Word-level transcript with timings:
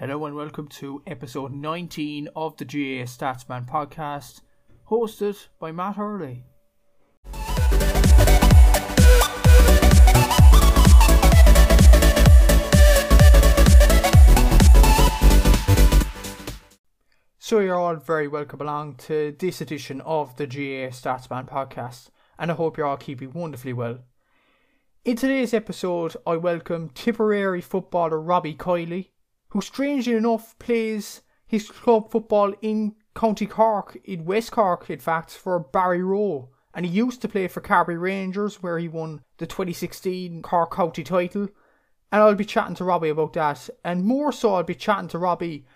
Hello 0.00 0.26
and 0.26 0.36
welcome 0.36 0.68
to 0.68 1.02
episode 1.08 1.50
19 1.52 2.28
of 2.36 2.56
the 2.56 2.64
GAA 2.64 3.02
Statsman 3.04 3.68
podcast, 3.68 4.42
hosted 4.88 5.48
by 5.58 5.72
Matt 5.72 5.96
Hurley. 5.96 6.44
So 17.40 17.58
you're 17.58 17.74
all 17.74 17.96
very 17.96 18.28
welcome 18.28 18.60
along 18.60 18.98
to 18.98 19.34
this 19.36 19.60
edition 19.60 20.00
of 20.02 20.36
the 20.36 20.46
GAA 20.46 20.94
Statsman 20.94 21.48
podcast, 21.48 22.10
and 22.38 22.52
I 22.52 22.54
hope 22.54 22.76
you're 22.76 22.86
all 22.86 22.96
keeping 22.98 23.32
wonderfully 23.32 23.72
well. 23.72 23.98
In 25.04 25.16
today's 25.16 25.52
episode, 25.52 26.14
I 26.24 26.36
welcome 26.36 26.90
Tipperary 26.90 27.60
footballer 27.60 28.20
Robbie 28.20 28.54
Kiely, 28.54 29.08
who 29.50 29.60
strangely 29.60 30.14
enough 30.14 30.58
plays 30.58 31.22
his 31.46 31.70
club 31.70 32.10
football 32.10 32.52
in 32.60 32.94
County 33.14 33.46
Cork, 33.46 33.98
in 34.04 34.24
West 34.24 34.52
Cork, 34.52 34.88
in 34.90 34.98
fact, 34.98 35.32
for 35.32 35.64
Barryroe. 35.64 36.48
And 36.74 36.86
he 36.86 36.92
used 36.92 37.20
to 37.22 37.28
play 37.28 37.48
for 37.48 37.60
Carbery 37.60 38.00
Rangers, 38.00 38.62
where 38.62 38.78
he 38.78 38.86
won 38.86 39.22
the 39.38 39.46
2016 39.46 40.42
Cork 40.42 40.72
County 40.74 41.02
title. 41.02 41.48
And 42.12 42.22
I'll 42.22 42.34
be 42.34 42.44
chatting 42.44 42.76
to 42.76 42.84
Robbie 42.84 43.08
about 43.08 43.32
that. 43.32 43.68
And 43.84 44.04
more 44.04 44.30
so, 44.30 44.54
I'll 44.54 44.62
be 44.62 44.74
chatting 44.74 45.08
to 45.08 45.18
Robbie 45.18 45.66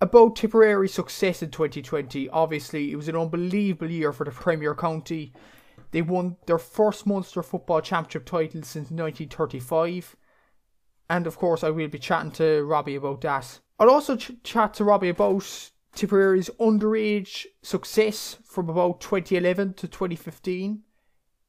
about 0.00 0.36
Tipperary's 0.36 0.94
success 0.94 1.42
in 1.42 1.50
2020. 1.50 2.28
Obviously, 2.30 2.90
it 2.92 2.96
was 2.96 3.08
an 3.08 3.16
unbelievable 3.16 3.90
year 3.90 4.12
for 4.12 4.24
the 4.24 4.30
Premier 4.30 4.74
County. 4.74 5.32
They 5.92 6.02
won 6.02 6.36
their 6.46 6.58
first 6.58 7.06
Munster 7.06 7.42
Football 7.42 7.80
Championship 7.80 8.26
title 8.26 8.62
since 8.62 8.90
1935. 8.90 10.16
And 11.08 11.26
of 11.26 11.36
course, 11.38 11.62
I 11.62 11.70
will 11.70 11.88
be 11.88 11.98
chatting 11.98 12.32
to 12.32 12.64
Robbie 12.64 12.96
about 12.96 13.20
that. 13.22 13.60
I'll 13.78 13.90
also 13.90 14.16
ch- 14.16 14.32
chat 14.42 14.74
to 14.74 14.84
Robbie 14.84 15.10
about 15.10 15.70
Tipperary's 15.94 16.50
underage 16.60 17.46
success 17.62 18.36
from 18.44 18.68
about 18.68 19.00
2011 19.00 19.74
to 19.74 19.88
2015. 19.88 20.82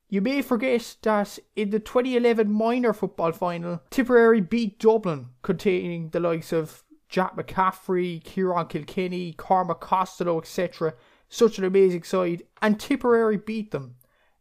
You 0.09 0.21
may 0.21 0.41
forget 0.41 0.95
that 1.01 1.37
in 1.55 1.69
the 1.69 1.79
2011 1.79 2.49
minor 2.49 2.93
football 2.93 3.33
final, 3.33 3.81
Tipperary 3.89 4.39
beat 4.39 4.79
Dublin, 4.79 5.29
containing 5.41 6.09
the 6.09 6.21
likes 6.21 6.53
of 6.53 6.83
Jack 7.09 7.35
McCaffrey, 7.35 8.23
Ciarán 8.23 8.69
Kilkenny, 8.69 9.33
Cormac 9.33 9.81
Costello, 9.81 10.39
etc. 10.39 10.93
Such 11.27 11.57
an 11.57 11.65
amazing 11.65 12.03
side, 12.03 12.43
and 12.61 12.79
Tipperary 12.79 13.37
beat 13.37 13.71
them. 13.71 13.95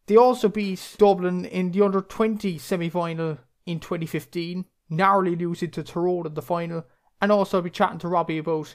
They 0.06 0.16
also 0.16 0.48
beat 0.48 0.94
Dublin 0.98 1.44
in 1.44 1.72
the 1.72 1.82
under 1.82 2.00
20 2.00 2.58
semi 2.58 2.88
final 2.88 3.38
in 3.66 3.80
2015, 3.80 4.66
narrowly 4.88 5.36
losing 5.36 5.70
to 5.72 5.82
Tyrone 5.82 6.26
in 6.26 6.34
the 6.34 6.42
final, 6.42 6.84
and 7.20 7.32
also 7.32 7.60
be 7.60 7.70
chatting 7.70 7.98
to 8.00 8.08
Robbie 8.08 8.38
about 8.38 8.74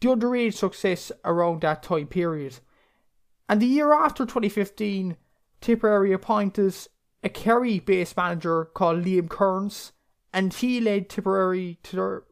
the 0.00 0.08
underage 0.08 0.54
success 0.54 1.10
around 1.24 1.62
that 1.62 1.82
time 1.82 2.06
period. 2.06 2.58
And 3.48 3.60
the 3.60 3.66
year 3.66 3.92
after 3.92 4.24
2015, 4.24 5.16
Tipperary 5.60 6.12
appointed 6.12 6.74
a 7.22 7.28
Kerry 7.28 7.80
based 7.80 8.16
manager 8.16 8.66
called 8.66 9.04
Liam 9.04 9.28
Kearns, 9.28 9.92
and 10.32 10.52
he 10.52 10.80
led 10.80 11.08
Tipperary 11.08 11.78
to 11.84 11.96
their 11.96 12.22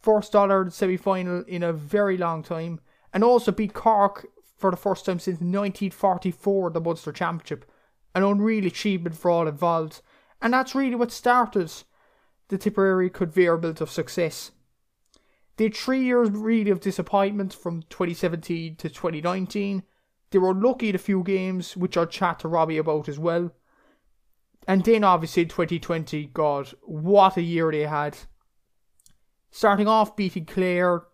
first 0.00 0.34
Ireland 0.34 0.72
semi 0.72 0.96
final 0.96 1.44
in 1.46 1.62
a 1.62 1.72
very 1.72 2.16
long 2.16 2.42
time, 2.42 2.80
and 3.12 3.22
also 3.22 3.52
beat 3.52 3.74
Cork 3.74 4.26
for 4.56 4.70
the 4.70 4.76
first 4.76 5.04
time 5.04 5.18
since 5.18 5.36
1944, 5.36 6.70
the 6.70 6.80
Munster 6.80 7.12
Championship. 7.12 7.70
An 8.14 8.22
unreal 8.22 8.66
achievement 8.66 9.16
for 9.16 9.30
all 9.30 9.48
involved, 9.48 10.02
and 10.40 10.52
that's 10.52 10.74
really 10.74 10.94
what 10.94 11.10
started 11.10 11.72
the 12.52 12.58
Tipperary 12.58 13.08
conveyor 13.08 13.56
belt 13.56 13.80
of 13.80 13.90
success. 13.90 14.50
They 15.56 15.64
had 15.64 15.74
three 15.74 16.04
years 16.04 16.28
really 16.30 16.70
of 16.70 16.80
disappointment 16.80 17.54
from 17.54 17.80
2017 17.88 18.76
to 18.76 18.90
2019. 18.90 19.82
They 20.30 20.38
were 20.38 20.54
lucky 20.54 20.90
in 20.90 20.94
a 20.94 20.98
few 20.98 21.22
games, 21.22 21.78
which 21.78 21.96
I'll 21.96 22.04
chat 22.04 22.40
to 22.40 22.48
Robbie 22.48 22.76
about 22.76 23.08
as 23.08 23.18
well. 23.18 23.52
And 24.68 24.84
then 24.84 25.02
obviously 25.02 25.46
2020, 25.46 26.26
God, 26.26 26.74
what 26.82 27.38
a 27.38 27.42
year 27.42 27.72
they 27.72 27.86
had. 27.86 28.18
Starting 29.50 29.88
off 29.88 30.14
beating 30.14 30.44
Clare, 30.44 31.04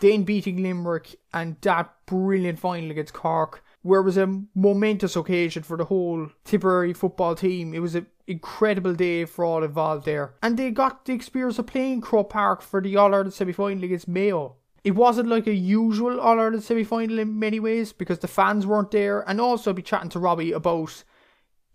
then 0.00 0.22
beating 0.22 0.62
Limerick, 0.62 1.16
and 1.34 1.60
that 1.60 1.92
brilliant 2.06 2.58
final 2.58 2.90
against 2.90 3.12
Cork, 3.12 3.62
where 3.82 4.00
it 4.00 4.04
was 4.04 4.16
a 4.16 4.40
momentous 4.54 5.14
occasion 5.14 5.62
for 5.62 5.76
the 5.76 5.84
whole 5.84 6.28
Tipperary 6.44 6.94
football 6.94 7.34
team. 7.34 7.74
It 7.74 7.80
was 7.80 7.94
an 7.94 8.06
incredible 8.26 8.94
day 8.94 9.24
for 9.24 9.44
all 9.44 9.62
involved 9.62 10.04
there. 10.04 10.34
And 10.42 10.56
they 10.56 10.70
got 10.70 11.04
the 11.04 11.12
experience 11.12 11.58
of 11.58 11.66
playing 11.66 12.00
Croke 12.00 12.30
Park 12.30 12.62
for 12.62 12.80
the 12.80 12.96
All 12.96 13.14
Ireland 13.14 13.34
semi 13.34 13.52
final 13.52 13.84
against 13.84 14.08
Mayo. 14.08 14.56
It 14.84 14.94
wasn't 14.94 15.28
like 15.28 15.46
a 15.46 15.54
usual 15.54 16.20
All 16.20 16.38
Ireland 16.38 16.62
semi 16.62 16.84
final 16.84 17.18
in 17.18 17.38
many 17.38 17.60
ways 17.60 17.92
because 17.92 18.18
the 18.18 18.28
fans 18.28 18.66
weren't 18.66 18.90
there, 18.90 19.20
and 19.28 19.40
also 19.40 19.72
be 19.72 19.82
chatting 19.82 20.10
to 20.10 20.18
Robbie 20.18 20.52
about, 20.52 21.04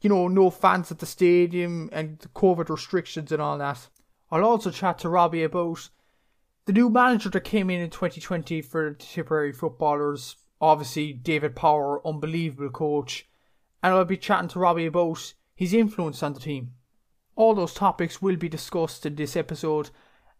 you 0.01 0.09
know, 0.09 0.27
no 0.27 0.49
fans 0.49 0.91
at 0.91 0.99
the 0.99 1.05
stadium 1.05 1.89
and 1.91 2.19
the 2.19 2.29
COVID 2.29 2.69
restrictions 2.69 3.31
and 3.31 3.41
all 3.41 3.57
that. 3.57 3.89
I'll 4.29 4.45
also 4.45 4.71
chat 4.71 4.99
to 4.99 5.09
Robbie 5.09 5.43
about 5.43 5.89
the 6.65 6.73
new 6.73 6.89
manager 6.89 7.29
that 7.29 7.41
came 7.41 7.69
in 7.69 7.81
in 7.81 7.89
2020 7.89 8.61
for 8.61 8.91
the 8.91 8.95
Tipperary 8.95 9.51
footballers, 9.51 10.37
obviously 10.61 11.11
David 11.11 11.55
Power, 11.55 12.05
unbelievable 12.07 12.69
coach, 12.69 13.27
and 13.83 13.93
I'll 13.93 14.05
be 14.05 14.15
chatting 14.15 14.47
to 14.49 14.59
Robbie 14.59 14.85
about 14.85 15.33
his 15.61 15.75
influence 15.75 16.23
on 16.23 16.33
the 16.33 16.39
team. 16.39 16.71
All 17.35 17.53
those 17.53 17.75
topics 17.75 18.19
will 18.19 18.35
be 18.35 18.49
discussed 18.49 19.05
in 19.05 19.13
this 19.13 19.35
episode, 19.35 19.91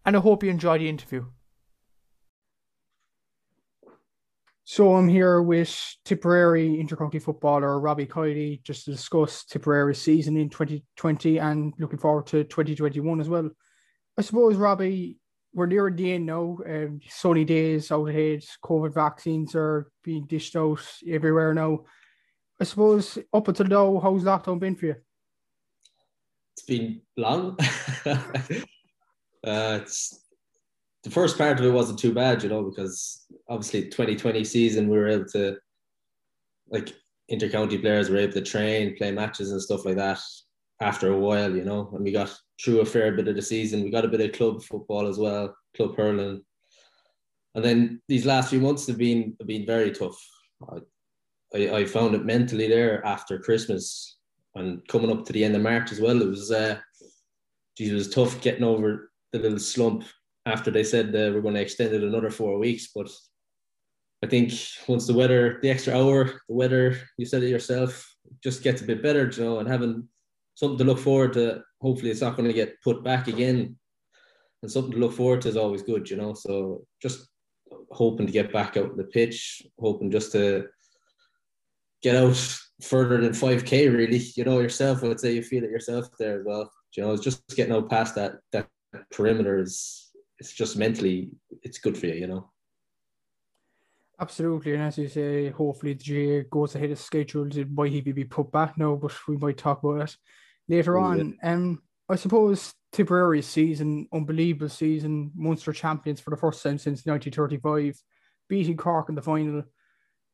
and 0.03 0.17
I 0.17 0.19
hope 0.19 0.43
you 0.43 0.49
enjoy 0.49 0.79
the 0.79 0.89
interview. 0.89 1.25
So 4.63 4.95
I'm 4.95 5.07
here 5.07 5.43
with 5.43 5.95
Tipperary 6.05 6.69
intercounty 6.69 7.21
footballer 7.21 7.79
Robbie 7.79 8.07
Kiely 8.07 8.63
just 8.63 8.85
to 8.85 8.91
discuss 8.93 9.45
Tipperary's 9.45 10.01
season 10.01 10.37
in 10.37 10.49
2020 10.49 11.37
and 11.37 11.71
looking 11.77 11.99
forward 11.99 12.25
to 12.27 12.43
2021 12.43 13.21
as 13.21 13.29
well. 13.29 13.51
I 14.17 14.23
suppose 14.23 14.55
Robbie, 14.55 15.19
we're 15.53 15.67
near 15.67 15.91
the 15.91 16.13
end 16.13 16.25
now. 16.25 16.57
Um, 16.65 16.99
sunny 17.07 17.45
days 17.45 17.91
out 17.91 18.09
ahead. 18.09 18.43
COVID 18.63 18.95
vaccines 18.95 19.53
are 19.53 19.91
being 20.03 20.25
dished 20.25 20.55
out 20.55 20.81
everywhere 21.07 21.53
now. 21.53 21.81
I 22.59 22.63
suppose 22.63 23.19
up 23.31 23.47
until 23.47 23.67
now, 23.67 23.99
how's 23.99 24.23
lockdown 24.23 24.59
been 24.59 24.75
for 24.75 24.87
you? 24.87 24.95
It's 26.61 26.67
been 26.67 27.01
long. 27.17 27.57
uh, 28.05 29.79
the 31.03 31.09
first 31.09 31.35
part 31.35 31.59
of 31.59 31.65
it 31.65 31.71
wasn't 31.71 31.97
too 31.97 32.13
bad, 32.13 32.43
you 32.43 32.49
know, 32.49 32.61
because 32.61 33.25
obviously 33.49 33.85
2020 33.85 34.43
season 34.43 34.87
we 34.87 34.97
were 34.97 35.07
able 35.07 35.25
to 35.29 35.57
like 36.69 36.93
intercounty 37.31 37.81
players 37.81 38.09
were 38.09 38.17
able 38.17 38.33
to 38.33 38.41
train, 38.41 38.95
play 38.95 39.11
matches 39.11 39.51
and 39.51 39.61
stuff 39.61 39.85
like 39.85 39.95
that 39.95 40.19
after 40.81 41.11
a 41.11 41.17
while, 41.17 41.55
you 41.55 41.63
know, 41.63 41.89
and 41.95 42.03
we 42.03 42.11
got 42.11 42.31
through 42.63 42.81
a 42.81 42.85
fair 42.85 43.11
bit 43.13 43.27
of 43.27 43.35
the 43.35 43.41
season. 43.41 43.83
We 43.83 43.89
got 43.89 44.05
a 44.05 44.09
bit 44.09 44.21
of 44.21 44.33
club 44.33 44.61
football 44.61 45.07
as 45.07 45.17
well, 45.17 45.55
club 45.75 45.97
hurling. 45.97 46.43
And 47.55 47.65
then 47.65 48.01
these 48.07 48.27
last 48.27 48.51
few 48.51 48.59
months 48.59 48.85
have 48.85 48.99
been 48.99 49.35
have 49.39 49.47
been 49.47 49.65
very 49.65 49.91
tough. 49.91 50.23
I, 51.55 51.69
I 51.69 51.85
found 51.85 52.13
it 52.13 52.23
mentally 52.23 52.67
there 52.67 53.03
after 53.03 53.39
Christmas 53.39 54.19
and 54.55 54.85
coming 54.87 55.11
up 55.11 55.25
to 55.25 55.33
the 55.33 55.43
end 55.43 55.55
of 55.55 55.61
March 55.61 55.91
as 55.91 55.99
well. 55.99 56.21
It 56.21 56.27
was 56.27 56.51
uh 56.51 56.77
geez, 57.77 57.91
it 57.91 57.95
was 57.95 58.09
tough 58.09 58.41
getting 58.41 58.63
over 58.63 59.11
the 59.31 59.39
little 59.39 59.59
slump 59.59 60.03
after 60.45 60.71
they 60.71 60.83
said 60.83 61.13
we're 61.13 61.41
going 61.41 61.53
to 61.53 61.61
extend 61.61 61.93
it 61.93 62.03
another 62.03 62.29
four 62.29 62.57
weeks. 62.57 62.89
But 62.93 63.09
I 64.23 64.27
think 64.27 64.53
once 64.87 65.07
the 65.07 65.13
weather, 65.13 65.59
the 65.61 65.69
extra 65.69 65.97
hour, 65.97 66.25
the 66.25 66.55
weather, 66.55 66.97
you 67.17 67.25
said 67.25 67.43
it 67.43 67.49
yourself, 67.49 68.07
just 68.43 68.63
gets 68.63 68.81
a 68.81 68.85
bit 68.85 69.01
better, 69.01 69.29
you 69.29 69.43
know, 69.43 69.59
and 69.59 69.67
having 69.67 70.07
something 70.55 70.77
to 70.79 70.83
look 70.83 70.99
forward 70.99 71.33
to. 71.33 71.63
Hopefully, 71.81 72.11
it's 72.11 72.21
not 72.21 72.35
going 72.35 72.47
to 72.47 72.53
get 72.53 72.81
put 72.83 73.03
back 73.03 73.27
again, 73.27 73.75
and 74.61 74.71
something 74.71 74.91
to 74.91 74.99
look 74.99 75.13
forward 75.13 75.41
to 75.41 75.49
is 75.49 75.57
always 75.57 75.81
good, 75.81 76.09
you 76.09 76.17
know. 76.17 76.33
So 76.33 76.85
just 77.01 77.27
hoping 77.89 78.27
to 78.27 78.31
get 78.31 78.53
back 78.53 78.77
out 78.77 78.95
the 78.95 79.05
pitch, 79.05 79.63
hoping 79.79 80.11
just 80.11 80.31
to 80.33 80.67
get 82.03 82.15
out 82.15 82.59
further 82.83 83.21
than 83.21 83.31
5k 83.31 83.93
really 83.95 84.17
you 84.35 84.43
know 84.43 84.59
yourself 84.59 85.03
i 85.03 85.07
would 85.07 85.19
say 85.19 85.33
you 85.33 85.43
feel 85.43 85.63
it 85.63 85.69
yourself 85.69 86.07
there 86.17 86.39
as 86.39 86.45
well 86.45 86.71
you 86.95 87.03
know 87.03 87.13
it's 87.13 87.23
just 87.23 87.45
getting 87.55 87.73
out 87.73 87.89
past 87.89 88.15
that 88.15 88.37
that 88.51 88.67
perimeter 89.11 89.59
is 89.59 90.11
it's 90.39 90.51
just 90.53 90.77
mentally 90.77 91.29
it's 91.63 91.77
good 91.79 91.97
for 91.97 92.07
you 92.07 92.13
you 92.15 92.27
know 92.27 92.49
Absolutely, 94.19 94.75
and 94.75 94.83
as 94.83 94.99
you 94.99 95.07
say, 95.07 95.49
hopefully 95.49 95.95
the 95.95 96.43
GAA 96.43 96.47
goes 96.47 96.75
ahead 96.75 96.91
of 96.91 96.99
schedule. 96.99 97.47
It 97.57 97.71
might 97.71 97.91
even 97.91 98.13
be 98.13 98.23
put 98.23 98.51
back 98.51 98.77
now, 98.77 98.93
but 98.95 99.11
we 99.27 99.35
might 99.35 99.57
talk 99.57 99.83
about 99.83 100.09
it 100.09 100.15
later 100.67 100.99
Yeah. 100.99 101.03
on. 101.05 101.37
Um, 101.41 101.81
I 102.07 102.17
suppose 102.17 102.71
Tipperary 102.91 103.41
season, 103.41 104.07
unbelievable 104.13 104.69
season, 104.69 105.31
Munster 105.33 105.73
champions 105.73 106.19
for 106.19 106.29
the 106.29 106.37
first 106.37 106.61
time 106.61 106.77
since 106.77 107.03
1935, 107.07 107.99
beating 108.47 108.77
Cork 108.77 109.09
in 109.09 109.15
the 109.15 109.23
final. 109.23 109.63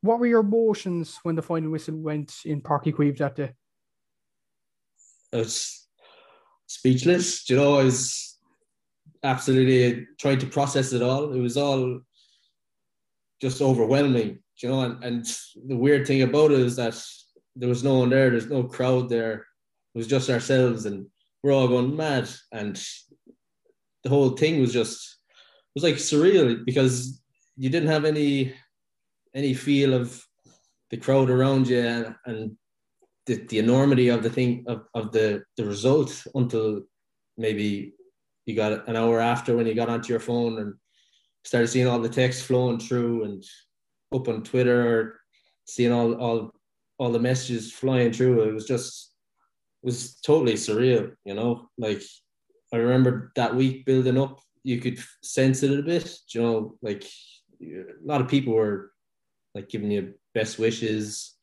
What 0.02 0.20
were 0.20 0.28
your 0.28 0.42
emotions 0.42 1.20
when 1.24 1.36
the 1.36 1.42
final 1.42 1.72
whistle 1.72 1.98
went 1.98 2.34
in 2.46 2.62
Páirc 2.62 2.86
Uí 2.86 2.94
Chaoimh 2.94 3.18
that 3.18 3.36
day? 3.36 3.54
I 5.34 5.38
was 5.38 5.88
speechless. 6.68 7.46
Do 7.46 7.54
you 7.54 7.60
know, 7.60 7.80
I 7.80 7.84
was 7.84 8.38
absolutely 9.24 10.08
trying 10.20 10.40
to 10.40 10.46
process 10.48 10.94
it 10.94 11.02
all. 11.02 11.34
It 11.34 11.40
was 11.40 11.58
all 11.58 12.00
just 13.42 13.62
overwhelming, 13.62 14.40
you 14.58 14.70
know. 14.70 14.82
And, 14.82 15.04
and 15.04 15.26
the 15.68 15.76
weird 15.76 16.06
thing 16.08 16.22
about 16.22 16.52
it 16.52 16.60
is 16.60 16.76
that 16.76 17.02
there 17.56 17.70
was 17.70 17.84
no 17.84 18.00
one 18.00 18.10
there. 18.10 18.30
There's 18.30 18.50
no 18.50 18.64
crowd 18.64 19.10
there. 19.10 19.46
It 19.96 19.98
was 19.98 20.08
just 20.08 20.30
ourselves, 20.30 20.86
and 20.86 21.08
we're 21.44 21.54
all 21.54 21.68
going 21.68 21.96
mad. 21.96 22.30
And 22.52 22.82
the 24.04 24.10
whole 24.10 24.30
thing 24.30 24.62
was 24.62 24.72
just 24.72 25.18
it 25.76 25.82
was 25.82 25.84
like 25.84 25.96
surreal 25.96 26.64
because 26.66 27.22
you 27.58 27.70
didn't 27.70 27.90
have 27.90 28.06
any 28.06 28.54
any 29.38 29.54
feel 29.54 29.94
of 29.94 30.26
the 30.90 30.98
crowd 30.98 31.30
around 31.30 31.68
you 31.68 31.80
and, 31.80 32.16
and 32.26 32.58
the, 33.28 33.36
the 33.50 33.60
enormity 33.60 34.10
of 34.10 34.24
the 34.24 34.30
thing 34.30 34.66
of, 34.68 34.86
of 34.96 35.12
the 35.12 35.44
the 35.58 35.66
result 35.66 36.26
until 36.34 36.82
maybe 37.38 37.94
you 38.46 38.56
got 38.56 38.88
an 38.90 38.96
hour 38.96 39.20
after 39.20 39.56
when 39.56 39.68
you 39.68 39.76
got 39.76 39.90
onto 39.90 40.12
your 40.12 40.20
phone 40.20 40.60
and 40.60 40.74
started 41.44 41.68
seeing 41.68 41.88
all 41.88 42.00
the 42.00 42.10
text 42.10 42.46
flowing 42.46 42.80
through 42.80 43.26
and 43.26 43.44
up 44.14 44.28
on 44.28 44.44
Twitter, 44.44 45.20
seeing 45.66 45.92
all 45.92 46.14
all 46.16 46.52
all 46.98 47.12
the 47.12 47.20
messages 47.20 47.72
flying 47.72 48.12
through. 48.12 48.42
It 48.42 48.54
was 48.54 48.66
just 48.66 49.14
it 49.84 49.86
was 49.86 50.16
totally 50.22 50.54
surreal, 50.54 51.12
you 51.26 51.36
know. 51.36 51.70
Like 51.78 52.02
I 52.74 52.78
remember 52.78 53.32
that 53.36 53.56
week 53.56 53.86
building 53.86 54.18
up, 54.18 54.40
you 54.64 54.80
could 54.80 55.00
sense 55.22 55.62
it 55.62 55.80
a 55.80 55.84
bit, 55.84 56.18
you 56.34 56.42
know, 56.42 56.78
like 56.82 57.06
a 57.62 57.84
lot 58.04 58.22
of 58.22 58.28
people 58.28 58.54
were 58.54 58.92
like 59.58 59.70
giving 59.70 59.92
you 59.92 60.14
best 60.34 60.60
wishes. 60.60 61.36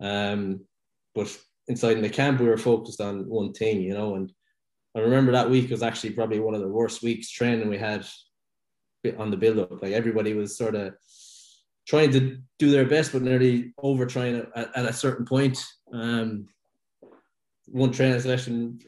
Um, 0.00 0.66
but 1.14 1.34
inside 1.68 1.96
in 1.96 2.02
the 2.02 2.10
camp, 2.10 2.40
we 2.40 2.48
were 2.48 2.58
focused 2.58 3.00
on 3.00 3.28
one 3.28 3.52
thing, 3.52 3.80
you 3.80 3.94
know. 3.94 4.16
And 4.16 4.32
I 4.96 5.00
remember 5.00 5.32
that 5.32 5.48
week 5.48 5.70
was 5.70 5.82
actually 5.82 6.10
probably 6.10 6.40
one 6.40 6.54
of 6.54 6.60
the 6.60 6.68
worst 6.68 7.02
weeks 7.02 7.30
training 7.30 7.68
we 7.68 7.78
had 7.78 8.04
on 9.18 9.30
the 9.30 9.36
build 9.36 9.60
up. 9.60 9.80
Like 9.80 9.92
everybody 9.92 10.34
was 10.34 10.58
sort 10.58 10.74
of 10.74 10.94
trying 11.86 12.10
to 12.12 12.38
do 12.58 12.70
their 12.70 12.86
best, 12.86 13.12
but 13.12 13.22
nearly 13.22 13.72
over 13.78 14.04
trying 14.04 14.44
at, 14.56 14.76
at 14.76 14.86
a 14.86 14.92
certain 14.92 15.24
point. 15.24 15.58
Um, 15.92 16.46
one 17.66 17.92
training 17.92 18.20
session, 18.20 18.80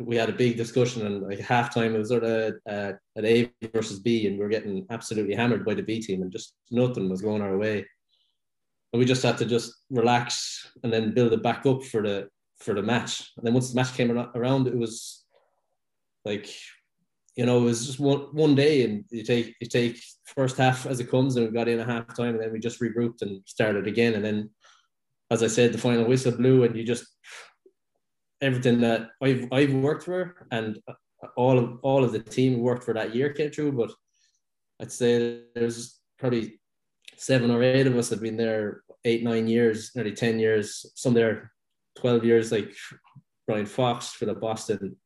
we 0.00 0.16
had 0.16 0.28
a 0.28 0.32
big 0.32 0.56
discussion, 0.56 1.06
and 1.06 1.22
like 1.22 1.38
halftime, 1.38 1.94
it 1.94 1.98
was 1.98 2.08
sort 2.08 2.24
of 2.24 2.54
uh, 2.68 2.92
at 3.16 3.24
A 3.24 3.50
versus 3.72 3.98
B, 4.00 4.26
and 4.26 4.38
we 4.38 4.44
are 4.44 4.48
getting 4.48 4.86
absolutely 4.90 5.34
hammered 5.34 5.64
by 5.64 5.74
the 5.74 5.82
B 5.82 6.00
team, 6.00 6.22
and 6.22 6.32
just 6.32 6.54
nothing 6.70 7.08
was 7.08 7.22
going 7.22 7.42
our 7.42 7.56
way. 7.56 7.86
And 8.92 9.00
we 9.00 9.04
just 9.04 9.22
had 9.22 9.38
to 9.38 9.44
just 9.44 9.72
relax 9.90 10.70
and 10.82 10.92
then 10.92 11.14
build 11.14 11.32
it 11.32 11.42
back 11.42 11.66
up 11.66 11.82
for 11.84 12.02
the 12.02 12.28
for 12.58 12.74
the 12.74 12.82
match. 12.82 13.30
And 13.36 13.46
then 13.46 13.54
once 13.54 13.70
the 13.70 13.76
match 13.76 13.94
came 13.94 14.10
around, 14.10 14.66
it 14.66 14.76
was 14.76 15.24
like 16.24 16.48
you 17.38 17.46
know, 17.46 17.58
it 17.58 17.64
was 17.64 17.86
just 17.86 18.00
one 18.00 18.26
one 18.32 18.56
day, 18.56 18.84
and 18.84 19.04
you 19.10 19.22
take 19.22 19.54
you 19.60 19.68
take 19.68 20.02
first 20.24 20.56
half 20.56 20.86
as 20.86 20.98
it 20.98 21.08
comes, 21.08 21.36
and 21.36 21.46
we 21.46 21.52
got 21.52 21.68
in 21.68 21.78
a 21.78 21.84
half 21.84 22.12
time, 22.16 22.34
and 22.34 22.40
then 22.40 22.52
we 22.52 22.58
just 22.58 22.80
regrouped 22.80 23.22
and 23.22 23.42
started 23.46 23.86
again. 23.86 24.14
And 24.14 24.24
then, 24.24 24.50
as 25.30 25.44
I 25.44 25.46
said, 25.46 25.72
the 25.72 25.78
final 25.78 26.04
whistle 26.04 26.32
blew, 26.32 26.64
and 26.64 26.76
you 26.76 26.82
just 26.82 27.06
everything 28.40 28.80
that 28.80 29.10
I've 29.22 29.48
I've 29.52 29.74
worked 29.74 30.04
for, 30.04 30.46
and 30.50 30.78
all 31.36 31.58
of 31.58 31.78
all 31.82 32.04
of 32.04 32.12
the 32.12 32.20
team 32.20 32.60
worked 32.60 32.84
for 32.84 32.94
that 32.94 33.14
year 33.14 33.32
came 33.32 33.50
true. 33.50 33.72
But 33.72 33.92
I'd 34.80 34.92
say 34.92 35.42
there's 35.54 35.98
probably 36.18 36.60
seven 37.16 37.50
or 37.50 37.62
eight 37.62 37.86
of 37.86 37.96
us 37.96 38.10
have 38.10 38.20
been 38.20 38.36
there 38.36 38.82
eight 39.04 39.24
nine 39.24 39.48
years, 39.48 39.92
nearly 39.94 40.12
ten 40.12 40.38
years. 40.38 40.86
Some 40.94 41.14
there 41.14 41.52
twelve 41.96 42.24
years, 42.24 42.52
like 42.52 42.74
Brian 43.46 43.66
Fox 43.66 44.12
for 44.12 44.26
the 44.26 44.34
Boston, 44.34 44.96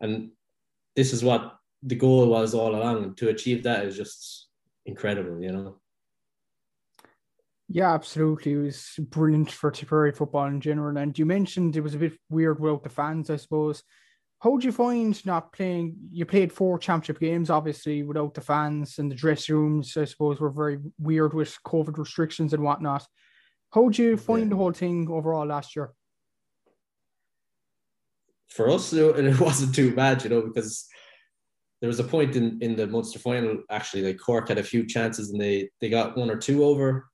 and 0.00 0.30
this 0.96 1.12
is 1.12 1.24
what 1.24 1.56
the 1.82 1.94
goal 1.94 2.26
was 2.28 2.54
all 2.54 2.74
along. 2.74 3.04
And 3.04 3.16
to 3.18 3.28
achieve 3.28 3.62
that 3.62 3.84
is 3.84 3.96
just 3.96 4.48
incredible, 4.84 5.42
you 5.42 5.52
know. 5.52 5.80
Yeah, 7.70 7.92
absolutely. 7.92 8.52
It 8.52 8.58
was 8.58 8.94
brilliant 8.98 9.50
for 9.50 9.70
Tipperary 9.70 10.12
football 10.12 10.46
in 10.46 10.60
general. 10.60 10.96
And 10.96 11.18
you 11.18 11.26
mentioned 11.26 11.76
it 11.76 11.82
was 11.82 11.94
a 11.94 11.98
bit 11.98 12.14
weird 12.30 12.60
without 12.60 12.82
the 12.82 12.88
fans, 12.88 13.28
I 13.28 13.36
suppose. 13.36 13.82
How 14.40 14.50
would 14.50 14.64
you 14.64 14.72
find 14.72 15.26
not 15.26 15.52
playing? 15.52 15.96
You 16.10 16.24
played 16.24 16.52
four 16.52 16.78
championship 16.78 17.20
games, 17.20 17.50
obviously, 17.50 18.04
without 18.04 18.34
the 18.34 18.40
fans, 18.40 18.98
and 18.98 19.10
the 19.10 19.16
dress 19.16 19.48
rooms, 19.48 19.96
I 19.96 20.04
suppose, 20.04 20.40
were 20.40 20.50
very 20.50 20.78
weird 20.98 21.34
with 21.34 21.58
COVID 21.66 21.98
restrictions 21.98 22.54
and 22.54 22.62
whatnot. 22.62 23.04
How 23.72 23.82
would 23.82 23.98
you 23.98 24.16
find 24.16 24.44
yeah. 24.44 24.50
the 24.50 24.56
whole 24.56 24.72
thing 24.72 25.08
overall 25.10 25.44
last 25.44 25.76
year? 25.76 25.92
For 28.48 28.70
us, 28.70 28.92
it 28.94 29.40
wasn't 29.40 29.74
too 29.74 29.94
bad, 29.94 30.22
you 30.22 30.30
know, 30.30 30.42
because 30.42 30.86
there 31.80 31.88
was 31.88 32.00
a 32.00 32.04
point 32.04 32.36
in, 32.36 32.58
in 32.62 32.76
the 32.76 32.86
Munster 32.86 33.18
final 33.18 33.58
actually 33.70 34.02
like 34.02 34.18
Cork 34.18 34.48
had 34.48 34.58
a 34.58 34.64
few 34.64 34.86
chances 34.86 35.30
and 35.30 35.40
they 35.40 35.70
they 35.80 35.88
got 35.88 36.16
one 36.16 36.28
or 36.28 36.36
two 36.36 36.64
over 36.64 37.06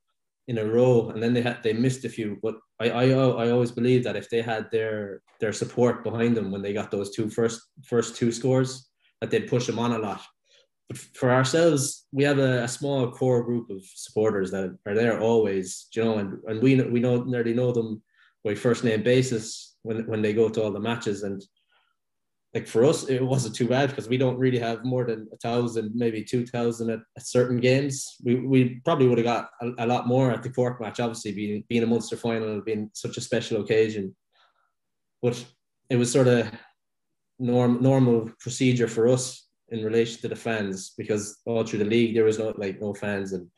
in 0.49 0.59
a 0.59 0.65
row 0.65 1.09
and 1.11 1.23
then 1.23 1.33
they 1.33 1.41
had 1.41 1.63
they 1.63 1.73
missed 1.73 2.05
a 2.05 2.09
few 2.09 2.39
but 2.43 2.57
I 2.79 2.91
I, 2.91 3.05
I 3.09 3.51
always 3.51 3.73
believe 3.73 4.05
that 4.05 4.17
if 4.17 4.29
they 4.29 4.43
had 4.43 4.71
their 4.71 5.23
their 5.41 5.53
support 5.53 6.05
behind 6.05 6.37
them 6.37 6.51
when 6.51 6.63
they 6.63 6.73
got 6.73 6.91
those 6.91 7.11
two 7.11 7.31
first 7.31 7.61
first 7.85 8.17
two 8.17 8.31
scores 8.31 8.89
that 9.21 9.31
they'd 9.31 9.49
push 9.49 9.67
them 9.67 9.79
on 9.79 9.93
a 9.93 9.99
lot. 9.99 10.21
But 10.89 10.99
for 10.99 11.31
ourselves 11.31 12.07
we 12.13 12.25
have 12.25 12.39
a, 12.39 12.65
a 12.65 12.69
small 12.69 13.11
core 13.11 13.43
group 13.43 13.71
of 13.71 13.81
supporters 13.95 14.51
that 14.51 14.77
are 14.87 14.95
there 14.95 15.19
always 15.21 15.87
you 15.95 16.05
know 16.05 16.19
and, 16.19 16.39
and 16.47 16.63
we 16.63 16.81
we 16.83 17.01
know 17.01 17.23
nearly 17.23 17.55
know 17.55 17.73
them 17.73 18.03
by 18.45 18.55
first 18.55 18.85
name 18.85 19.03
basis 19.03 19.77
when 19.83 20.07
when 20.07 20.21
they 20.21 20.35
go 20.35 20.51
to 20.51 20.63
all 20.63 20.73
the 20.73 20.89
matches 20.91 21.23
and 21.23 21.43
like 22.55 22.69
for 22.69 22.85
us, 22.85 23.09
it 23.09 23.21
wasn't 23.21 23.57
too 23.57 23.67
bad 23.67 23.91
because 23.91 24.09
we 24.09 24.17
don't 24.17 24.39
really 24.39 24.61
have 24.61 24.85
more 24.85 25.05
than 25.05 25.29
a 25.33 25.37
thousand, 25.39 25.91
maybe 25.93 26.23
two 26.23 26.47
thousand 26.47 26.89
at, 26.89 27.01
at, 27.17 27.27
certain 27.27 27.59
games. 27.59 28.15
We, 28.23 28.37
we 28.37 28.81
probably 28.85 29.09
would 29.09 29.19
have 29.19 29.25
got 29.25 29.51
a, 29.61 29.85
a, 29.85 29.87
lot 29.87 30.07
more 30.07 30.31
at 30.31 30.45
the 30.45 30.51
Cork 30.51 30.81
match, 30.81 31.01
obviously 31.01 31.33
being 31.33 31.65
being 31.69 31.83
a 31.83 31.87
Munster 31.87 32.17
final, 32.17 32.61
being 32.61 32.91
such 32.95 33.17
a 33.17 33.21
special 33.21 33.61
occasion. 33.61 34.15
But 35.21 35.45
it 35.91 35.97
was 35.97 36.13
sort 36.13 36.29
of 36.29 36.49
norm 37.41 37.83
normal 37.83 38.31
procedure 38.39 38.89
for 38.89 39.09
us 39.09 39.49
in 39.71 39.85
relation 39.85 40.21
to 40.21 40.29
the 40.29 40.37
fans 40.37 40.93
because 40.97 41.41
all 41.47 41.65
through 41.65 41.81
the 41.81 41.85
league 41.85 42.15
there 42.15 42.25
was 42.25 42.39
no 42.39 42.55
like 42.57 42.81
no 42.81 42.95
fans 42.95 43.33
and 43.33 43.49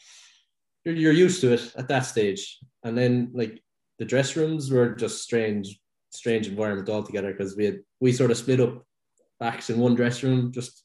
you're, 0.85 0.95
you're 0.95 1.13
used 1.13 1.43
to 1.43 1.53
it 1.53 1.73
at 1.77 1.89
that 1.89 2.07
stage. 2.07 2.59
And 2.83 2.97
then 2.97 3.31
like 3.35 3.61
the 3.99 4.07
dress 4.07 4.37
rooms 4.37 4.71
were 4.71 4.95
just 4.95 5.23
strange 5.23 5.79
strange 6.11 6.49
environment 6.49 6.89
altogether 6.89 7.33
because 7.33 7.57
we 7.57 7.65
had 7.65 7.81
we 8.01 8.13
sort 8.13 8.31
of 8.31 8.37
split 8.37 8.61
up 8.61 8.85
backs 9.39 9.71
in 9.71 9.79
one 9.79 9.95
dressing 9.95 10.31
room, 10.31 10.53
just 10.53 10.85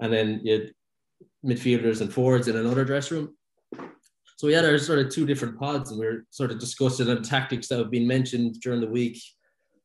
and 0.00 0.12
then 0.12 0.40
you 0.42 0.52
had 0.52 0.72
midfielders 1.44 2.00
and 2.00 2.12
forwards 2.12 2.48
in 2.48 2.56
another 2.56 2.84
dressing 2.84 3.18
room. 3.18 3.36
So 4.36 4.48
we 4.48 4.52
had 4.52 4.64
our 4.64 4.78
sort 4.78 4.98
of 4.98 5.10
two 5.10 5.26
different 5.26 5.58
pods, 5.58 5.90
and 5.90 6.00
we 6.00 6.06
are 6.06 6.26
sort 6.30 6.50
of 6.50 6.58
discussing 6.58 7.06
the 7.06 7.20
tactics 7.20 7.68
that 7.68 7.78
have 7.78 7.90
been 7.90 8.06
mentioned 8.06 8.60
during 8.60 8.80
the 8.80 8.88
week, 8.88 9.20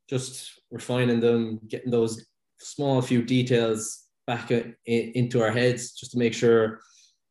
just 0.10 0.60
refining 0.72 1.20
them, 1.20 1.60
getting 1.68 1.92
those 1.92 2.26
small 2.60 3.02
few 3.02 3.22
details 3.22 4.06
back 4.26 4.52
in, 4.52 4.76
into 4.86 5.42
our 5.42 5.52
heads, 5.52 5.94
just 5.94 6.14
to 6.14 6.18
make 6.18 6.34
sure 6.34 6.80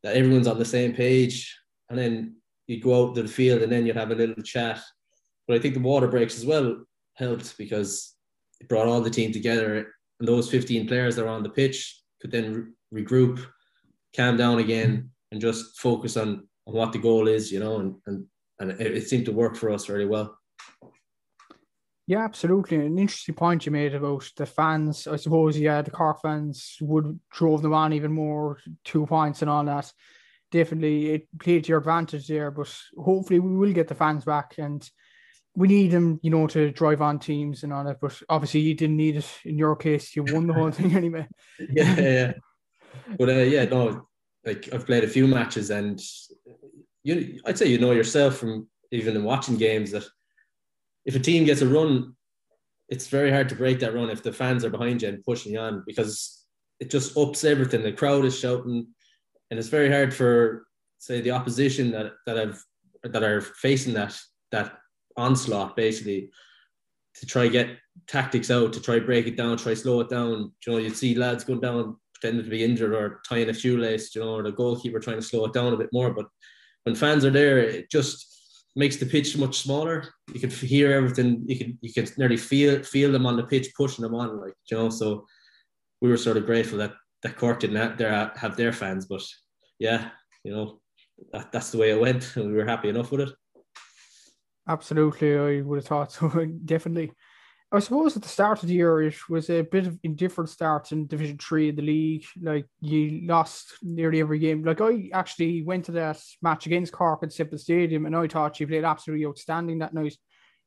that 0.02 0.16
everyone's 0.16 0.46
on 0.46 0.58
the 0.58 0.64
same 0.64 0.94
page. 0.94 1.58
And 1.90 1.98
then 1.98 2.36
you'd 2.68 2.82
go 2.82 3.08
out 3.08 3.16
to 3.16 3.22
the 3.22 3.28
field, 3.28 3.62
and 3.62 3.72
then 3.72 3.84
you'd 3.84 3.96
have 3.96 4.12
a 4.12 4.14
little 4.14 4.42
chat. 4.42 4.80
But 5.48 5.56
I 5.56 5.60
think 5.60 5.74
the 5.74 5.80
water 5.80 6.06
breaks 6.06 6.38
as 6.38 6.46
well 6.46 6.84
helped 7.18 7.56
because 7.58 8.14
it 8.60 8.68
brought 8.68 8.86
all 8.86 9.00
the 9.00 9.10
team 9.10 9.32
together 9.32 9.92
and 10.20 10.28
those 10.28 10.50
15 10.50 10.86
players 10.88 11.16
that 11.16 11.24
are 11.24 11.28
on 11.28 11.42
the 11.42 11.48
pitch 11.48 12.02
could 12.20 12.30
then 12.30 12.74
re- 12.90 13.02
regroup, 13.02 13.44
calm 14.16 14.36
down 14.36 14.58
again, 14.58 15.10
and 15.30 15.40
just 15.40 15.78
focus 15.78 16.16
on, 16.16 16.48
on 16.66 16.74
what 16.74 16.92
the 16.92 16.98
goal 16.98 17.28
is, 17.28 17.52
you 17.52 17.60
know, 17.60 17.78
and, 17.78 17.94
and, 18.06 18.26
and 18.58 18.70
it, 18.80 18.96
it 18.96 19.08
seemed 19.08 19.26
to 19.26 19.32
work 19.32 19.56
for 19.56 19.70
us 19.70 19.88
really 19.88 20.06
well. 20.06 20.36
Yeah, 22.06 22.24
absolutely. 22.24 22.78
An 22.78 22.98
interesting 22.98 23.34
point 23.34 23.66
you 23.66 23.72
made 23.72 23.94
about 23.94 24.24
the 24.36 24.46
fans. 24.46 25.06
I 25.06 25.16
suppose, 25.16 25.58
yeah, 25.58 25.82
the 25.82 25.90
Cork 25.90 26.22
fans 26.22 26.78
would 26.80 27.20
drove 27.30 27.60
them 27.60 27.74
on 27.74 27.92
even 27.92 28.12
more, 28.12 28.58
two 28.82 29.04
points 29.04 29.42
and 29.42 29.50
all 29.50 29.62
that. 29.64 29.92
Definitely, 30.50 31.10
it 31.10 31.28
played 31.38 31.64
to 31.64 31.68
your 31.68 31.78
advantage 31.80 32.26
there, 32.26 32.50
but 32.50 32.74
hopefully, 32.96 33.40
we 33.40 33.54
will 33.54 33.74
get 33.74 33.88
the 33.88 33.94
fans 33.94 34.24
back. 34.24 34.54
And 34.56 34.88
we 35.58 35.66
need 35.66 35.90
him, 35.90 36.20
you 36.22 36.30
know, 36.30 36.46
to 36.46 36.70
drive 36.70 37.02
on 37.02 37.18
teams 37.18 37.64
and 37.64 37.72
all 37.72 37.82
that. 37.82 38.00
But 38.00 38.22
obviously, 38.28 38.60
you 38.60 38.74
didn't 38.74 38.96
need 38.96 39.16
it 39.16 39.28
in 39.44 39.58
your 39.58 39.74
case. 39.74 40.14
You 40.14 40.24
won 40.28 40.46
the 40.46 40.54
whole 40.54 40.70
thing 40.70 40.96
anyway. 40.96 41.26
yeah, 41.58 42.00
yeah. 42.00 42.32
But 43.18 43.28
uh, 43.28 43.32
yeah, 43.32 43.64
no, 43.64 44.06
like 44.46 44.72
I've 44.72 44.86
played 44.86 45.02
a 45.02 45.08
few 45.08 45.26
matches, 45.26 45.70
and 45.70 46.00
you, 47.02 47.40
I'd 47.44 47.58
say 47.58 47.66
you 47.66 47.78
know 47.78 47.90
yourself 47.90 48.36
from 48.36 48.68
even 48.92 49.16
in 49.16 49.24
watching 49.24 49.56
games 49.56 49.90
that 49.90 50.06
if 51.04 51.16
a 51.16 51.18
team 51.18 51.44
gets 51.44 51.60
a 51.60 51.66
run, 51.66 52.14
it's 52.88 53.08
very 53.08 53.32
hard 53.32 53.48
to 53.48 53.56
break 53.56 53.80
that 53.80 53.94
run 53.94 54.10
if 54.10 54.22
the 54.22 54.32
fans 54.32 54.64
are 54.64 54.70
behind 54.70 55.02
you 55.02 55.08
and 55.08 55.24
pushing 55.24 55.52
you 55.52 55.58
on 55.58 55.82
because 55.86 56.44
it 56.78 56.88
just 56.88 57.16
ups 57.16 57.42
everything. 57.42 57.82
The 57.82 57.92
crowd 57.92 58.24
is 58.24 58.38
shouting, 58.38 58.86
and 59.50 59.58
it's 59.58 59.68
very 59.68 59.90
hard 59.90 60.14
for 60.14 60.66
say 60.98 61.20
the 61.20 61.32
opposition 61.32 61.90
that 61.90 62.12
that 62.26 62.36
have 62.36 62.58
that 63.02 63.24
are 63.24 63.40
facing 63.40 63.94
that 63.94 64.16
that 64.52 64.78
onslaught 65.18 65.76
basically 65.76 66.30
to 67.14 67.26
try 67.26 67.48
get 67.48 67.76
tactics 68.06 68.50
out 68.50 68.72
to 68.72 68.80
try 68.80 68.98
break 68.98 69.26
it 69.26 69.36
down, 69.36 69.56
try 69.56 69.74
slow 69.74 70.00
it 70.00 70.08
down. 70.08 70.52
You 70.66 70.72
know, 70.72 70.78
you'd 70.78 70.96
see 70.96 71.14
lads 71.14 71.44
going 71.44 71.60
down 71.60 71.96
pretending 72.14 72.44
to 72.44 72.50
be 72.50 72.64
injured 72.64 72.94
or 72.94 73.20
tying 73.28 73.48
a 73.48 73.54
shoelace, 73.54 74.14
you 74.14 74.22
know, 74.22 74.36
or 74.36 74.42
the 74.42 74.52
goalkeeper 74.52 75.00
trying 75.00 75.16
to 75.16 75.22
slow 75.22 75.44
it 75.44 75.52
down 75.52 75.72
a 75.72 75.76
bit 75.76 75.90
more. 75.92 76.12
But 76.14 76.26
when 76.84 76.94
fans 76.94 77.24
are 77.24 77.30
there, 77.30 77.58
it 77.58 77.90
just 77.90 78.26
makes 78.76 78.96
the 78.96 79.06
pitch 79.06 79.36
much 79.36 79.58
smaller. 79.58 80.08
You 80.32 80.40
can 80.40 80.50
hear 80.50 80.92
everything. 80.92 81.44
You 81.46 81.58
can 81.58 81.78
you 81.80 81.92
can 81.92 82.06
nearly 82.16 82.36
feel 82.36 82.82
feel 82.82 83.12
them 83.12 83.26
on 83.26 83.36
the 83.36 83.44
pitch 83.44 83.68
pushing 83.76 84.02
them 84.02 84.14
on, 84.14 84.40
like 84.40 84.54
you 84.70 84.76
know. 84.76 84.90
So 84.90 85.26
we 86.00 86.08
were 86.08 86.16
sort 86.16 86.36
of 86.36 86.46
grateful 86.46 86.78
that 86.78 86.94
that 87.22 87.36
Cork 87.36 87.60
didn't 87.60 87.98
their, 87.98 88.32
have 88.36 88.56
their 88.56 88.72
fans, 88.72 89.06
but 89.06 89.22
yeah, 89.78 90.10
you 90.44 90.52
know, 90.52 90.80
that, 91.32 91.50
that's 91.50 91.70
the 91.70 91.78
way 91.78 91.90
it 91.90 92.00
went, 92.00 92.36
and 92.36 92.46
we 92.50 92.54
were 92.54 92.66
happy 92.66 92.88
enough 92.88 93.10
with 93.10 93.22
it. 93.22 93.34
Absolutely, 94.68 95.38
I 95.38 95.62
would 95.62 95.78
have 95.78 95.86
thought 95.86 96.12
so. 96.12 96.28
Definitely. 96.64 97.12
I 97.70 97.80
suppose 97.80 98.16
at 98.16 98.22
the 98.22 98.28
start 98.28 98.62
of 98.62 98.68
the 98.68 98.74
year 98.74 99.02
it 99.02 99.16
was 99.28 99.50
a 99.50 99.60
bit 99.60 99.86
of 99.86 99.98
indifferent 100.02 100.48
start 100.48 100.90
in 100.92 101.06
Division 101.06 101.36
Three 101.38 101.68
in 101.68 101.76
the 101.76 101.82
league. 101.82 102.24
Like 102.40 102.66
you 102.80 103.26
lost 103.26 103.74
nearly 103.82 104.20
every 104.20 104.38
game. 104.38 104.64
Like 104.64 104.80
I 104.80 105.10
actually 105.12 105.62
went 105.62 105.86
to 105.86 105.92
that 105.92 106.18
match 106.40 106.66
against 106.66 106.92
Cork 106.92 107.22
at 107.22 107.32
Semple 107.32 107.58
Stadium, 107.58 108.06
and 108.06 108.16
I 108.16 108.26
thought 108.26 108.58
you 108.60 108.66
played 108.66 108.84
absolutely 108.84 109.26
outstanding 109.26 109.78
that 109.78 109.92
night. 109.94 110.16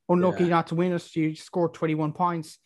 Unlucky 0.09 0.43
yeah. 0.43 0.49
not 0.49 0.67
to 0.67 0.75
win 0.75 0.93
it. 0.93 1.15
You 1.15 1.35
scored 1.35 1.73
twenty 1.73 1.95
one 1.95 2.13
points. 2.13 2.59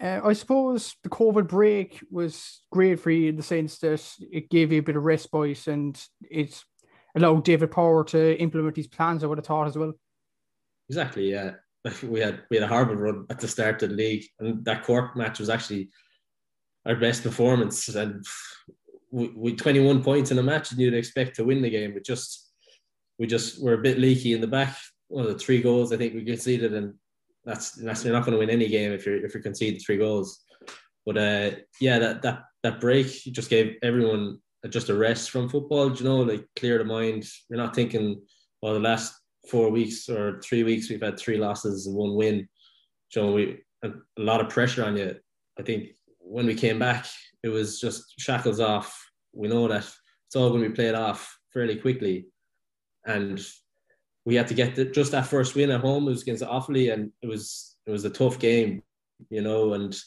Uh, 0.00 0.20
I 0.24 0.32
suppose 0.32 0.96
the 1.04 1.08
COVID 1.08 1.46
break 1.46 2.00
was 2.10 2.62
great 2.72 2.98
for 2.98 3.10
you 3.10 3.28
in 3.28 3.36
the 3.36 3.42
sense 3.42 3.78
that 3.78 4.04
it 4.32 4.50
gave 4.50 4.72
you 4.72 4.80
a 4.80 4.82
bit 4.82 4.96
of 4.96 5.04
respite 5.04 5.68
and 5.68 6.00
it 6.28 6.60
allowed 7.14 7.44
David 7.44 7.70
Power 7.70 8.02
to 8.04 8.36
implement 8.40 8.76
his 8.76 8.88
plans. 8.88 9.22
I 9.22 9.28
would 9.28 9.38
have 9.38 9.46
thought 9.46 9.68
as 9.68 9.78
well. 9.78 9.92
Exactly. 10.92 11.30
Yeah 11.30 11.52
we 12.02 12.20
had 12.20 12.42
we 12.50 12.56
had 12.56 12.64
a 12.64 12.68
horrible 12.68 12.94
run 12.94 13.26
at 13.30 13.40
the 13.40 13.48
start 13.48 13.82
of 13.82 13.90
the 13.90 13.96
league, 13.96 14.24
and 14.38 14.64
that 14.64 14.84
Cork 14.84 15.16
match 15.16 15.40
was 15.40 15.50
actually 15.50 15.90
our 16.86 16.96
best 16.96 17.22
performance. 17.22 17.88
And 17.88 18.24
we, 19.10 19.32
we 19.36 19.56
21 19.56 20.02
points 20.02 20.30
in 20.30 20.38
a 20.38 20.42
match, 20.42 20.70
and 20.70 20.80
you'd 20.80 20.94
expect 20.94 21.36
to 21.36 21.44
win 21.44 21.62
the 21.62 21.70
game. 21.70 21.92
But 21.94 22.04
just 22.04 22.52
we 23.18 23.26
just 23.26 23.62
were 23.62 23.74
a 23.74 23.82
bit 23.82 23.98
leaky 23.98 24.32
in 24.32 24.40
the 24.40 24.46
back. 24.46 24.76
One 25.08 25.24
of 25.26 25.32
the 25.32 25.38
three 25.38 25.60
goals 25.60 25.92
I 25.92 25.96
think 25.96 26.14
we 26.14 26.24
conceded, 26.24 26.72
and 26.74 26.94
that's 27.44 27.72
that's 27.72 28.04
you're 28.04 28.14
not 28.14 28.24
going 28.24 28.32
to 28.32 28.38
win 28.38 28.50
any 28.50 28.68
game 28.68 28.92
if 28.92 29.04
you're 29.04 29.24
if 29.24 29.34
you 29.34 29.40
concede 29.40 29.82
three 29.84 29.98
goals. 29.98 30.44
But 31.04 31.18
uh, 31.18 31.50
yeah, 31.80 31.98
that 31.98 32.22
that 32.22 32.44
that 32.62 32.80
break 32.80 33.08
just 33.08 33.50
gave 33.50 33.74
everyone 33.82 34.38
just 34.68 34.88
a 34.88 34.94
rest 34.94 35.30
from 35.30 35.48
football. 35.48 35.92
You 35.92 36.04
know, 36.04 36.20
like 36.20 36.46
clear 36.54 36.78
the 36.78 36.84
mind. 36.84 37.26
You're 37.50 37.58
not 37.58 37.74
thinking, 37.74 38.22
well, 38.62 38.74
the 38.74 38.80
last 38.80 39.12
four 39.48 39.70
weeks 39.70 40.08
or 40.08 40.40
three 40.40 40.62
weeks, 40.62 40.88
we've 40.88 41.02
had 41.02 41.18
three 41.18 41.36
losses 41.36 41.86
and 41.86 41.96
one 41.96 42.14
win. 42.14 42.48
So 43.10 43.32
we 43.32 43.58
a, 43.82 43.88
a 43.88 44.22
lot 44.22 44.40
of 44.40 44.48
pressure 44.48 44.84
on 44.84 44.96
you. 44.96 45.16
I 45.58 45.62
think 45.62 45.90
when 46.18 46.46
we 46.46 46.54
came 46.54 46.78
back, 46.78 47.06
it 47.42 47.48
was 47.48 47.80
just 47.80 48.14
shackles 48.18 48.60
off. 48.60 48.98
We 49.32 49.48
know 49.48 49.68
that 49.68 49.84
it's 50.26 50.36
all 50.36 50.50
going 50.50 50.62
to 50.62 50.68
be 50.68 50.74
played 50.74 50.94
off 50.94 51.36
fairly 51.52 51.76
quickly, 51.76 52.26
and 53.04 53.44
we 54.24 54.36
had 54.36 54.48
to 54.48 54.54
get 54.54 54.74
the, 54.74 54.84
just 54.86 55.12
that 55.12 55.26
first 55.26 55.54
win 55.54 55.70
at 55.70 55.80
home. 55.80 56.06
It 56.06 56.10
was 56.10 56.22
against 56.22 56.44
Offaly, 56.44 56.92
and 56.92 57.10
it 57.22 57.26
was 57.26 57.76
it 57.86 57.90
was 57.90 58.04
a 58.04 58.10
tough 58.10 58.38
game, 58.38 58.82
you 59.30 59.42
know. 59.42 59.74
And 59.74 59.98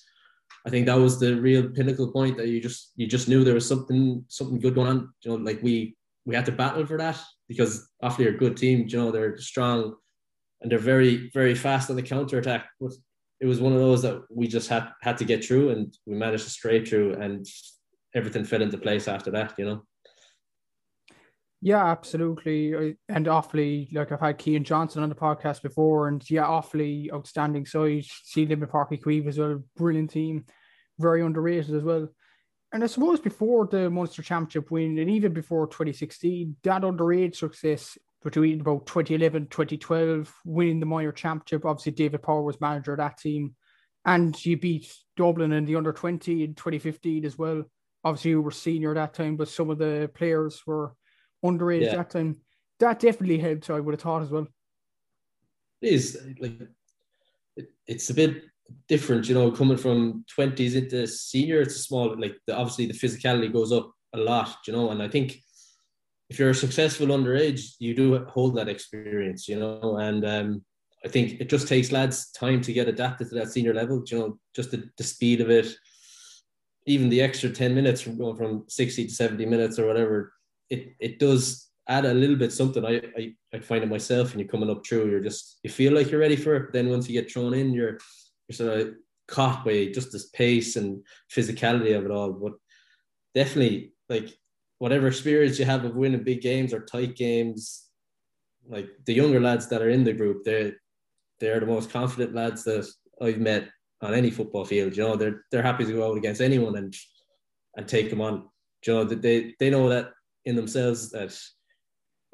I 0.66 0.70
think 0.70 0.86
that 0.86 0.98
was 0.98 1.20
the 1.20 1.36
real 1.36 1.70
pinnacle 1.70 2.12
point 2.12 2.38
that 2.38 2.48
you 2.48 2.62
just 2.62 2.94
you 2.96 3.08
just 3.08 3.28
knew 3.28 3.44
there 3.44 3.54
was 3.54 3.68
something 3.68 4.24
something 4.30 4.60
good 4.60 4.76
going 4.76 4.88
on. 4.88 5.14
You 5.24 5.32
know, 5.32 5.38
like 5.38 5.62
we 5.62 5.96
we 6.26 6.36
had 6.36 6.46
to 6.46 6.52
battle 6.52 6.86
for 6.86 6.98
that 6.98 7.22
because 7.48 7.88
Offaly 8.04 8.28
are 8.28 8.36
a 8.36 8.38
good 8.38 8.58
team. 8.58 8.86
You 8.88 8.98
know, 8.98 9.12
they're 9.12 9.38
strong 9.38 9.96
and 10.62 10.72
they're 10.72 10.80
very, 10.80 11.30
very 11.34 11.56
fast 11.56 11.90
on 11.90 11.96
the 11.96 12.02
counter 12.02 12.40
attack. 12.40 12.68
But 12.80 12.94
it 13.40 13.46
was 13.46 13.60
one 13.60 13.74
of 13.74 13.80
those 13.80 14.02
that 14.04 14.22
we 14.30 14.48
just 14.48 14.70
had 14.70 14.90
had 15.02 15.18
to 15.18 15.26
get 15.26 15.44
through, 15.44 15.72
and 15.72 15.96
we 16.06 16.16
managed 16.16 16.46
to 16.46 16.50
stray 16.50 16.84
through, 16.84 17.16
and 17.16 17.46
everything 18.14 18.46
fell 18.46 18.62
into 18.62 18.78
place 18.78 19.08
after 19.08 19.32
that. 19.32 19.54
You 19.58 19.66
know. 19.66 19.84
Yeah, 21.62 21.86
absolutely. 21.86 22.96
And 23.10 23.26
Offaly, 23.26 23.92
like 23.94 24.12
I've 24.12 24.20
had 24.20 24.38
Kean 24.38 24.64
Johnson 24.64 25.04
on 25.04 25.10
the 25.10 25.16
podcast 25.16 25.62
before, 25.62 26.08
and 26.08 26.24
yeah, 26.30 26.44
Offaly 26.44 27.12
outstanding 27.12 27.66
side. 27.66 28.06
See 28.24 28.46
them 28.46 28.64
in 28.64 28.70
Uí 28.70 29.02
Chaoimh 29.02 29.28
as 29.28 29.38
well, 29.38 29.64
brilliant 29.76 30.12
team, 30.12 30.46
very 31.00 31.24
underrated 31.24 31.76
as 31.76 31.84
well. 31.84 32.08
And 32.76 32.84
I 32.84 32.88
suppose 32.88 33.22
before 33.22 33.68
the 33.68 33.90
Munster 33.90 34.22
Championship 34.22 34.70
win, 34.70 35.00
and 35.00 35.10
even 35.10 35.32
before 35.32 35.66
2016, 35.66 36.58
that 36.64 36.82
underage 36.82 37.38
success 37.38 37.98
between 38.22 38.60
about 38.60 38.86
2011 38.86 39.48
2012, 39.48 40.34
winning 40.44 40.82
the 40.82 40.86
minor 40.86 41.14
championship. 41.14 41.66
Obviously, 41.66 41.94
David 41.94 42.22
Power 42.22 42.42
was 42.42 42.60
manager 42.60 42.92
of 42.92 42.98
that 42.98 43.18
team. 43.18 43.56
And 44.04 44.46
you 44.46 44.58
beat 44.58 44.94
Dublin 45.16 45.54
in 45.54 45.64
the 45.64 45.78
under 45.78 45.94
20 45.94 46.44
in 46.44 46.54
2015 46.54 47.24
as 47.24 47.38
well. 47.38 47.64
Obviously, 48.04 48.32
you 48.32 48.42
were 48.42 48.52
senior 48.52 48.92
at 48.92 48.96
that 48.96 49.14
time, 49.14 49.38
but 49.38 49.48
some 49.48 49.70
of 49.70 49.78
the 49.78 50.12
players 50.14 50.62
were 50.68 50.96
underage 51.46 51.84
yeah. 51.84 51.96
that 51.96 52.10
time. 52.10 52.36
That 52.82 53.00
definitely 53.00 53.38
helped, 53.38 53.70
I 53.70 53.80
would 53.80 53.94
have 53.94 54.02
thought 54.02 54.24
as 54.24 54.32
well. 54.32 54.48
It 55.82 55.94
is 55.94 56.20
like 56.42 56.60
it, 57.56 57.72
it's 57.88 58.10
a 58.10 58.14
bit 58.14 58.44
different, 58.88 59.28
you 59.28 59.36
know, 59.36 59.52
coming 59.52 59.78
from 59.78 60.26
20s 60.38 60.76
into 60.76 61.08
senior, 61.08 61.62
it's 61.62 61.76
a 61.76 61.80
small, 61.80 62.20
like 62.20 62.38
the, 62.48 62.56
obviously 62.56 62.86
the 62.86 62.94
physicality 62.94 63.52
goes 63.52 63.72
up 63.72 63.92
a 64.14 64.18
lot, 64.18 64.58
you 64.68 64.74
know, 64.74 64.92
and 64.92 65.02
I 65.02 65.08
think 65.08 65.38
if 66.30 66.40
you're 66.40 66.54
successful 66.54 67.08
underage, 67.08 67.76
you 67.80 67.94
do 67.94 68.26
hold 68.26 68.56
that 68.56 68.70
experience, 68.70 69.48
you 69.48 69.60
know, 69.60 69.98
and 69.98 70.26
um, 70.26 70.66
I 71.04 71.08
think 71.08 71.40
it 71.40 71.50
just 71.50 71.68
takes 71.68 71.92
lads 71.92 72.32
time 72.32 72.62
to 72.62 72.74
get 72.74 72.88
adapted 72.88 73.30
to 73.30 73.36
that 73.36 73.52
senior 73.52 73.74
level, 73.74 74.04
you 74.08 74.18
know, 74.18 74.40
just 74.56 74.72
the, 74.72 74.90
the 74.98 75.04
speed 75.04 75.42
of 75.42 75.50
it, 75.50 75.68
even 76.88 77.10
the 77.10 77.22
extra 77.22 77.50
10 77.50 77.76
minutes 77.76 78.02
from 78.02 78.18
going 78.18 78.36
from 78.36 78.66
60 78.68 79.06
to 79.06 79.14
70 79.14 79.46
minutes 79.46 79.78
or 79.78 79.86
whatever, 79.86 80.34
it, 80.70 80.94
it 81.00 81.20
does 81.20 81.70
add 81.88 82.06
a 82.06 82.14
little 82.14 82.36
bit 82.36 82.52
something. 82.52 82.84
I, 82.84 83.02
I, 83.18 83.34
I 83.54 83.60
find 83.60 83.84
it 83.84 83.90
myself 83.90 84.32
and 84.32 84.40
you're 84.40 84.50
coming 84.50 84.70
up 84.70 84.86
through, 84.86 85.10
you're 85.10 85.20
just, 85.20 85.60
you 85.64 85.70
feel 85.70 85.94
like 85.94 86.10
you're 86.10 86.20
ready 86.20 86.36
for 86.36 86.56
it. 86.56 86.74
Then 86.74 86.90
once 86.90 87.08
you 87.08 87.20
get 87.20 87.32
thrown 87.32 87.54
in, 87.54 87.72
you're, 87.72 88.00
you're 88.48 88.56
sort 88.56 88.80
of 88.80 88.94
caught 89.28 89.66
by 89.66 89.92
just 89.94 90.12
this 90.12 90.30
pace 90.30 90.76
and 90.76 91.04
physicality 91.32 91.98
of 91.98 92.06
it 92.06 92.12
all. 92.12 92.34
But 92.34 92.54
definitely, 93.34 93.94
like 94.10 94.38
whatever 94.80 95.08
experience 95.08 95.60
you 95.60 95.66
have 95.66 95.86
of 95.86 95.96
winning 95.96 96.24
big 96.24 96.42
games 96.42 96.74
or 96.74 96.86
tight 96.86 97.16
games, 97.16 97.88
like 98.68 98.90
the 99.06 99.14
younger 99.14 99.40
lads 99.40 99.68
that 99.70 99.82
are 99.82 99.90
in 99.90 100.04
the 100.04 100.14
group, 100.14 100.44
they're 100.44 100.74
they're 101.40 101.60
the 101.60 101.66
most 101.66 101.90
confident 101.90 102.34
lads 102.34 102.64
that 102.64 102.88
I've 103.22 103.40
met 103.40 103.70
on 104.02 104.14
any 104.14 104.32
football 104.32 104.66
field. 104.66 104.96
You 104.96 105.04
know, 105.04 105.16
they're 105.16 105.44
they're 105.52 105.64
happy 105.64 105.86
to 105.86 105.94
go 105.94 106.10
out 106.10 106.18
against 106.18 106.42
anyone 106.42 106.76
and 106.78 106.96
and 107.76 107.88
take 107.88 108.10
them 108.10 108.22
on. 108.22 108.50
You 108.86 108.94
know, 108.94 109.04
they 109.04 109.56
they 109.60 109.70
know 109.70 109.90
that 109.90 110.12
in 110.46 110.56
themselves 110.56 111.10
that 111.12 111.38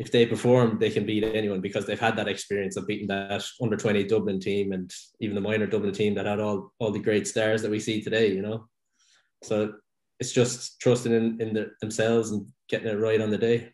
if 0.01 0.11
they 0.11 0.25
perform, 0.25 0.79
they 0.79 0.89
can 0.89 1.05
beat 1.05 1.23
anyone 1.23 1.61
because 1.61 1.85
they've 1.85 1.99
had 1.99 2.15
that 2.15 2.27
experience 2.27 2.75
of 2.75 2.87
beating 2.87 3.07
that 3.07 3.43
under 3.61 3.77
20 3.77 4.03
Dublin 4.05 4.39
team 4.39 4.71
and 4.71 4.91
even 5.19 5.35
the 5.35 5.41
minor 5.41 5.67
Dublin 5.67 5.93
team 5.93 6.15
that 6.15 6.25
had 6.25 6.39
all, 6.39 6.73
all 6.79 6.89
the 6.89 6.97
great 6.97 7.27
stars 7.27 7.61
that 7.61 7.69
we 7.69 7.79
see 7.79 8.01
today, 8.01 8.33
you 8.33 8.41
know. 8.41 8.67
So 9.43 9.73
it's 10.19 10.31
just 10.31 10.79
trusting 10.79 11.13
in, 11.13 11.39
in 11.39 11.53
the, 11.53 11.69
themselves 11.81 12.31
and 12.31 12.47
getting 12.67 12.87
it 12.87 12.97
right 12.97 13.21
on 13.21 13.29
the 13.29 13.37
day. 13.37 13.73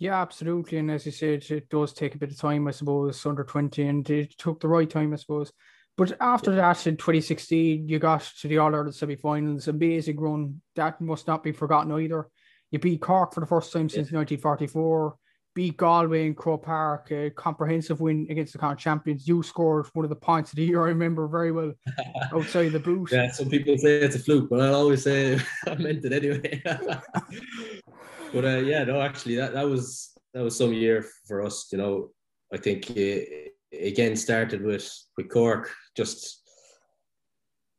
Yeah, 0.00 0.20
absolutely. 0.20 0.78
And 0.78 0.90
as 0.90 1.06
you 1.06 1.12
said, 1.12 1.48
it 1.50 1.68
does 1.68 1.92
take 1.92 2.16
a 2.16 2.18
bit 2.18 2.32
of 2.32 2.36
time, 2.36 2.66
I 2.66 2.72
suppose, 2.72 3.24
under 3.24 3.44
20, 3.44 3.80
and 3.86 4.10
it 4.10 4.36
took 4.38 4.58
the 4.58 4.66
right 4.66 4.90
time, 4.90 5.12
I 5.12 5.16
suppose. 5.16 5.52
But 5.96 6.16
after 6.20 6.52
that, 6.56 6.84
in 6.88 6.96
2016, 6.96 7.88
you 7.88 8.00
got 8.00 8.28
to 8.40 8.48
the 8.48 8.58
All 8.58 8.74
Ireland 8.74 8.96
semi 8.96 9.14
finals, 9.14 9.68
amazing 9.68 10.18
run. 10.18 10.60
That 10.74 11.00
must 11.00 11.28
not 11.28 11.44
be 11.44 11.52
forgotten 11.52 11.92
either. 11.92 12.26
You 12.74 12.80
beat 12.80 13.00
Cork 13.00 13.32
for 13.32 13.38
the 13.38 13.46
first 13.46 13.72
time 13.72 13.88
since 13.88 14.10
yeah. 14.10 14.18
1944. 14.18 15.16
Beat 15.54 15.76
Galway 15.76 16.26
in 16.26 16.34
Croke 16.34 16.64
Park, 16.64 17.08
a 17.12 17.30
comprehensive 17.30 18.00
win 18.00 18.26
against 18.28 18.52
the 18.52 18.58
current 18.58 18.80
champions. 18.80 19.28
You 19.28 19.44
scored 19.44 19.86
one 19.92 20.04
of 20.04 20.08
the 20.08 20.16
points 20.16 20.50
of 20.50 20.56
the 20.56 20.64
year. 20.64 20.82
I 20.82 20.88
remember 20.88 21.28
very 21.28 21.52
well 21.52 21.72
outside 22.32 22.70
the 22.70 22.80
boot. 22.80 23.12
Yeah, 23.12 23.30
some 23.30 23.48
people 23.48 23.78
say 23.78 23.98
it's 23.98 24.16
a 24.16 24.18
fluke, 24.18 24.50
but 24.50 24.60
I'll 24.60 24.74
always 24.74 25.04
say 25.04 25.38
I 25.68 25.76
meant 25.76 26.04
it 26.04 26.12
anyway. 26.12 26.60
but 28.34 28.44
uh, 28.44 28.58
yeah, 28.58 28.82
no, 28.82 29.00
actually, 29.00 29.36
that, 29.36 29.52
that 29.52 29.68
was 29.68 30.10
that 30.32 30.42
was 30.42 30.58
some 30.58 30.72
year 30.72 31.06
for 31.28 31.44
us. 31.46 31.68
You 31.70 31.78
know, 31.78 32.10
I 32.52 32.56
think 32.56 32.90
it, 32.90 33.52
again 33.72 34.16
started 34.16 34.64
with 34.64 34.92
with 35.16 35.28
Cork. 35.28 35.70
Just 35.96 36.42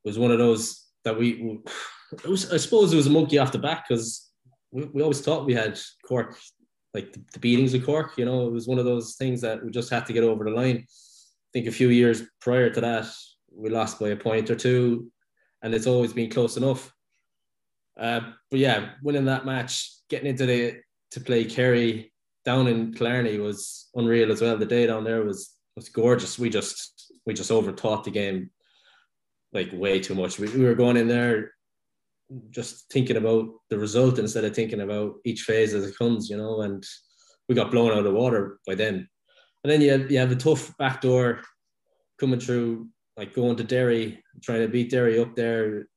was 0.05 0.17
one 0.17 0.31
of 0.31 0.37
those 0.37 0.85
that 1.03 1.19
we. 1.19 1.59
Was, 2.25 2.53
I 2.53 2.57
suppose 2.57 2.93
it 2.93 2.97
was 2.97 3.07
a 3.07 3.09
monkey 3.09 3.39
off 3.39 3.51
the 3.51 3.57
back 3.57 3.89
because 3.89 4.24
we, 4.75 4.83
we 4.93 5.01
always 5.01 5.21
thought 5.21 5.45
we 5.45 5.53
had 5.53 5.79
Cork, 6.05 6.37
like 6.93 7.13
the, 7.13 7.21
the, 7.33 7.39
beatings 7.39 7.73
of 7.73 7.85
Cork. 7.85 8.17
You 8.17 8.25
know, 8.25 8.45
it 8.45 8.51
was 8.51 8.67
one 8.67 8.77
of 8.77 8.85
those 8.85 9.15
things 9.15 9.39
that 9.41 9.63
we 9.63 9.71
just 9.71 9.89
had 9.89 10.05
to 10.05 10.13
get 10.13 10.23
over 10.23 10.43
the 10.43 10.51
line. 10.51 10.85
I 10.85 11.49
think 11.53 11.67
a 11.67 11.71
few 11.71 11.89
years 11.89 12.23
prior 12.41 12.69
to 12.69 12.81
that, 12.81 13.07
we 13.55 13.69
lost 13.69 13.99
by 13.99 14.09
a 14.09 14.17
point 14.17 14.49
or 14.49 14.55
two, 14.55 15.09
and 15.61 15.73
it's 15.73 15.87
always 15.87 16.11
been 16.11 16.29
close 16.29 16.57
enough. 16.57 16.91
Uh, 17.97 18.19
but 18.51 18.59
yeah, 18.59 18.89
winning 19.01 19.25
that 19.25 19.45
match, 19.45 19.91
getting 20.09 20.27
into 20.27 20.45
the 20.45 20.75
to 21.11 21.21
play 21.21 21.45
Kerry 21.45 22.11
down 22.43 22.67
in 22.67 22.93
Killarney 22.93 23.39
was 23.39 23.87
unreal 23.95 24.31
as 24.31 24.41
well. 24.41 24.57
The 24.57 24.65
day 24.65 24.85
down 24.85 25.05
there 25.05 25.23
was 25.23 25.55
was 25.77 25.87
gorgeous. 25.87 26.37
We 26.37 26.49
just 26.49 27.13
we 27.25 27.33
just 27.33 27.51
overthought 27.51 28.03
the 28.03 28.11
game 28.11 28.49
like 29.53 29.69
way 29.71 30.01
too 30.01 30.15
much. 30.15 30.37
We, 30.37 30.49
we 30.49 30.65
were 30.65 30.75
going 30.75 30.97
in 30.97 31.07
there 31.07 31.54
just 32.49 32.91
thinking 32.91 33.17
about 33.17 33.49
the 33.69 33.77
result 33.77 34.19
instead 34.19 34.43
of 34.43 34.55
thinking 34.55 34.81
about 34.81 35.15
each 35.25 35.41
phase 35.41 35.73
as 35.73 35.85
it 35.85 35.97
comes, 35.97 36.29
you 36.29 36.37
know. 36.37 36.61
And 36.61 36.83
we 37.47 37.55
got 37.55 37.71
blown 37.71 37.91
out 37.91 37.99
of 37.99 38.03
the 38.03 38.11
water 38.11 38.59
by 38.65 38.75
then. 38.75 39.07
And 39.63 39.71
then 39.71 39.81
you 39.81 39.91
have, 39.91 40.11
you 40.11 40.19
have 40.19 40.31
a 40.31 40.35
tough 40.35 40.75
backdoor 40.77 41.41
coming 42.19 42.39
through, 42.39 42.87
like 43.17 43.33
going 43.33 43.55
to 43.57 43.63
Derry, 43.63 44.23
trying 44.43 44.61
to 44.61 44.67
beat 44.67 44.91
Derry 44.91 45.19
up 45.19 45.35
there. 45.35 45.87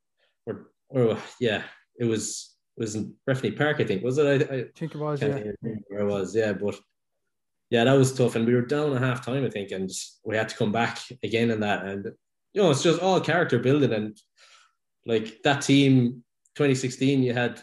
Or, 0.47 0.71
or 0.89 1.19
yeah, 1.41 1.65
it 1.99 2.05
was 2.05 2.57
it 2.77 2.83
was 2.83 2.95
in 2.95 3.15
Breffni 3.29 3.57
Park, 3.57 3.81
I 3.81 3.85
think. 3.85 4.05
Was 4.05 4.19
it? 4.19 4.27
I, 4.27 4.55
I 4.55 4.65
think 4.77 4.95
it 4.95 4.99
was, 4.99 5.21
yeah. 5.21 5.43
Where 5.89 6.01
it 6.01 6.07
was, 6.07 6.35
yeah. 6.35 6.53
But 6.53 6.77
yeah, 7.71 7.85
that 7.85 7.99
was 7.99 8.15
tough. 8.15 8.37
And 8.37 8.47
we 8.47 8.55
were 8.55 8.63
down 8.63 8.97
a 8.97 9.01
half 9.01 9.25
time, 9.25 9.45
I 9.45 9.51
think, 9.51 9.73
and 9.73 9.91
we 10.25 10.37
had 10.37 10.49
to 10.49 10.57
come 10.57 10.73
back 10.73 10.99
again 11.23 11.51
in 11.51 11.61
that. 11.61 11.85
And 11.85 12.07
you 12.55 12.63
know, 12.63 12.71
it's 12.71 12.83
just 12.83 13.03
all 13.03 13.21
character 13.21 13.59
building 13.59 13.93
and 13.93 14.17
like 15.09 15.43
that 15.43 15.63
team 15.63 16.23
2016 16.55 17.23
you 17.23 17.35
had 17.35 17.61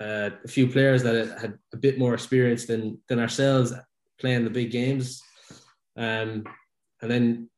uh, 0.00 0.30
a 0.44 0.48
few 0.48 0.66
players 0.66 1.02
that 1.02 1.38
had 1.40 1.54
a 1.72 1.76
bit 1.76 1.98
more 1.98 2.12
experience 2.12 2.66
than 2.66 2.98
than 3.08 3.20
ourselves 3.20 3.72
playing 4.18 4.44
the 4.44 4.50
big 4.50 4.70
games. 4.70 5.22
Um, 5.96 6.44
and 7.02 7.10
then 7.10 7.50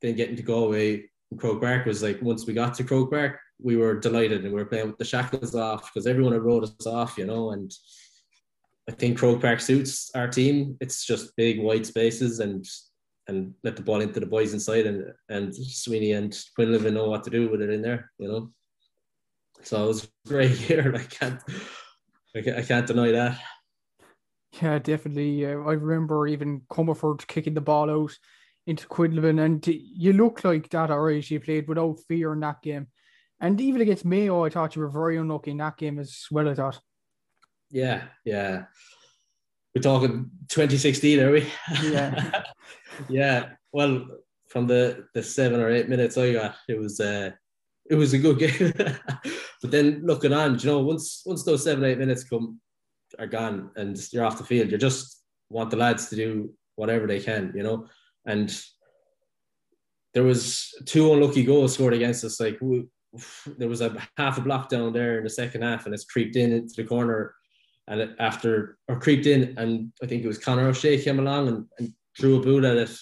then 0.00 0.16
getting 0.16 0.36
to 0.36 0.42
Galway 0.42 1.04
and 1.30 1.38
Croke 1.38 1.60
Park 1.60 1.86
was 1.86 2.02
like 2.02 2.20
once 2.20 2.46
we 2.46 2.54
got 2.54 2.74
to 2.74 2.84
Croke 2.84 3.10
Park 3.10 3.38
we 3.60 3.76
were 3.76 4.00
delighted 4.00 4.44
and 4.44 4.52
we 4.52 4.60
were 4.60 4.68
playing 4.68 4.88
with 4.88 4.98
the 4.98 5.04
shackles 5.04 5.54
off 5.54 5.88
because 5.92 6.08
everyone 6.08 6.32
had 6.32 6.42
wrote 6.42 6.64
us 6.64 6.86
off 6.86 7.16
you 7.16 7.26
know 7.26 7.52
and 7.52 7.72
I 8.88 8.92
think 8.92 9.18
Croke 9.18 9.40
Park 9.40 9.60
suits 9.60 10.10
our 10.16 10.26
team. 10.26 10.76
It's 10.80 11.06
just 11.06 11.36
big 11.36 11.60
wide 11.60 11.86
spaces 11.86 12.40
and 12.40 12.66
and 13.28 13.54
let 13.62 13.76
the 13.76 13.82
ball 13.82 14.00
into 14.00 14.20
the 14.20 14.26
boys 14.26 14.52
inside 14.52 14.86
and 14.86 15.12
and 15.28 15.54
Sweeney 15.54 16.12
and 16.12 16.32
Quinlivan 16.58 16.94
know 16.94 17.08
what 17.08 17.24
to 17.24 17.30
do 17.30 17.48
with 17.48 17.62
it 17.62 17.70
in 17.70 17.82
there, 17.82 18.10
you 18.18 18.28
know. 18.28 18.50
So 19.62 19.84
it 19.84 19.88
was 19.88 20.04
a 20.04 20.28
great 20.28 20.58
year. 20.68 20.94
I 20.94 21.04
can't 21.04 21.40
I 22.34 22.62
can't, 22.62 22.86
deny 22.86 23.12
that. 23.12 23.38
Yeah, 24.60 24.78
definitely. 24.78 25.44
Uh, 25.44 25.60
I 25.60 25.72
remember 25.72 26.26
even 26.26 26.62
Comerford 26.70 27.26
kicking 27.26 27.54
the 27.54 27.60
ball 27.60 27.90
out 27.90 28.16
into 28.66 28.86
Quinlivan, 28.86 29.44
and 29.44 29.66
you 29.66 30.12
look 30.12 30.44
like 30.44 30.68
that 30.70 30.90
alright. 30.90 31.30
You 31.30 31.40
played 31.40 31.68
without 31.68 32.00
fear 32.08 32.32
in 32.32 32.40
that 32.40 32.62
game, 32.62 32.86
and 33.40 33.60
even 33.60 33.82
against 33.82 34.04
Mayo, 34.04 34.44
I 34.44 34.50
thought 34.50 34.76
you 34.76 34.82
were 34.82 34.88
very 34.88 35.18
unlucky 35.18 35.50
in 35.50 35.58
that 35.58 35.76
game 35.76 35.98
as 35.98 36.26
well. 36.30 36.48
I 36.48 36.54
thought. 36.54 36.80
Yeah, 37.70 38.04
yeah. 38.24 38.64
We're 39.74 39.82
talking 39.82 40.30
2016, 40.48 41.20
are 41.20 41.30
we? 41.32 41.46
Yeah. 41.82 42.42
yeah. 43.08 43.48
Well, 43.72 44.06
from 44.48 44.66
the 44.66 45.06
the 45.14 45.22
seven 45.22 45.60
or 45.60 45.70
eight 45.70 45.88
minutes 45.88 46.18
I 46.18 46.34
got, 46.34 46.56
it 46.68 46.78
was 46.78 47.00
uh 47.00 47.30
it 47.88 47.94
was 47.94 48.12
a 48.12 48.18
good 48.18 48.38
game. 48.38 48.72
but 49.62 49.70
then 49.70 50.02
looking 50.04 50.32
on, 50.32 50.58
you 50.58 50.66
know, 50.66 50.80
once 50.80 51.22
once 51.24 51.42
those 51.42 51.64
seven 51.64 51.84
eight 51.84 51.98
minutes 51.98 52.24
come 52.24 52.60
are 53.18 53.26
gone 53.26 53.70
and 53.76 53.98
you're 54.12 54.24
off 54.24 54.38
the 54.38 54.44
field, 54.44 54.70
you 54.70 54.78
just 54.78 55.22
want 55.48 55.70
the 55.70 55.76
lads 55.76 56.08
to 56.08 56.16
do 56.16 56.52
whatever 56.76 57.06
they 57.06 57.20
can, 57.20 57.52
you 57.54 57.62
know. 57.62 57.86
And 58.26 58.54
there 60.12 60.22
was 60.22 60.74
two 60.84 61.12
unlucky 61.12 61.44
goals 61.44 61.74
scored 61.74 61.94
against 61.94 62.24
us. 62.24 62.38
Like 62.40 62.58
we, 62.60 62.86
there 63.58 63.68
was 63.68 63.80
a 63.80 63.96
half 64.18 64.38
a 64.38 64.42
block 64.42 64.68
down 64.68 64.92
there 64.92 65.18
in 65.18 65.24
the 65.24 65.30
second 65.30 65.62
half, 65.62 65.86
and 65.86 65.94
it's 65.94 66.04
creeped 66.04 66.36
in 66.36 66.52
into 66.52 66.74
the 66.76 66.84
corner 66.84 67.34
and 67.88 68.14
after 68.18 68.78
or 68.88 68.98
creeped 68.98 69.26
in, 69.26 69.54
and 69.58 69.92
I 70.02 70.06
think 70.06 70.24
it 70.24 70.28
was 70.28 70.38
Conor 70.38 70.68
O'Shea 70.68 71.02
came 71.02 71.18
along 71.18 71.48
and, 71.48 71.66
and 71.78 71.92
threw 72.18 72.36
a 72.36 72.42
boot 72.42 72.64
at 72.64 72.76
it 72.76 72.96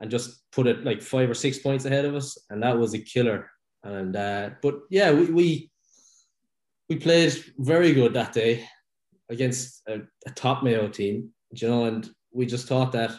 and 0.00 0.10
just 0.10 0.50
put 0.52 0.66
it 0.66 0.84
like 0.84 1.02
five 1.02 1.30
or 1.30 1.34
six 1.34 1.58
points 1.58 1.84
ahead 1.84 2.04
of 2.04 2.14
us, 2.14 2.38
and 2.50 2.62
that 2.62 2.78
was 2.78 2.94
a 2.94 2.98
killer. 2.98 3.50
And 3.82 4.16
uh, 4.16 4.50
but 4.62 4.80
yeah, 4.90 5.12
we, 5.12 5.26
we 5.26 5.70
we 6.88 6.96
played 6.96 7.34
very 7.58 7.92
good 7.92 8.14
that 8.14 8.32
day 8.32 8.66
against 9.30 9.82
a, 9.88 10.00
a 10.26 10.30
top 10.30 10.62
Mayo 10.62 10.88
team, 10.88 11.30
you 11.50 11.68
know, 11.68 11.84
and 11.84 12.08
we 12.32 12.46
just 12.46 12.68
thought 12.68 12.92
that 12.92 13.12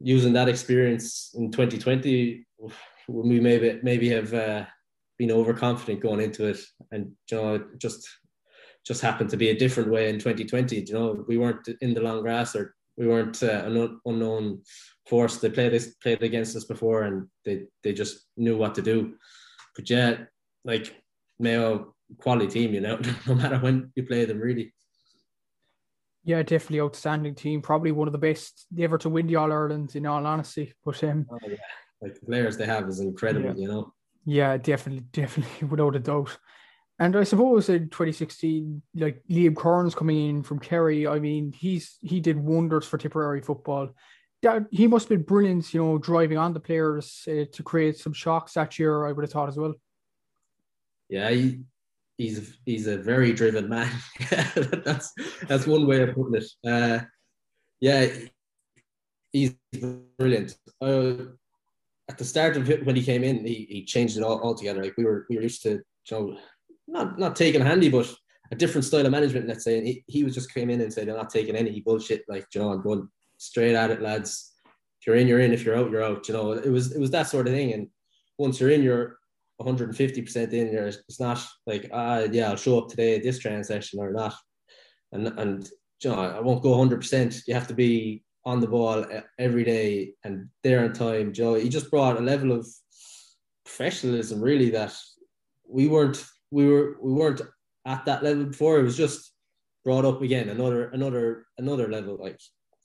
using 0.00 0.32
that 0.34 0.48
experience 0.48 1.32
in 1.34 1.50
2020, 1.50 2.46
we 3.08 3.40
maybe 3.40 3.80
maybe 3.82 4.08
have 4.10 4.32
uh, 4.34 4.64
been 5.18 5.30
overconfident 5.30 6.00
going 6.00 6.20
into 6.20 6.46
it, 6.46 6.58
and 6.90 7.12
you 7.30 7.36
know, 7.36 7.64
just 7.78 8.08
just 8.86 9.00
happened 9.00 9.30
to 9.30 9.36
be 9.36 9.50
a 9.50 9.58
different 9.58 9.90
way 9.90 10.08
in 10.08 10.16
2020. 10.16 10.76
You 10.76 10.92
know, 10.92 11.24
we 11.26 11.38
weren't 11.38 11.68
in 11.80 11.94
the 11.94 12.02
long 12.02 12.22
grass 12.22 12.54
or 12.54 12.74
we 12.96 13.06
weren't 13.08 13.42
uh, 13.42 13.64
an 13.64 14.00
unknown 14.04 14.62
force. 15.06 15.38
They 15.38 15.50
played 15.50 15.72
this 15.72 15.94
played 16.02 16.22
against 16.22 16.56
us 16.56 16.64
before, 16.64 17.02
and 17.02 17.28
they 17.44 17.64
they 17.82 17.92
just 17.92 18.26
knew 18.36 18.56
what 18.56 18.74
to 18.76 18.82
do. 18.82 19.14
But 19.76 19.90
yeah, 19.90 20.18
like 20.64 20.94
Mayo 21.38 21.94
quality 22.18 22.46
team, 22.46 22.74
you 22.74 22.80
know, 22.80 23.00
no 23.26 23.34
matter 23.34 23.58
when 23.58 23.92
you 23.94 24.04
play 24.04 24.24
them, 24.24 24.38
really. 24.38 24.72
Yeah, 26.24 26.42
definitely 26.42 26.80
outstanding 26.80 27.34
team. 27.34 27.60
Probably 27.60 27.92
one 27.92 28.08
of 28.08 28.12
the 28.12 28.18
best 28.18 28.66
ever 28.78 28.96
to 28.98 29.10
win 29.10 29.26
the 29.26 29.36
All 29.36 29.52
Ireland, 29.52 29.94
in 29.94 30.06
all 30.06 30.26
honesty. 30.26 30.72
But 30.82 31.02
um, 31.04 31.26
oh, 31.30 31.38
yeah. 31.46 31.56
like 32.00 32.14
the 32.14 32.24
players 32.24 32.56
they 32.56 32.64
have 32.64 32.88
is 32.88 33.00
incredible, 33.00 33.50
yeah. 33.50 33.60
you 33.60 33.68
know. 33.68 33.92
Yeah, 34.24 34.56
definitely, 34.56 35.04
definitely, 35.12 35.68
without 35.68 35.96
a 35.96 35.98
doubt. 35.98 36.38
And 36.98 37.16
I 37.16 37.24
suppose 37.24 37.68
in 37.68 37.88
2016, 37.88 38.82
like 38.94 39.22
Liam 39.28 39.56
Kearns 39.56 39.94
coming 39.94 40.28
in 40.28 40.42
from 40.42 40.60
Kerry, 40.60 41.08
I 41.08 41.18
mean, 41.18 41.52
he's 41.52 41.98
he 42.02 42.20
did 42.20 42.38
wonders 42.38 42.86
for 42.86 42.98
Tipperary 42.98 43.40
football. 43.40 43.88
That 44.42 44.66
he 44.70 44.86
must 44.86 45.08
have 45.08 45.18
been 45.18 45.26
brilliant, 45.26 45.74
you 45.74 45.82
know, 45.82 45.98
driving 45.98 46.38
on 46.38 46.52
the 46.52 46.60
players 46.60 47.26
uh, 47.26 47.46
to 47.50 47.62
create 47.64 47.98
some 47.98 48.12
shocks 48.12 48.52
that 48.52 48.78
year. 48.78 49.06
I 49.06 49.12
would 49.12 49.24
have 49.24 49.32
thought 49.32 49.48
as 49.48 49.56
well. 49.56 49.74
Yeah, 51.08 51.30
he, 51.30 51.62
he's 52.16 52.58
he's 52.64 52.86
a 52.86 52.98
very 52.98 53.32
driven 53.32 53.68
man. 53.68 53.90
that's 54.30 55.12
that's 55.48 55.66
one 55.66 55.86
way 55.86 56.02
of 56.02 56.14
putting 56.14 56.34
it. 56.36 56.46
Uh, 56.64 57.04
yeah, 57.80 58.06
he's 59.32 59.56
brilliant. 60.16 60.56
Uh, 60.80 61.14
at 62.08 62.18
the 62.18 62.24
start 62.24 62.56
of 62.56 62.70
it, 62.70 62.84
when 62.86 62.96
he 62.96 63.02
came 63.02 63.24
in, 63.24 63.44
he, 63.44 63.66
he 63.68 63.84
changed 63.84 64.16
it 64.16 64.22
all 64.22 64.40
altogether. 64.42 64.82
Like 64.82 64.96
we 64.96 65.04
were 65.04 65.26
we 65.28 65.36
were 65.36 65.42
used 65.42 65.62
to 65.62 65.70
you 65.70 65.82
know 66.12 66.38
not 66.86 67.18
not 67.18 67.36
taking 67.36 67.60
handy, 67.60 67.88
but 67.88 68.12
a 68.52 68.56
different 68.56 68.84
style 68.84 69.06
of 69.06 69.12
management. 69.12 69.48
Let's 69.48 69.64
say, 69.64 69.78
and 69.78 69.86
he, 69.86 70.04
he 70.06 70.24
was 70.24 70.34
just 70.34 70.52
came 70.52 70.70
in 70.70 70.80
and 70.80 70.92
said, 70.92 71.08
"I'm 71.08 71.16
not 71.16 71.30
taking 71.30 71.56
any 71.56 71.80
bullshit." 71.80 72.24
Like, 72.28 72.46
you 72.54 72.60
know, 72.60 72.72
I'm 72.72 72.82
going 72.82 73.08
straight 73.38 73.74
at 73.74 73.90
it, 73.90 74.02
lads. 74.02 74.52
If 75.00 75.06
you're 75.06 75.16
in, 75.16 75.26
you're 75.26 75.40
in. 75.40 75.52
If 75.52 75.64
you're 75.64 75.76
out, 75.76 75.90
you're 75.90 76.02
out. 76.02 76.28
You 76.28 76.34
know, 76.34 76.52
it 76.52 76.70
was 76.70 76.94
it 76.94 77.00
was 77.00 77.10
that 77.10 77.28
sort 77.28 77.46
of 77.46 77.54
thing. 77.54 77.72
And 77.72 77.88
once 78.38 78.60
you're 78.60 78.70
in, 78.70 78.82
you're 78.82 79.18
150 79.58 80.22
percent 80.22 80.52
in. 80.52 80.72
You're 80.72 80.86
it's 80.86 81.20
not 81.20 81.44
like 81.66 81.90
ah 81.92 82.20
yeah, 82.30 82.50
I'll 82.50 82.56
show 82.56 82.78
up 82.78 82.88
today 82.88 83.16
at 83.16 83.22
this 83.22 83.38
training 83.38 83.64
session 83.64 84.00
or 84.00 84.12
not. 84.12 84.34
And 85.12 85.28
and 85.38 85.68
you 86.02 86.10
know, 86.10 86.16
I 86.16 86.40
won't 86.40 86.62
go 86.62 86.70
100. 86.70 86.96
percent 86.96 87.42
You 87.46 87.54
have 87.54 87.68
to 87.68 87.74
be 87.74 88.24
on 88.44 88.60
the 88.60 88.66
ball 88.66 89.06
every 89.38 89.64
day 89.64 90.12
and 90.22 90.48
there 90.62 90.84
on 90.84 90.92
time. 90.92 91.32
Joe, 91.32 91.54
he 91.54 91.68
just 91.68 91.90
brought 91.90 92.18
a 92.18 92.20
level 92.20 92.52
of 92.52 92.66
professionalism 93.64 94.40
really 94.40 94.70
that 94.70 94.94
we 95.66 95.88
weren't 95.88 96.22
we 96.50 96.66
were 96.66 96.96
we 97.02 97.12
weren't 97.12 97.42
at 97.86 98.04
that 98.04 98.22
level 98.22 98.44
before. 98.44 98.78
It 98.78 98.84
was 98.84 98.96
just 98.96 99.32
brought 99.84 100.04
up 100.04 100.22
again, 100.22 100.48
another 100.48 100.88
another 100.90 101.46
another 101.58 101.88
level. 101.88 102.16
Like 102.20 102.40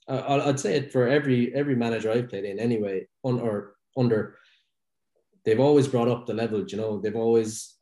I, 0.07 0.45
would 0.45 0.59
say 0.59 0.75
it 0.75 0.91
for 0.91 1.07
every 1.07 1.53
every 1.55 1.75
manager 1.75 2.11
I've 2.11 2.29
played 2.29 2.45
in 2.45 2.59
anyway, 2.59 3.07
on 3.23 3.39
or 3.39 3.75
under. 3.97 4.37
They've 5.45 5.59
always 5.59 5.87
brought 5.87 6.09
up 6.09 6.25
the 6.25 6.33
level. 6.33 6.65
You 6.67 6.77
know, 6.77 6.99
they've 6.99 7.15
always 7.15 7.75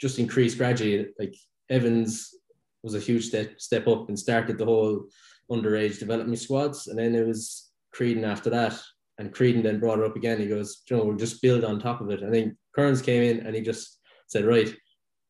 just 0.00 0.18
increased 0.18 0.58
gradually. 0.58 1.08
Like 1.18 1.34
Evans 1.70 2.34
was 2.82 2.94
a 2.94 3.00
huge 3.00 3.26
step 3.26 3.60
step 3.60 3.88
up 3.88 4.08
and 4.08 4.18
started 4.18 4.58
the 4.58 4.66
whole 4.66 5.06
underage 5.50 5.98
development 5.98 6.38
squads, 6.38 6.86
and 6.86 6.98
then 6.98 7.14
it 7.14 7.26
was 7.26 7.70
Creedon 7.94 8.24
after 8.24 8.50
that. 8.50 8.78
And 9.18 9.32
Creedon 9.32 9.62
then 9.62 9.78
brought 9.78 10.00
it 10.00 10.04
up 10.04 10.16
again. 10.16 10.40
He 10.40 10.46
goes, 10.46 10.82
you 10.90 10.96
know, 10.96 11.04
we'll 11.04 11.16
just 11.16 11.40
build 11.40 11.64
on 11.64 11.78
top 11.78 12.00
of 12.00 12.10
it. 12.10 12.24
I 12.24 12.30
think 12.30 12.54
Kearns 12.74 13.00
came 13.00 13.22
in 13.22 13.46
and 13.46 13.54
he 13.54 13.62
just 13.62 14.00
said, 14.26 14.44
right, 14.44 14.74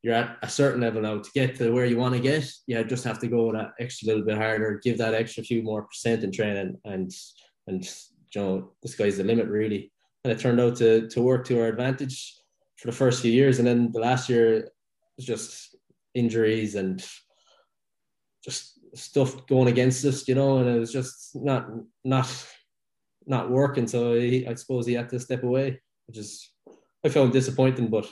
you're 0.05 0.13
at 0.13 0.37
a 0.43 0.49
certain 0.51 0.83
level 0.83 1.01
now 1.01 1.19
to 1.19 1.31
get 1.35 1.57
to 1.57 1.71
where 1.71 1.87
you 1.87 1.97
want 1.97 2.15
to 2.15 2.21
get. 2.21 2.47
You 2.67 2.85
just 2.85 3.05
have 3.05 3.19
to 3.21 3.27
go 3.27 3.51
that 3.53 3.73
extra 3.81 4.09
little 4.09 4.23
bit 4.23 4.37
harder, 4.37 4.79
give 4.85 4.99
that 4.99 5.15
extra 5.15 5.43
few 5.43 5.63
more 5.63 5.85
percent 5.85 6.23
in 6.23 6.31
training, 6.31 6.77
and 6.85 7.11
and 7.67 7.83
you 8.35 8.41
know 8.41 8.73
the 8.83 8.89
sky's 8.89 9.17
the 9.17 9.25
limit 9.25 9.47
really. 9.47 9.91
And 10.23 10.31
it 10.31 10.39
turned 10.39 10.61
out 10.61 10.77
to 10.77 11.09
to 11.09 11.23
work 11.23 11.47
to 11.47 11.59
our 11.59 11.69
advantage 11.69 12.39
for 12.77 12.89
the 12.89 12.97
first 12.97 13.23
few 13.23 13.33
years, 13.33 13.59
and 13.59 13.67
then 13.67 13.93
the 13.93 14.01
last 14.01 14.29
year 14.29 14.69
was 15.17 15.25
just 15.25 15.75
injuries 16.13 16.75
and 16.75 17.03
just 18.45 18.79
stuff 18.95 19.47
going 19.47 19.69
against 19.69 20.05
us, 20.05 20.29
you 20.29 20.35
know, 20.35 20.59
and 20.59 20.69
it 20.69 20.79
was 20.79 20.93
just 20.93 21.31
not 21.35 21.67
not 22.05 22.29
not 23.27 23.51
working. 23.51 23.87
So 23.87 24.17
he, 24.21 24.47
I 24.47 24.53
suppose 24.53 24.87
he 24.87 24.93
had 24.93 25.09
to 25.09 25.19
step 25.19 25.45
away, 25.45 25.81
which 26.09 26.19
is 26.19 26.53
I 27.03 27.09
found 27.09 27.33
disappointing, 27.33 27.89
but 27.89 28.07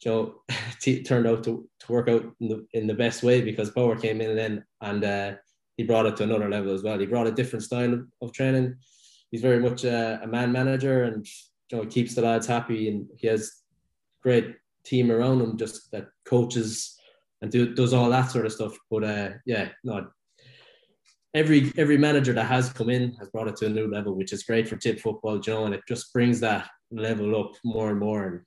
Joe 0.00 0.42
t- 0.80 1.02
turned 1.02 1.26
out 1.26 1.44
to, 1.44 1.68
to 1.80 1.92
work 1.92 2.08
out 2.08 2.24
in 2.40 2.48
the, 2.48 2.66
in 2.72 2.86
the 2.86 2.94
best 2.94 3.22
way 3.22 3.40
because 3.40 3.70
Power 3.70 3.96
came 3.96 4.20
in 4.20 4.36
then 4.36 4.64
and 4.80 5.04
uh, 5.04 5.34
he 5.76 5.84
brought 5.84 6.06
it 6.06 6.16
to 6.16 6.24
another 6.24 6.48
level 6.48 6.72
as 6.72 6.82
well. 6.82 6.98
He 6.98 7.06
brought 7.06 7.26
a 7.26 7.32
different 7.32 7.64
style 7.64 7.92
of, 7.92 8.06
of 8.22 8.32
training. 8.32 8.76
He's 9.30 9.42
very 9.42 9.60
much 9.60 9.84
a, 9.84 10.20
a 10.22 10.26
man 10.26 10.52
manager 10.52 11.04
and 11.04 11.26
you 11.70 11.78
know 11.78 11.86
keeps 11.86 12.14
the 12.14 12.22
lads 12.22 12.46
happy 12.46 12.88
and 12.88 13.06
he 13.16 13.26
has 13.26 13.62
great 14.22 14.56
team 14.84 15.10
around 15.10 15.40
him, 15.40 15.56
just 15.56 15.90
that 15.92 16.08
coaches 16.24 16.96
and 17.42 17.50
do, 17.50 17.74
does 17.74 17.92
all 17.92 18.10
that 18.10 18.30
sort 18.30 18.46
of 18.46 18.52
stuff. 18.52 18.76
But 18.90 19.04
uh, 19.04 19.30
yeah, 19.46 19.68
no, 19.84 20.08
every 21.34 21.72
every 21.76 21.98
manager 21.98 22.32
that 22.32 22.44
has 22.44 22.72
come 22.72 22.90
in 22.90 23.12
has 23.14 23.28
brought 23.28 23.48
it 23.48 23.56
to 23.56 23.66
a 23.66 23.70
new 23.70 23.90
level, 23.90 24.14
which 24.14 24.32
is 24.32 24.44
great 24.44 24.68
for 24.68 24.76
tip 24.76 25.00
football, 25.00 25.40
you 25.44 25.52
know, 25.52 25.66
and 25.66 25.74
it 25.74 25.82
just 25.86 26.12
brings 26.12 26.40
that 26.40 26.68
level 26.90 27.38
up 27.38 27.52
more 27.64 27.90
and 27.90 27.98
more 27.98 28.26
and 28.26 28.40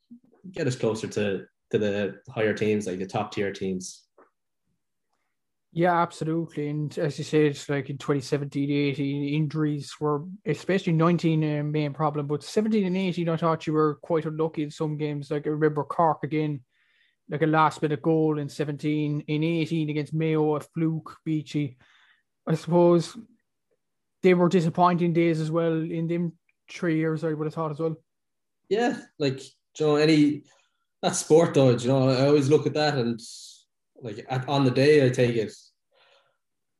get 0.51 0.67
us 0.67 0.75
closer 0.75 1.07
to 1.07 1.45
to 1.71 1.77
the 1.77 2.19
higher 2.29 2.53
teams, 2.53 2.85
like 2.85 2.99
the 2.99 3.05
top 3.05 3.31
tier 3.31 3.51
teams. 3.51 4.05
Yeah, 5.73 6.01
absolutely. 6.01 6.67
And 6.67 6.95
as 6.97 7.17
you 7.17 7.23
said, 7.23 7.43
it's 7.43 7.69
like 7.69 7.89
in 7.89 7.97
2017, 7.97 8.69
18, 8.69 9.33
injuries 9.33 9.93
were 10.01 10.25
especially 10.45 10.91
19 10.91 11.43
a 11.43 11.63
main 11.63 11.93
problem, 11.93 12.27
but 12.27 12.43
17 12.43 12.85
and 12.85 12.97
18, 12.97 13.29
I 13.29 13.37
thought 13.37 13.65
you 13.65 13.73
were 13.73 13.95
quite 14.01 14.25
unlucky 14.25 14.63
in 14.63 14.69
some 14.69 14.97
games. 14.97 15.31
Like 15.31 15.47
I 15.47 15.51
remember 15.51 15.85
Cork 15.85 16.23
again, 16.23 16.59
like 17.29 17.41
a 17.41 17.47
last 17.47 17.81
minute 17.81 18.01
goal 18.01 18.37
in 18.37 18.49
17, 18.49 19.23
in 19.25 19.43
18 19.43 19.89
against 19.89 20.13
Mayo, 20.13 20.55
a 20.55 20.59
fluke, 20.59 21.15
Beachy. 21.23 21.77
I 22.45 22.55
suppose 22.55 23.15
they 24.23 24.33
were 24.33 24.49
disappointing 24.49 25.13
days 25.13 25.39
as 25.39 25.49
well 25.49 25.71
in 25.71 26.07
them 26.07 26.33
three 26.69 26.97
years, 26.97 27.23
I 27.23 27.31
would 27.31 27.45
have 27.45 27.53
thought 27.53 27.71
as 27.71 27.79
well. 27.79 27.95
Yeah, 28.67 28.97
like, 29.19 29.41
you 29.79 29.85
know, 29.85 29.95
any, 29.95 30.43
that 31.01 31.15
sport 31.15 31.53
though, 31.53 31.71
you 31.71 31.87
know, 31.87 32.09
I 32.09 32.27
always 32.27 32.49
look 32.49 32.67
at 32.67 32.73
that 32.73 32.97
and 32.97 33.19
like 34.01 34.25
at, 34.29 34.47
on 34.47 34.65
the 34.65 34.71
day 34.71 35.05
I 35.05 35.09
take 35.09 35.35
it 35.35 35.53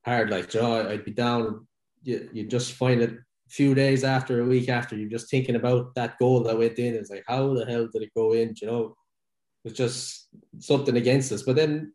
hard. 0.06 0.30
Like, 0.30 0.54
you 0.54 0.62
know, 0.62 0.88
I'd 0.88 1.06
be 1.06 1.12
down. 1.12 1.68
You 2.04 2.30
you 2.34 2.48
just 2.48 2.74
find 2.74 3.02
it 3.02 3.12
a 3.12 3.50
few 3.50 3.76
days 3.76 4.04
after, 4.04 4.42
a 4.42 4.46
week 4.46 4.70
after, 4.70 4.96
you're 4.96 5.10
just 5.10 5.30
thinking 5.30 5.56
about 5.56 5.94
that 5.96 6.18
goal 6.18 6.44
that 6.44 6.58
went 6.58 6.80
in. 6.80 6.96
It's 6.96 7.12
like, 7.12 7.24
how 7.28 7.54
the 7.54 7.66
hell 7.66 7.88
did 7.88 8.02
it 8.02 8.14
go 8.16 8.34
in? 8.34 8.56
You 8.62 8.68
know, 8.68 8.96
it's 9.64 9.78
just 9.78 10.28
something 10.60 10.98
against 10.98 11.32
us. 11.32 11.44
But 11.44 11.56
then 11.56 11.94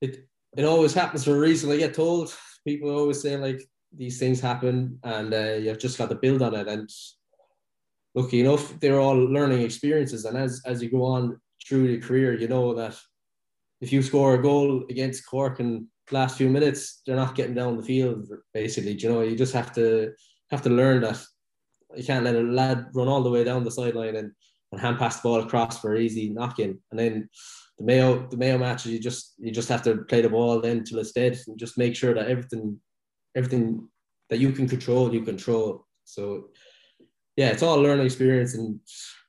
it 0.00 0.28
it 0.56 0.64
always 0.64 0.94
happens 0.94 1.24
for 1.24 1.36
a 1.36 1.40
reason. 1.40 1.70
I 1.70 1.76
get 1.76 1.94
told 1.94 2.34
people 2.66 2.90
always 2.90 3.22
say 3.22 3.36
like 3.36 3.62
these 3.94 4.18
things 4.18 4.40
happen, 4.40 4.98
and 5.04 5.32
uh, 5.32 5.54
you've 5.60 5.78
just 5.78 5.98
got 5.98 6.08
to 6.10 6.16
build 6.16 6.42
on 6.42 6.54
it. 6.54 6.68
And 6.68 6.90
lucky 8.14 8.40
enough, 8.40 8.78
they're 8.80 9.00
all 9.00 9.16
learning 9.16 9.62
experiences. 9.62 10.24
And 10.24 10.36
as 10.36 10.62
as 10.66 10.82
you 10.82 10.90
go 10.90 11.04
on 11.04 11.40
through 11.66 11.84
your 11.84 12.00
career, 12.00 12.38
you 12.38 12.48
know 12.48 12.74
that 12.74 12.96
if 13.80 13.92
you 13.92 14.02
score 14.02 14.34
a 14.34 14.42
goal 14.42 14.84
against 14.90 15.26
Cork 15.26 15.60
in 15.60 15.88
the 16.08 16.14
last 16.14 16.36
few 16.36 16.48
minutes, 16.48 17.02
they're 17.06 17.16
not 17.16 17.34
getting 17.34 17.54
down 17.54 17.76
the 17.76 17.82
field. 17.82 18.28
Basically, 18.54 18.92
you 18.92 19.08
know, 19.08 19.22
you 19.22 19.36
just 19.36 19.54
have 19.54 19.72
to 19.74 20.12
have 20.50 20.62
to 20.62 20.70
learn 20.70 21.02
that 21.02 21.18
you 21.96 22.04
can't 22.04 22.24
let 22.24 22.36
a 22.36 22.40
lad 22.40 22.86
run 22.94 23.08
all 23.08 23.22
the 23.22 23.30
way 23.30 23.44
down 23.44 23.64
the 23.64 23.70
sideline 23.70 24.16
and, 24.16 24.32
and 24.70 24.80
hand 24.80 24.98
pass 24.98 25.20
the 25.20 25.28
ball 25.28 25.40
across 25.40 25.80
for 25.80 25.96
easy 25.96 26.30
knock 26.30 26.58
in. 26.58 26.78
And 26.90 26.98
then 26.98 27.28
the 27.78 27.84
Mayo 27.84 28.26
the 28.28 28.36
Mayo 28.36 28.58
matches, 28.58 28.92
you 28.92 29.00
just 29.00 29.34
you 29.38 29.50
just 29.50 29.68
have 29.68 29.82
to 29.82 29.98
play 30.08 30.20
the 30.22 30.28
ball 30.28 30.60
then 30.60 30.84
till 30.84 30.98
it's 30.98 31.12
dead 31.12 31.38
and 31.46 31.58
just 31.58 31.78
make 31.78 31.96
sure 31.96 32.14
that 32.14 32.28
everything 32.28 32.78
everything 33.34 33.88
that 34.30 34.38
you 34.38 34.52
can 34.52 34.68
control, 34.68 35.12
you 35.12 35.22
control. 35.22 35.86
So 36.04 36.48
yeah, 37.36 37.48
it's 37.48 37.62
all 37.62 37.80
learning 37.80 38.06
experience 38.06 38.54
and 38.54 38.78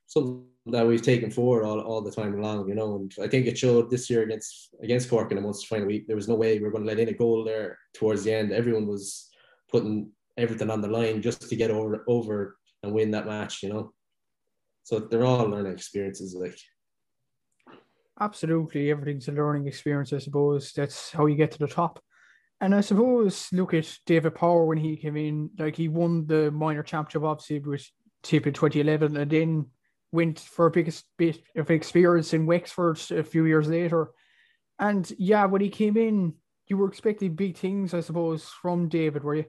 something 0.07 0.43
that 0.67 0.87
we've 0.87 1.01
taken 1.01 1.29
forward 1.29 1.65
all, 1.65 1.79
all 1.79 2.01
the 2.01 2.11
time 2.11 2.37
along, 2.37 2.67
you 2.67 2.75
know. 2.75 2.95
And 2.95 3.13
I 3.21 3.27
think 3.27 3.47
it 3.47 3.57
showed 3.57 3.89
this 3.89 4.09
year 4.09 4.23
against 4.23 4.75
against 4.81 5.09
Cork 5.09 5.31
in 5.31 5.35
the 5.35 5.41
Munster 5.41 5.67
final 5.67 5.87
week. 5.87 6.07
There 6.07 6.15
was 6.15 6.27
no 6.27 6.35
way 6.35 6.57
we 6.57 6.63
were 6.63 6.71
going 6.71 6.83
to 6.83 6.87
let 6.89 6.99
in 6.99 7.09
a 7.09 7.13
goal 7.13 7.43
there 7.43 7.77
towards 7.93 8.23
the 8.23 8.33
end. 8.33 8.51
Everyone 8.51 8.87
was 8.87 9.29
putting 9.69 10.11
everything 10.37 10.69
on 10.69 10.81
the 10.81 10.87
line 10.87 11.21
just 11.21 11.49
to 11.49 11.55
get 11.55 11.71
over 11.71 12.03
over 12.07 12.57
and 12.81 12.93
win 12.93 13.11
that 13.11 13.25
match, 13.25 13.63
you 13.63 13.69
know. 13.69 13.93
So 14.83 14.99
they're 14.99 15.25
all 15.25 15.45
learning 15.45 15.73
experiences, 15.73 16.35
like. 16.35 16.57
Absolutely, 18.19 18.91
everything's 18.91 19.27
a 19.27 19.31
learning 19.31 19.67
experience. 19.67 20.13
I 20.13 20.19
suppose 20.19 20.71
that's 20.71 21.11
how 21.11 21.25
you 21.25 21.35
get 21.35 21.51
to 21.51 21.59
the 21.59 21.67
top. 21.67 21.99
And 22.63 22.73
I 22.73 22.79
suppose 22.79 23.49
look 23.51 23.73
at 23.73 23.93
David 24.05 24.35
Power 24.35 24.63
when 24.63 24.77
he 24.77 24.95
came 24.95 25.17
in, 25.17 25.49
like 25.59 25.75
he 25.75 25.89
won 25.89 26.25
the 26.27 26.49
minor 26.49 26.81
championship 26.81 27.23
obviously 27.23 27.59
with 27.59 27.85
Tip 28.21 28.47
in 28.47 28.53
2011, 28.53 29.17
and 29.17 29.29
then 29.29 29.65
went 30.13 30.39
for 30.39 30.67
a 30.67 30.71
biggest 30.71 31.03
bit 31.17 31.41
of 31.57 31.69
experience 31.69 32.33
in 32.33 32.45
Wexford 32.45 33.01
a 33.11 33.21
few 33.21 33.43
years 33.43 33.67
later. 33.67 34.11
And 34.79 35.11
yeah, 35.17 35.43
when 35.43 35.59
he 35.59 35.67
came 35.67 35.97
in, 35.97 36.35
you 36.67 36.77
were 36.77 36.87
expecting 36.87 37.35
big 37.35 37.57
things, 37.57 37.93
I 37.93 37.99
suppose, 37.99 38.45
from 38.45 38.87
David, 38.87 39.25
were 39.25 39.35
you? 39.35 39.45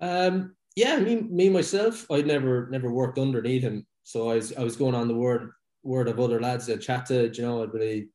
Um, 0.00 0.56
yeah, 0.74 0.98
me, 0.98 1.14
me 1.14 1.48
myself, 1.48 2.10
I'd 2.10 2.26
never 2.26 2.68
never 2.72 2.90
worked 2.92 3.20
underneath 3.20 3.62
him, 3.62 3.86
so 4.02 4.30
I 4.30 4.34
was 4.34 4.52
I 4.54 4.64
was 4.64 4.74
going 4.74 4.96
on 4.96 5.06
the 5.06 5.14
word 5.14 5.52
word 5.84 6.08
of 6.08 6.18
other 6.18 6.40
lads 6.40 6.66
that 6.66 6.80
chat 6.80 7.06
to, 7.06 7.30
you 7.32 7.42
know, 7.44 7.62
I'd 7.62 8.10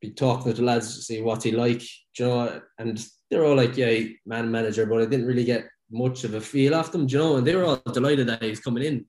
be 0.00 0.10
talking 0.10 0.52
to 0.52 0.58
the 0.58 0.64
lads 0.64 0.94
to 0.96 1.02
see 1.02 1.20
what's 1.20 1.44
he 1.44 1.52
like, 1.52 1.82
you 2.18 2.26
know, 2.26 2.60
and 2.78 3.04
they're 3.30 3.44
all 3.44 3.56
like, 3.56 3.76
yeah, 3.76 4.04
man 4.26 4.50
manager, 4.50 4.86
but 4.86 5.02
I 5.02 5.06
didn't 5.06 5.26
really 5.26 5.44
get 5.44 5.68
much 5.90 6.24
of 6.24 6.34
a 6.34 6.40
feel 6.40 6.74
off 6.74 6.92
them, 6.92 7.06
you 7.08 7.18
know, 7.18 7.36
and 7.36 7.46
they 7.46 7.54
were 7.54 7.64
all 7.64 7.82
delighted 7.92 8.28
that 8.28 8.42
he's 8.42 8.60
coming 8.60 8.84
in. 8.84 9.04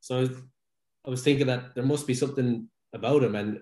So 0.00 0.28
I 1.06 1.10
was 1.10 1.22
thinking 1.22 1.46
that 1.46 1.74
there 1.74 1.84
must 1.84 2.06
be 2.06 2.14
something 2.14 2.68
about 2.94 3.24
him. 3.24 3.34
And 3.34 3.60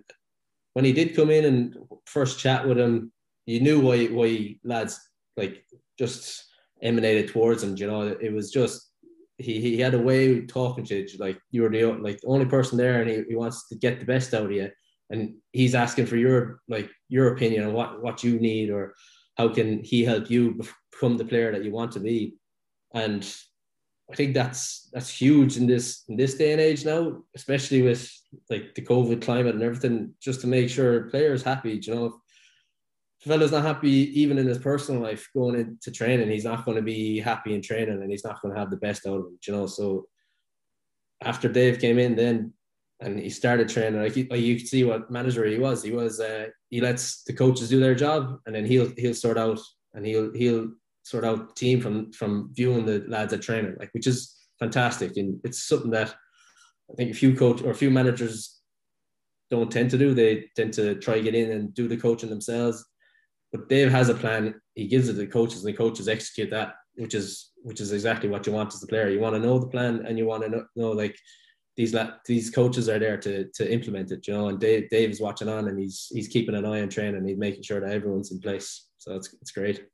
when 0.74 0.84
he 0.84 0.92
did 0.92 1.16
come 1.16 1.30
in 1.30 1.44
and 1.44 1.76
first 2.06 2.38
chat 2.38 2.66
with 2.66 2.78
him, 2.78 3.12
you 3.46 3.60
knew 3.60 3.80
why 3.80 4.06
why 4.06 4.56
lads 4.64 4.98
like 5.36 5.64
just 5.98 6.44
emanated 6.82 7.28
towards 7.28 7.62
him. 7.62 7.76
You 7.76 7.86
know, 7.86 8.02
it 8.02 8.32
was 8.32 8.50
just 8.50 8.90
he 9.38 9.60
he 9.60 9.78
had 9.78 9.94
a 9.94 9.98
way 9.98 10.38
of 10.38 10.46
talking 10.46 10.84
to 10.84 11.00
you, 11.00 11.18
like 11.18 11.38
you 11.50 11.62
were 11.62 11.70
the 11.70 11.84
like 11.84 12.20
the 12.20 12.28
only 12.28 12.46
person 12.46 12.78
there, 12.78 13.00
and 13.00 13.10
he, 13.10 13.22
he 13.28 13.36
wants 13.36 13.68
to 13.68 13.76
get 13.76 14.00
the 14.00 14.06
best 14.06 14.32
out 14.34 14.46
of 14.46 14.52
you. 14.52 14.70
And 15.10 15.36
he's 15.52 15.74
asking 15.74 16.06
for 16.06 16.16
your 16.16 16.60
like 16.68 16.90
your 17.08 17.34
opinion 17.34 17.64
on 17.64 17.72
what 17.72 18.02
what 18.02 18.24
you 18.24 18.38
need 18.38 18.70
or 18.70 18.94
how 19.36 19.48
can 19.48 19.82
he 19.82 20.04
help 20.04 20.30
you 20.30 20.60
become 20.92 21.16
the 21.16 21.24
player 21.24 21.52
that 21.52 21.64
you 21.64 21.72
want 21.72 21.92
to 21.92 22.00
be. 22.00 22.36
And 22.94 23.26
I 24.10 24.16
think 24.16 24.34
that's 24.34 24.88
that's 24.92 25.08
huge 25.08 25.56
in 25.56 25.66
this 25.66 26.04
in 26.08 26.16
this 26.16 26.34
day 26.34 26.52
and 26.52 26.60
age 26.60 26.84
now, 26.84 27.22
especially 27.34 27.82
with 27.82 28.10
like 28.50 28.74
the 28.74 28.82
COVID 28.82 29.22
climate 29.22 29.54
and 29.54 29.64
everything, 29.64 30.14
just 30.20 30.40
to 30.42 30.46
make 30.46 30.68
sure 30.68 31.08
players 31.10 31.42
happy. 31.42 31.80
You 31.82 31.94
know, 31.94 32.06
if 32.06 32.12
fella's 33.26 33.52
not 33.52 33.64
happy 33.64 34.20
even 34.20 34.38
in 34.38 34.46
his 34.46 34.58
personal 34.58 35.02
life 35.02 35.28
going 35.34 35.58
into 35.58 35.90
training, 35.90 36.30
he's 36.30 36.44
not 36.44 36.64
going 36.64 36.76
to 36.76 36.82
be 36.82 37.18
happy 37.18 37.54
in 37.54 37.62
training 37.62 38.02
and 38.02 38.10
he's 38.10 38.24
not 38.24 38.40
going 38.42 38.54
to 38.54 38.60
have 38.60 38.70
the 38.70 38.76
best 38.76 39.06
out 39.06 39.20
of. 39.20 39.26
You 39.46 39.52
know, 39.54 39.66
so 39.66 40.06
after 41.22 41.48
Dave 41.48 41.78
came 41.78 41.98
in, 41.98 42.14
then 42.14 42.52
and 43.00 43.18
he 43.18 43.30
started 43.30 43.68
training, 43.68 44.00
like, 44.00 44.16
you 44.16 44.56
could 44.56 44.68
see 44.68 44.84
what 44.84 45.10
manager 45.10 45.44
he 45.44 45.58
was. 45.58 45.82
He 45.82 45.90
was 45.90 46.20
uh, 46.20 46.46
he 46.70 46.80
lets 46.80 47.22
the 47.24 47.32
coaches 47.32 47.68
do 47.68 47.80
their 47.80 47.94
job, 47.94 48.38
and 48.46 48.54
then 48.54 48.64
he'll 48.64 48.90
he'll 48.96 49.14
sort 49.14 49.38
out 49.38 49.60
and 49.94 50.06
he'll 50.06 50.32
he'll 50.32 50.70
sort 51.02 51.24
out 51.24 51.56
team 51.56 51.80
from 51.80 52.12
from 52.12 52.50
viewing 52.54 52.86
the 52.86 53.04
lads 53.08 53.32
at 53.32 53.42
training, 53.42 53.76
like 53.78 53.90
which 53.92 54.06
is 54.06 54.36
fantastic. 54.58 55.16
And 55.16 55.40
it's 55.44 55.64
something 55.64 55.90
that 55.90 56.14
I 56.90 56.94
think 56.94 57.10
a 57.10 57.14
few 57.14 57.34
coach 57.34 57.62
or 57.62 57.70
a 57.70 57.74
few 57.74 57.90
managers 57.90 58.60
don't 59.50 59.70
tend 59.70 59.90
to 59.90 59.98
do. 59.98 60.14
They 60.14 60.46
tend 60.56 60.72
to 60.74 60.94
try 60.96 61.20
get 61.20 61.34
in 61.34 61.50
and 61.50 61.74
do 61.74 61.88
the 61.88 61.96
coaching 61.96 62.30
themselves. 62.30 62.84
But 63.52 63.68
Dave 63.68 63.90
has 63.90 64.08
a 64.08 64.14
plan. 64.14 64.54
He 64.74 64.86
gives 64.86 65.08
it 65.08 65.12
to 65.14 65.18
the 65.18 65.26
coaches, 65.26 65.64
and 65.64 65.72
the 65.72 65.76
coaches 65.76 66.08
execute 66.08 66.50
that, 66.50 66.74
which 66.94 67.14
is 67.14 67.52
which 67.62 67.80
is 67.80 67.92
exactly 67.92 68.28
what 68.28 68.46
you 68.46 68.52
want 68.52 68.74
as 68.74 68.82
a 68.82 68.86
player. 68.86 69.08
You 69.08 69.20
want 69.20 69.34
to 69.34 69.40
know 69.40 69.58
the 69.58 69.68
plan, 69.68 70.04
and 70.06 70.18
you 70.18 70.26
want 70.26 70.42
to 70.44 70.48
know, 70.48 70.64
know 70.76 70.90
like 70.92 71.16
these 71.76 71.94
these 72.26 72.50
coaches 72.50 72.88
are 72.88 72.98
there 72.98 73.16
to 73.18 73.48
to 73.54 73.72
implement 73.72 74.12
it, 74.12 74.26
you 74.26 74.34
know. 74.34 74.48
And 74.48 74.60
Dave 74.60 74.88
Dave 74.90 75.10
is 75.10 75.20
watching 75.20 75.48
on, 75.48 75.68
and 75.68 75.78
he's 75.78 76.08
he's 76.12 76.28
keeping 76.28 76.54
an 76.54 76.64
eye 76.64 76.82
on 76.82 76.88
training. 76.88 77.16
And 77.16 77.28
he's 77.28 77.38
making 77.38 77.62
sure 77.62 77.80
that 77.80 77.92
everyone's 77.92 78.32
in 78.32 78.40
place. 78.40 78.88
So 78.98 79.16
it's 79.16 79.34
it's 79.40 79.50
great. 79.50 79.84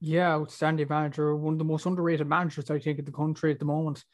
Yeah, 0.00 0.34
outstanding 0.34 0.86
manager, 0.88 1.34
one 1.36 1.54
of 1.54 1.58
the 1.58 1.64
most 1.64 1.86
underrated 1.86 2.26
managers 2.26 2.70
I 2.70 2.78
think 2.78 2.98
in 2.98 3.04
the 3.04 3.12
country 3.12 3.50
at 3.50 3.58
the 3.58 3.64
moment. 3.64 4.04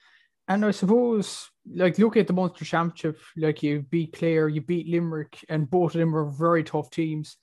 And 0.48 0.64
I 0.64 0.72
suppose, 0.72 1.50
like, 1.74 1.98
look 1.98 2.16
at 2.16 2.26
the 2.26 2.34
Munster 2.34 2.66
Championship, 2.66 3.18
like 3.36 3.62
you 3.62 3.80
beat 3.80 4.12
Clare, 4.12 4.48
you 4.48 4.60
beat 4.60 4.88
Limerick, 4.88 5.38
and 5.48 5.70
both 5.70 5.94
of 5.94 6.00
them 6.00 6.12
were 6.12 6.26
very 6.26 6.62
tough 6.62 6.90
teams. 6.90 7.36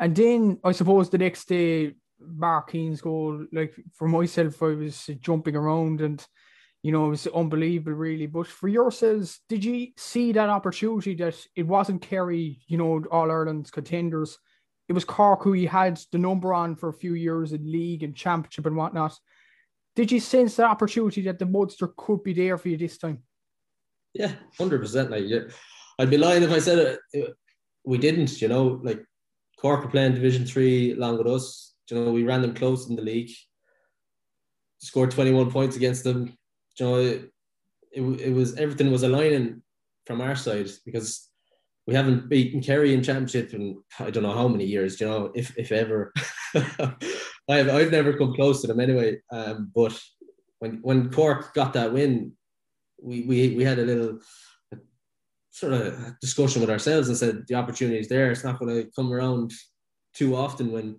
And 0.00 0.14
then 0.14 0.58
I 0.64 0.72
suppose 0.72 1.08
the 1.08 1.18
next 1.18 1.48
day, 1.48 1.94
Mark 2.20 2.72
Keane's 2.72 3.00
goal, 3.00 3.46
like 3.52 3.74
for 3.94 4.08
myself, 4.08 4.60
I 4.62 4.74
was 4.74 5.08
jumping 5.20 5.54
around 5.54 6.00
and 6.00 6.24
you 6.82 6.92
know, 6.92 7.06
it 7.06 7.10
was 7.10 7.26
unbelievable, 7.26 7.92
really. 7.92 8.26
But 8.26 8.46
for 8.46 8.68
yourselves, 8.68 9.40
did 9.48 9.64
you 9.64 9.88
see 9.96 10.32
that 10.32 10.48
opportunity 10.48 11.14
that 11.16 11.36
it 11.56 11.66
wasn't 11.66 12.02
Kerry, 12.02 12.60
you 12.66 12.78
know, 12.78 13.02
All 13.10 13.30
Ireland's 13.30 13.70
contenders, 13.70 14.38
it 14.88 14.92
was 14.92 15.04
Cork 15.04 15.42
who 15.42 15.52
he 15.52 15.66
had 15.66 16.00
the 16.12 16.18
number 16.18 16.54
on 16.54 16.76
for 16.76 16.88
a 16.88 16.94
few 16.94 17.14
years 17.14 17.52
in 17.52 17.70
league 17.70 18.02
and 18.02 18.16
championship 18.16 18.66
and 18.66 18.76
whatnot. 18.76 19.18
Did 19.96 20.12
you 20.12 20.20
sense 20.20 20.56
that 20.56 20.70
opportunity 20.70 21.22
that 21.22 21.38
the 21.38 21.46
Munster 21.46 21.92
could 21.96 22.22
be 22.22 22.32
there 22.32 22.56
for 22.56 22.68
you 22.68 22.76
this 22.76 22.96
time? 22.96 23.22
Yeah, 24.14 24.32
hundred 24.56 24.78
percent. 24.78 25.10
Like, 25.10 25.24
yeah. 25.26 25.40
I'd 25.98 26.10
be 26.10 26.16
lying 26.16 26.44
if 26.44 26.52
I 26.52 26.60
said 26.60 26.98
it, 27.12 27.34
we 27.84 27.98
didn't. 27.98 28.40
You 28.40 28.46
know, 28.46 28.80
like 28.84 29.04
Cork 29.60 29.82
were 29.82 29.90
playing 29.90 30.14
Division 30.14 30.46
Three 30.46 30.92
along 30.92 31.18
with 31.18 31.26
us. 31.26 31.74
You 31.90 31.98
know, 31.98 32.12
we 32.12 32.22
ran 32.22 32.40
them 32.40 32.54
close 32.54 32.88
in 32.88 32.94
the 32.94 33.02
league. 33.02 33.30
Scored 34.78 35.10
twenty 35.10 35.32
one 35.32 35.50
points 35.50 35.74
against 35.74 36.04
them. 36.04 36.37
You 36.78 36.86
know, 36.86 36.96
it, 36.96 37.32
it, 37.92 38.02
it 38.02 38.32
was 38.32 38.56
everything 38.56 38.90
was 38.90 39.02
aligning 39.02 39.62
from 40.06 40.20
our 40.20 40.36
side 40.36 40.68
because 40.84 41.28
we 41.86 41.94
haven't 41.94 42.28
beaten 42.28 42.60
Kerry 42.60 42.92
in 42.92 43.02
championship 43.02 43.54
in 43.54 43.82
I 43.98 44.10
don't 44.10 44.22
know 44.22 44.34
how 44.34 44.48
many 44.48 44.64
years, 44.64 45.00
you 45.00 45.06
know, 45.06 45.32
if 45.34 45.56
if 45.56 45.72
ever. 45.72 46.12
I've 46.54 47.68
I've 47.70 47.90
never 47.90 48.12
come 48.12 48.34
close 48.34 48.60
to 48.60 48.66
them 48.66 48.80
anyway. 48.80 49.20
Um, 49.32 49.72
but 49.74 49.98
when 50.58 50.80
when 50.82 51.10
Cork 51.10 51.54
got 51.54 51.72
that 51.72 51.92
win, 51.92 52.32
we 53.00 53.22
we 53.22 53.56
we 53.56 53.64
had 53.64 53.78
a 53.78 53.84
little 53.84 54.18
sort 55.50 55.72
of 55.72 56.20
discussion 56.20 56.60
with 56.60 56.70
ourselves 56.70 57.08
and 57.08 57.16
said 57.16 57.44
the 57.48 57.54
opportunity 57.54 57.98
is 57.98 58.08
there. 58.08 58.30
It's 58.30 58.44
not 58.44 58.58
going 58.58 58.74
to 58.74 58.90
come 58.94 59.12
around 59.12 59.52
too 60.14 60.36
often 60.36 60.72
when 60.72 60.98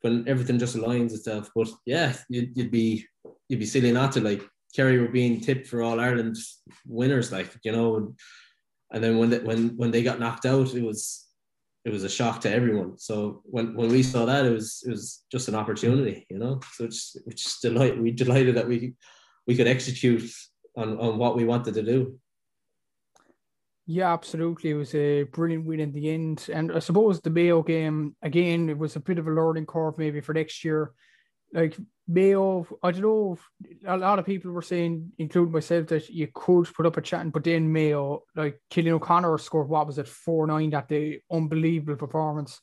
when 0.00 0.28
everything 0.28 0.58
just 0.58 0.76
aligns 0.76 1.12
itself. 1.12 1.50
But 1.54 1.68
yeah, 1.86 2.12
you'd, 2.28 2.56
you'd 2.56 2.70
be 2.70 3.06
you'd 3.48 3.60
be 3.60 3.66
silly 3.66 3.92
not 3.92 4.12
to 4.12 4.20
like 4.20 4.42
Kerry 4.74 4.98
were 4.98 5.08
being 5.08 5.40
tipped 5.40 5.66
for 5.66 5.82
all 5.82 6.00
Ireland 6.00 6.36
winners, 6.86 7.30
like 7.30 7.50
you 7.62 7.72
know, 7.72 7.96
and, 7.96 8.18
and 8.92 9.04
then 9.04 9.18
when 9.18 9.30
they, 9.30 9.38
when 9.38 9.76
when 9.76 9.90
they 9.90 10.02
got 10.02 10.20
knocked 10.20 10.46
out, 10.46 10.74
it 10.74 10.82
was 10.82 11.26
it 11.84 11.92
was 11.92 12.04
a 12.04 12.08
shock 12.08 12.40
to 12.40 12.50
everyone. 12.50 12.98
So 12.98 13.42
when, 13.44 13.74
when 13.74 13.90
we 13.90 14.02
saw 14.02 14.24
that, 14.24 14.46
it 14.46 14.50
was 14.50 14.82
it 14.86 14.90
was 14.90 15.24
just 15.30 15.48
an 15.48 15.54
opportunity, 15.54 16.26
you 16.30 16.38
know. 16.38 16.60
So 16.72 16.84
it's 16.84 17.16
it's 17.26 17.60
delight 17.60 18.00
we 18.00 18.10
delighted 18.10 18.56
that 18.56 18.68
we 18.68 18.94
we 19.46 19.56
could 19.56 19.66
execute 19.66 20.30
on, 20.76 20.98
on 20.98 21.18
what 21.18 21.36
we 21.36 21.44
wanted 21.44 21.74
to 21.74 21.82
do. 21.82 22.18
Yeah, 23.86 24.12
absolutely. 24.12 24.70
It 24.70 24.74
was 24.74 24.94
a 24.94 25.24
brilliant 25.24 25.66
win 25.66 25.80
in 25.80 25.92
the 25.92 26.10
end. 26.10 26.48
And 26.50 26.72
I 26.72 26.78
suppose 26.78 27.20
the 27.20 27.28
Mayo 27.28 27.62
game, 27.62 28.16
again, 28.22 28.70
it 28.70 28.78
was 28.78 28.96
a 28.96 29.00
bit 29.00 29.18
of 29.18 29.26
a 29.26 29.30
learning 29.30 29.66
curve 29.66 29.98
maybe 29.98 30.22
for 30.22 30.32
next 30.32 30.64
year. 30.64 30.92
Like 31.54 31.78
Mayo, 32.06 32.66
I 32.82 32.90
don't 32.90 33.00
know, 33.00 33.38
a 33.86 33.96
lot 33.96 34.18
of 34.18 34.26
people 34.26 34.50
were 34.50 34.60
saying, 34.60 35.12
including 35.16 35.52
myself, 35.52 35.86
that 35.86 36.10
you 36.10 36.28
could 36.34 36.66
put 36.74 36.84
up 36.84 36.98
a 36.98 37.00
chat, 37.00 37.32
but 37.32 37.44
then 37.44 37.72
Mayo, 37.72 38.24
like 38.34 38.60
Cillian 38.70 38.92
O'Connor 38.92 39.38
scored, 39.38 39.68
what 39.68 39.86
was 39.86 39.98
it, 39.98 40.08
4 40.08 40.48
9 40.48 40.70
that 40.70 40.88
day? 40.88 41.22
Unbelievable 41.30 41.96
performance. 41.96 42.60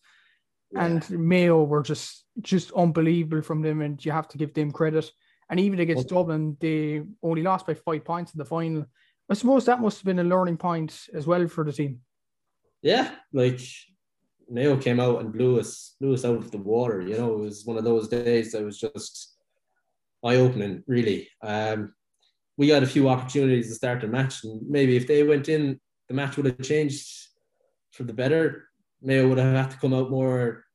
Yeah. 0.72 0.86
And 0.86 1.10
Mayo 1.10 1.64
were 1.64 1.82
just 1.82 2.26
just 2.42 2.72
unbelievable 2.74 3.42
from 3.42 3.62
them, 3.62 3.82
and 3.82 4.04
you 4.04 4.12
have 4.12 4.28
to 4.30 4.38
give 4.38 4.54
them 4.54 4.72
credit. 4.72 5.10
And 5.50 5.60
even 5.60 5.80
against 5.80 6.08
Dublin, 6.08 6.56
they 6.62 7.02
only 7.22 7.42
lost 7.42 7.68
by 7.68 7.74
five 7.74 8.06
points 8.06 8.34
in 8.34 8.38
the 8.38 8.46
final. 8.46 8.86
I 9.30 9.34
suppose 9.34 9.66
that 9.66 9.82
must 9.82 10.00
have 10.00 10.06
been 10.06 10.20
a 10.20 10.24
learning 10.24 10.58
point 10.58 11.08
as 11.14 11.28
well 11.28 11.48
for 11.48 11.66
the 11.66 11.74
team. 11.74 12.02
Yeah, 12.82 13.12
like 13.34 13.60
Mayo 14.52 14.76
came 14.76 15.00
out 15.00 15.22
and 15.22 15.32
blew 15.32 15.60
us 15.60 15.96
blew 16.00 16.14
us 16.14 16.26
out 16.26 16.36
of 16.36 16.52
the 16.52 16.58
water. 16.58 17.02
You 17.02 17.18
know, 17.18 17.34
it 17.34 17.40
was 17.40 17.66
one 17.66 17.78
of 17.78 17.86
those 17.86 18.10
days 18.10 18.52
that 18.52 18.64
was 18.64 18.78
just 18.78 19.38
eye 20.24 20.36
opening, 20.36 20.84
really. 20.88 21.30
Um, 21.42 21.94
we 22.58 22.68
got 22.68 22.84
a 22.84 22.88
few 22.88 23.08
opportunities 23.08 23.70
to 23.70 23.76
start 23.76 24.02
the 24.02 24.08
match, 24.08 24.44
and 24.44 24.62
maybe 24.70 24.98
if 24.98 25.08
they 25.08 25.24
went 25.24 25.48
in, 25.48 25.80
the 26.10 26.14
match 26.14 26.36
would 26.36 26.46
have 26.46 26.62
changed 26.62 27.10
for 27.92 28.04
the 28.04 28.14
better. 28.14 28.68
Mayo 29.02 29.28
would 29.30 29.38
have 29.38 29.56
had 29.56 29.72
to 29.72 29.78
come 29.78 29.94
out 29.94 30.12
more 30.12 30.66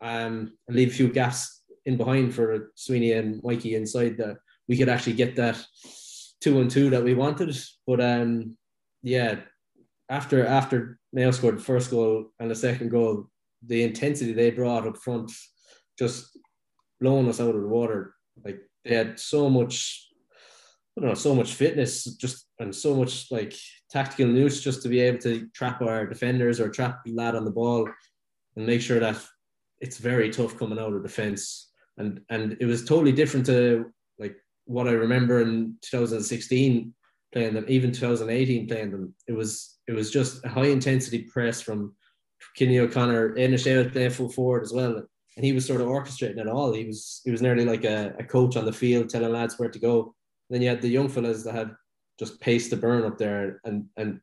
um, 0.00 0.52
and 0.68 0.76
leave 0.76 0.88
a 0.88 0.94
few 0.94 1.08
gaps 1.08 1.62
in 1.84 1.96
behind 1.96 2.34
for 2.34 2.70
Sweeney 2.76 3.12
and 3.12 3.42
Mikey 3.42 3.74
inside 3.74 4.16
that 4.18 4.38
we 4.68 4.78
could 4.78 4.88
actually 4.88 5.14
get 5.14 5.36
that 5.36 5.62
two 6.40 6.60
and 6.60 6.70
two 6.70 6.90
that 6.90 7.02
we 7.02 7.14
wanted. 7.14 7.54
But 7.86 8.00
um, 8.00 8.56
yeah, 9.02 9.40
after 10.08 10.46
after 10.46 10.98
Mayo 11.14 11.30
scored 11.30 11.58
the 11.58 11.62
first 11.62 11.90
goal 11.90 12.26
and 12.40 12.50
the 12.50 12.56
second 12.56 12.90
goal, 12.90 13.30
the 13.64 13.84
intensity 13.84 14.32
they 14.32 14.50
brought 14.50 14.86
up 14.86 14.96
front 14.96 15.30
just 15.96 16.36
blowing 17.00 17.28
us 17.28 17.40
out 17.40 17.54
of 17.54 17.62
the 17.62 17.68
water. 17.68 18.14
Like 18.44 18.58
they 18.84 18.96
had 18.96 19.20
so 19.20 19.48
much, 19.48 20.10
I 20.98 21.00
don't 21.00 21.10
know, 21.10 21.14
so 21.14 21.32
much 21.32 21.54
fitness, 21.54 22.04
just 22.16 22.46
and 22.58 22.74
so 22.74 22.96
much 22.96 23.30
like 23.30 23.54
tactical 23.90 24.26
nous 24.26 24.60
just 24.60 24.82
to 24.82 24.88
be 24.88 24.98
able 24.98 25.18
to 25.18 25.46
trap 25.54 25.80
our 25.82 26.04
defenders 26.04 26.58
or 26.58 26.68
trap 26.68 27.00
lad 27.06 27.36
on 27.36 27.44
the 27.44 27.50
ball 27.50 27.88
and 28.56 28.66
make 28.66 28.80
sure 28.80 28.98
that 28.98 29.16
it's 29.80 29.98
very 29.98 30.30
tough 30.30 30.58
coming 30.58 30.78
out 30.80 30.92
of 30.92 31.02
defense 31.02 31.70
and 31.98 32.20
and 32.30 32.56
it 32.60 32.66
was 32.66 32.84
totally 32.84 33.12
different 33.12 33.46
to 33.46 33.92
like 34.18 34.36
what 34.66 34.88
I 34.88 34.92
remember 34.92 35.42
in 35.42 35.76
2016 35.82 36.94
playing 37.34 37.52
them, 37.52 37.66
even 37.68 37.92
2018 37.92 38.68
playing 38.68 38.90
them. 38.92 39.14
It 39.28 39.32
was 39.32 39.78
it 39.86 39.92
was 39.92 40.10
just 40.10 40.42
a 40.44 40.48
high 40.48 40.68
intensity 40.68 41.24
press 41.24 41.60
from 41.60 41.94
Kenny 42.56 42.78
O'Connor. 42.78 43.36
Aidan 43.36 43.52
was 43.52 43.92
playing 43.92 44.10
full 44.10 44.30
forward 44.30 44.62
as 44.62 44.72
well, 44.72 44.96
and 45.36 45.44
he 45.44 45.52
was 45.52 45.66
sort 45.66 45.82
of 45.82 45.88
orchestrating 45.88 46.38
it 46.38 46.48
all. 46.48 46.72
He 46.72 46.84
was 46.84 47.20
he 47.24 47.30
was 47.30 47.42
nearly 47.42 47.66
like 47.66 47.84
a, 47.84 48.14
a 48.18 48.24
coach 48.24 48.56
on 48.56 48.64
the 48.64 48.72
field, 48.72 49.10
telling 49.10 49.32
lads 49.32 49.58
where 49.58 49.68
to 49.68 49.78
go. 49.78 50.14
And 50.48 50.54
then 50.54 50.62
you 50.62 50.68
had 50.68 50.80
the 50.80 50.88
young 50.88 51.08
fellas 51.08 51.42
that 51.44 51.54
had 51.54 51.74
just 52.18 52.40
paced 52.40 52.70
the 52.70 52.76
burn 52.76 53.04
up 53.04 53.18
there, 53.18 53.60
and 53.64 53.86
and 53.96 54.20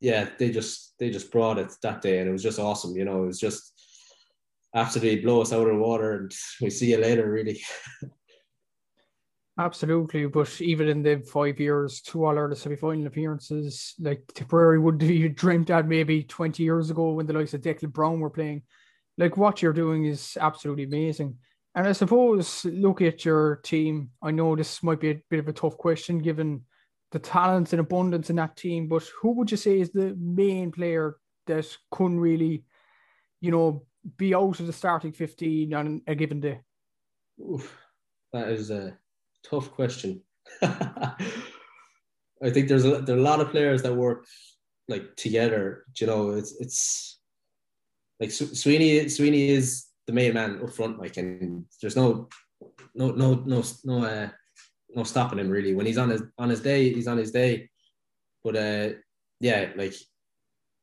yeah, 0.00 0.28
they 0.38 0.50
just 0.50 0.94
they 0.98 1.08
just 1.10 1.30
brought 1.30 1.58
it 1.58 1.72
that 1.82 2.02
day, 2.02 2.18
and 2.18 2.28
it 2.28 2.32
was 2.32 2.42
just 2.42 2.58
awesome. 2.58 2.96
You 2.96 3.04
know, 3.04 3.22
it 3.22 3.26
was 3.28 3.40
just 3.40 3.72
absolutely 4.74 5.20
blow 5.20 5.42
us 5.42 5.52
out 5.52 5.68
of 5.68 5.68
the 5.68 5.74
water 5.74 6.12
and 6.12 6.32
we 6.62 6.70
see 6.70 6.90
you 6.90 6.96
later 6.96 7.30
really 7.30 7.62
Absolutely, 9.58 10.26
but 10.26 10.60
even 10.62 10.88
in 10.88 11.02
the 11.02 11.18
five 11.18 11.60
years, 11.60 12.00
two 12.00 12.24
All 12.24 12.38
Ireland 12.38 12.56
semi 12.56 12.76
final 12.76 13.06
appearances, 13.06 13.94
like 14.00 14.22
Tipperary 14.34 14.78
would 14.78 15.02
you 15.02 15.28
dreamt 15.28 15.68
that 15.68 15.86
maybe 15.86 16.22
20 16.22 16.62
years 16.62 16.90
ago 16.90 17.12
when 17.12 17.26
the 17.26 17.34
likes 17.34 17.52
of 17.52 17.60
Declan 17.60 17.92
Browne 17.92 18.20
were 18.20 18.30
playing. 18.30 18.62
Like 19.18 19.36
what 19.36 19.60
you're 19.60 19.74
doing 19.74 20.06
is 20.06 20.38
absolutely 20.40 20.84
amazing. 20.84 21.36
And 21.74 21.86
I 21.86 21.92
suppose 21.92 22.64
look 22.64 23.02
at 23.02 23.26
your 23.26 23.56
team. 23.56 24.10
I 24.22 24.30
know 24.30 24.56
this 24.56 24.82
might 24.82 25.00
be 25.00 25.10
a 25.10 25.22
bit 25.28 25.40
of 25.40 25.48
a 25.48 25.52
tough 25.52 25.76
question 25.76 26.18
given 26.18 26.62
the 27.10 27.18
talent 27.18 27.74
and 27.74 27.80
abundance 27.80 28.30
in 28.30 28.36
that 28.36 28.56
team, 28.56 28.88
but 28.88 29.06
who 29.20 29.32
would 29.32 29.50
you 29.50 29.58
say 29.58 29.80
is 29.80 29.90
the 29.90 30.16
main 30.18 30.72
player 30.72 31.16
that 31.46 31.66
couldn't 31.90 32.20
really, 32.20 32.64
you 33.42 33.50
know, 33.50 33.84
be 34.16 34.34
out 34.34 34.60
of 34.60 34.66
the 34.66 34.72
starting 34.72 35.12
15 35.12 35.74
on 35.74 36.00
a 36.06 36.14
given 36.14 36.40
day? 36.40 36.60
Oof, 37.38 37.76
that 38.32 38.48
is 38.48 38.70
a 38.70 38.96
tough 39.48 39.70
question. 39.72 40.22
I 40.62 42.50
think 42.50 42.68
there's 42.68 42.84
a, 42.84 43.00
there 43.00 43.16
are 43.16 43.20
a 43.20 43.22
lot 43.22 43.40
of 43.40 43.50
players 43.50 43.82
that 43.82 43.94
work 43.94 44.26
like 44.88 45.14
together. 45.16 45.84
You 45.98 46.06
know, 46.06 46.30
it's 46.30 46.54
it's 46.60 47.20
like 48.20 48.30
Sweeney. 48.30 49.08
Sweeney 49.08 49.48
is 49.48 49.86
the 50.06 50.12
main 50.12 50.34
man 50.34 50.60
up 50.62 50.70
front, 50.70 50.98
like, 50.98 51.16
and 51.16 51.64
there's 51.80 51.96
no 51.96 52.28
no 52.94 53.10
no 53.10 53.42
no 53.46 53.62
no 53.84 54.04
uh, 54.04 54.28
no 54.94 55.04
stopping 55.04 55.38
him 55.38 55.50
really. 55.50 55.74
When 55.74 55.86
he's 55.86 55.98
on 55.98 56.10
his 56.10 56.22
on 56.38 56.48
his 56.48 56.60
day, 56.60 56.92
he's 56.92 57.08
on 57.08 57.18
his 57.18 57.30
day. 57.30 57.70
But 58.42 58.56
uh, 58.56 58.88
yeah, 59.40 59.70
like 59.76 59.94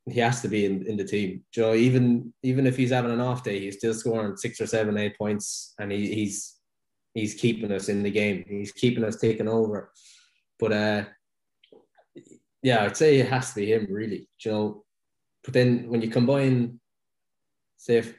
he 0.05 0.19
has 0.19 0.41
to 0.41 0.47
be 0.47 0.65
in, 0.65 0.85
in 0.87 0.97
the 0.97 1.03
team. 1.03 1.43
Joe, 1.53 1.73
even 1.73 2.33
even 2.43 2.65
if 2.67 2.77
he's 2.77 2.91
having 2.91 3.11
an 3.11 3.21
off 3.21 3.43
day, 3.43 3.59
he's 3.59 3.77
still 3.77 3.93
scoring 3.93 4.37
six 4.37 4.59
or 4.61 4.67
seven, 4.67 4.97
eight 4.97 5.17
points, 5.17 5.73
and 5.79 5.91
he, 5.91 6.13
he's 6.13 6.55
he's 7.19 7.35
keeping 7.35 7.71
us 7.71 7.89
in 7.89 8.03
the 8.03 8.11
game. 8.11 8.45
He's 8.47 8.71
keeping 8.71 9.03
us 9.03 9.17
taking 9.17 9.47
over. 9.47 9.91
But 10.59 10.73
uh, 10.73 11.03
yeah, 12.61 12.83
I'd 12.83 12.97
say 12.97 13.19
it 13.19 13.29
has 13.29 13.49
to 13.49 13.55
be 13.55 13.73
him, 13.73 13.87
really. 13.89 14.27
Joe. 14.37 14.83
But 15.43 15.53
then 15.53 15.89
when 15.89 16.01
you 16.01 16.09
combine, 16.09 16.79
say, 17.77 17.97
if 17.97 18.17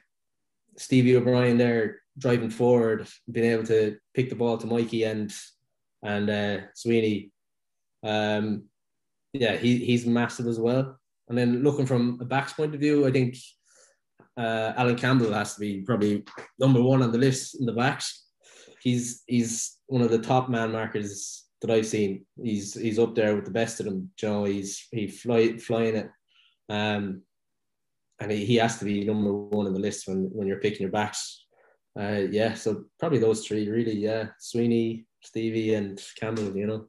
Stevie 0.77 1.17
O'Brien 1.17 1.59
there 1.59 2.01
driving 2.19 2.51
forward, 2.51 3.07
being 3.31 3.51
able 3.51 3.65
to 3.65 3.97
pick 4.15 4.31
the 4.31 4.37
ball 4.37 4.59
to 4.59 4.67
Mikey 4.67 5.05
and 5.05 5.33
and 6.03 6.31
uh, 6.31 6.59
Sweeney, 6.75 7.31
um, 8.03 8.65
yeah, 9.33 9.57
he, 9.57 9.85
he's 9.85 10.07
massive 10.07 10.47
as 10.47 10.59
well. 10.59 10.99
And 11.29 11.37
then 11.37 11.63
looking 11.63 11.87
from 11.87 12.19
a 12.21 12.25
back's 12.25 12.55
point 12.55 12.75
of 12.75 12.81
view, 12.81 13.07
I 13.07 13.13
think 13.13 13.37
uh, 14.37 14.73
Alan 14.77 14.97
Campbell 14.97 15.33
has 15.33 15.55
to 15.55 15.61
be 15.61 15.83
probably 15.83 16.25
number 16.59 16.83
one 16.83 17.03
on 17.03 17.13
the 17.13 17.19
list 17.19 17.61
in 17.61 17.67
the 17.67 17.73
backs. 17.73 18.27
He's 18.81 19.23
he's 19.27 19.79
one 19.87 20.03
of 20.03 20.11
the 20.11 20.19
top 20.19 20.49
man 20.49 20.73
markers 20.73 21.45
that 21.61 21.71
I've 21.71 21.87
seen. 21.87 22.25
He's 22.43 22.75
he's 22.75 22.99
up 22.99 23.15
there 23.15 23.35
with 23.35 23.45
the 23.45 23.51
best 23.51 23.81
of 23.81 23.87
them. 23.87 24.11
You 24.21 24.29
know, 24.29 24.45
he's 24.45 24.87
he 24.91 25.09
fly 25.09 25.57
flying 25.59 25.97
it, 25.97 26.11
um, 26.69 27.23
and 28.21 28.31
he, 28.31 28.45
he 28.45 28.57
has 28.57 28.79
to 28.79 28.85
be 28.85 29.05
number 29.05 29.33
one 29.33 29.67
on 29.67 29.75
the 29.75 29.81
list 29.81 30.09
when 30.09 30.31
when 30.33 30.47
you're 30.47 30.61
picking 30.61 30.83
your 30.83 30.91
backs. 30.91 31.45
Uh, 31.99 32.23
yeah, 32.31 32.55
so 32.55 32.85
probably 32.99 33.19
those 33.19 33.47
three 33.47 33.69
really. 33.69 33.97
Yeah, 33.97 34.29
Sweeney, 34.39 35.07
Stevie, 35.23 35.75
and 35.75 36.01
Campbell. 36.19 36.57
You 36.57 36.67
know. 36.67 36.87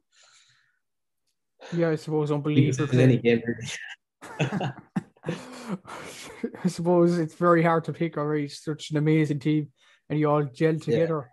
Yeah, 1.72 1.90
I 1.90 1.96
suppose 1.96 2.32
unbelievable. 2.32 2.98
Any 2.98 3.18
game, 3.18 3.42
really. 3.46 3.68
I 6.64 6.68
suppose 6.68 7.18
it's 7.18 7.34
very 7.34 7.62
hard 7.62 7.84
to 7.84 7.92
pick 7.92 8.16
already. 8.16 8.48
Such 8.48 8.90
an 8.90 8.96
amazing 8.96 9.38
team, 9.38 9.68
and 10.08 10.18
you 10.18 10.28
all 10.30 10.44
gel 10.44 10.78
together. 10.78 11.30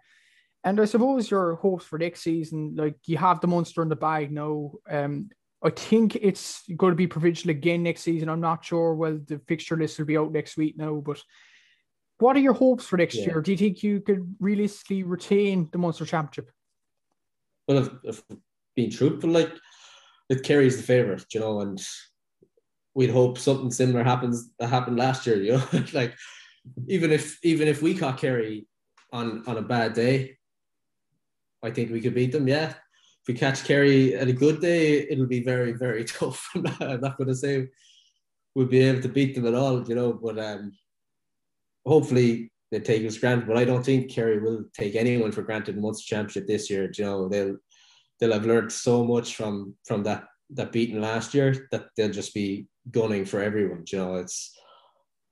And 0.64 0.80
I 0.80 0.86
suppose 0.86 1.32
your 1.32 1.56
hopes 1.56 1.86
for 1.86 1.98
next 1.98 2.22
season, 2.22 2.76
like 2.76 2.96
you 3.06 3.18
have 3.18 3.40
the 3.40 3.48
Munster 3.48 3.82
in 3.82 3.90
the 3.90 3.96
bag 3.96 4.32
now. 4.32 4.74
Um, 4.90 5.30
I 5.64 5.70
think 5.70 6.16
it's 6.16 6.64
going 6.76 6.92
to 6.92 6.98
be 6.98 7.08
provincial 7.08 7.50
again 7.50 7.84
next 7.84 8.02
season. 8.02 8.30
I'm 8.30 8.42
not 8.42 8.64
sure. 8.64 8.94
Well, 8.94 9.20
the 9.26 9.40
fixture 9.48 9.78
list 9.78 9.98
will 9.98 10.06
be 10.06 10.18
out 10.18 10.32
next 10.32 10.58
week 10.58 10.78
now, 10.78 10.96
but 10.96 11.22
what 12.20 12.36
are 12.36 12.42
your 12.42 12.54
hopes 12.54 12.86
for 12.86 12.98
next 12.98 13.16
yeah. 13.16 13.26
year? 13.26 13.42
Do 13.42 13.52
you 13.52 13.58
think 13.58 13.84
you 13.84 14.02
could 14.02 14.36
realistically 14.40 15.04
retain 15.04 15.70
the 15.72 15.78
Munster 15.78 16.06
Championship? 16.06 16.52
Well, 17.68 17.80
if, 17.80 17.90
if 18.04 18.24
being 18.76 18.92
truthful, 18.92 19.30
like 19.30 19.52
it 20.30 20.44
carries 20.44 20.78
the 20.78 20.84
favourite, 20.84 21.26
you 21.34 21.40
know, 21.40 21.62
and 21.62 21.82
we'd 22.94 23.10
hope 23.10 23.38
something 23.38 23.72
similar 23.72 24.04
happens 24.04 24.50
that 24.60 24.68
happened 24.68 24.98
last 24.98 25.26
year. 25.26 25.42
You 25.42 25.54
know, 25.54 25.84
like 25.94 26.16
even 26.88 27.12
if 27.12 27.38
even 27.44 27.68
if 27.68 27.82
we 27.82 27.96
caught 27.96 28.18
Kerry 28.18 28.68
on 29.14 29.44
on 29.48 29.58
a 29.58 29.62
bad 29.62 29.94
day, 29.94 30.38
I 31.64 31.72
think 31.72 31.92
we 31.92 32.02
could 32.02 32.16
beat 32.16 32.32
them. 32.32 32.48
Yeah, 32.48 32.70
if 32.70 33.28
we 33.28 33.34
catch 33.34 33.66
Kerry 33.66 34.16
at 34.16 34.28
a 34.28 34.34
good 34.34 34.62
day, 34.62 35.08
it'll 35.10 35.28
be 35.28 35.44
very 35.44 35.74
very 35.74 36.04
tough. 36.18 36.50
I'm 36.56 36.64
not, 37.02 37.18
going 37.18 37.28
to 37.28 37.36
say 37.36 37.68
we'll 38.56 38.68
be 38.68 38.82
able 38.82 39.02
to 39.02 39.10
beat 39.10 39.36
them 39.36 39.48
at 39.48 39.56
all. 39.56 39.88
You 39.88 39.96
know, 39.96 40.14
but 40.14 40.40
um, 40.40 40.74
hopefully 41.86 42.52
they 42.72 42.80
take 42.80 43.06
us 43.06 43.18
granted. 43.18 43.48
But 43.48 43.58
I 43.58 43.66
don't 43.66 43.84
think 43.84 44.12
Kerry 44.12 44.40
will 44.40 44.66
take 44.74 44.96
anyone 44.96 45.32
for 45.32 45.42
granted 45.42 45.76
in 45.76 45.82
Munster 45.82 46.16
Championship 46.16 46.48
this 46.48 46.70
year. 46.70 46.92
You 46.96 47.06
know, 47.06 47.30
they'll 47.30 47.58
they'll 48.20 48.34
have 48.34 48.46
learned 48.46 48.72
so 48.72 49.04
much 49.04 49.36
from 49.36 49.76
from 49.86 50.04
that 50.04 50.26
that 50.52 50.72
beating 50.72 51.02
last 51.02 51.34
year 51.34 51.68
that 51.72 51.88
they'll 51.96 52.12
just 52.12 52.34
be 52.34 52.68
gunning 52.92 53.26
for 53.26 53.42
everyone. 53.42 53.84
You 53.92 54.00
know, 54.00 54.16
it's 54.16 54.56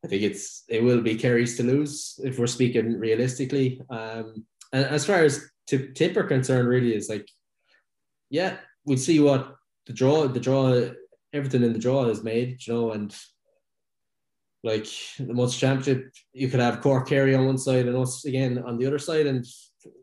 I 0.05 0.07
think 0.07 0.23
it's 0.23 0.63
it 0.69 0.83
will 0.83 1.01
be 1.01 1.15
Kerry's 1.15 1.57
to 1.57 1.63
lose 1.63 2.19
if 2.23 2.37
we're 2.37 2.47
speaking 2.47 2.99
realistically. 2.99 3.81
Um, 3.89 4.45
and 4.73 4.85
as 4.85 5.05
far 5.05 5.23
as 5.23 5.49
t- 5.67 5.91
tip 5.93 6.17
are 6.17 6.23
concerned, 6.23 6.67
really 6.67 6.95
is 6.95 7.09
like, 7.09 7.27
yeah, 8.29 8.57
we'll 8.85 8.97
see 8.97 9.19
what 9.19 9.55
the 9.85 9.93
draw, 9.93 10.27
the 10.27 10.39
draw, 10.39 10.89
everything 11.33 11.63
in 11.63 11.73
the 11.73 11.79
draw 11.79 12.05
is 12.05 12.23
made, 12.23 12.65
you 12.65 12.73
know, 12.73 12.91
and 12.91 13.15
like 14.63 14.87
the 15.17 15.33
Munster 15.33 15.59
Championship, 15.59 16.11
you 16.33 16.49
could 16.49 16.59
have 16.59 16.81
Cork 16.81 17.07
Kerry 17.07 17.35
on 17.35 17.45
one 17.45 17.57
side 17.57 17.85
and 17.85 17.95
us 17.95 18.25
again 18.25 18.63
on 18.65 18.77
the 18.77 18.85
other 18.85 18.99
side, 18.99 19.27
and 19.27 19.45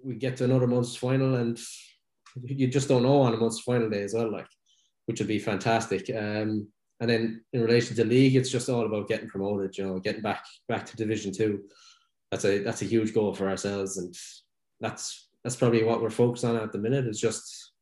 we 0.03 0.15
get 0.15 0.37
to 0.39 0.45
another 0.45 0.67
Munster 0.67 0.99
final, 0.99 1.35
and 1.35 1.59
you 2.43 2.69
just 2.69 2.89
don't 2.89 3.03
know 3.03 3.21
on 3.23 3.35
a 3.35 3.37
Munster 3.37 3.63
final 3.65 3.91
day 3.91 4.03
as 4.03 4.15
well, 4.15 4.31
like, 4.31 4.47
which 5.07 5.19
would 5.21 5.29
be 5.29 5.39
fantastic. 5.39 6.09
Um, 6.09 6.69
and 7.01 7.11
then 7.11 7.45
in 7.53 7.61
relation 7.61 7.97
to 7.97 8.05
league, 8.05 8.37
it's 8.37 8.51
just 8.51 8.69
all 8.69 8.87
about 8.87 9.09
getting 9.09 9.29
promoted, 9.29 9.77
you 9.77 9.85
know, 9.85 9.99
getting 9.99 10.23
back 10.23 10.45
back 10.69 10.87
to 10.87 10.97
Division 10.97 11.33
Two. 11.33 11.65
That's 12.31 12.45
a 12.45 12.61
that's 12.61 12.83
a 12.83 12.87
huge 12.87 13.13
goal 13.13 13.35
for 13.35 13.49
ourselves, 13.49 13.99
and 13.99 14.15
that's 14.81 15.24
that's 15.45 15.57
probably 15.57 15.85
what 15.85 16.03
we're 16.03 16.11
focused 16.11 16.45
on 16.45 16.57
at 16.57 16.73
the 16.73 16.79
minute 16.79 17.07
is 17.07 17.21
just 17.21 17.73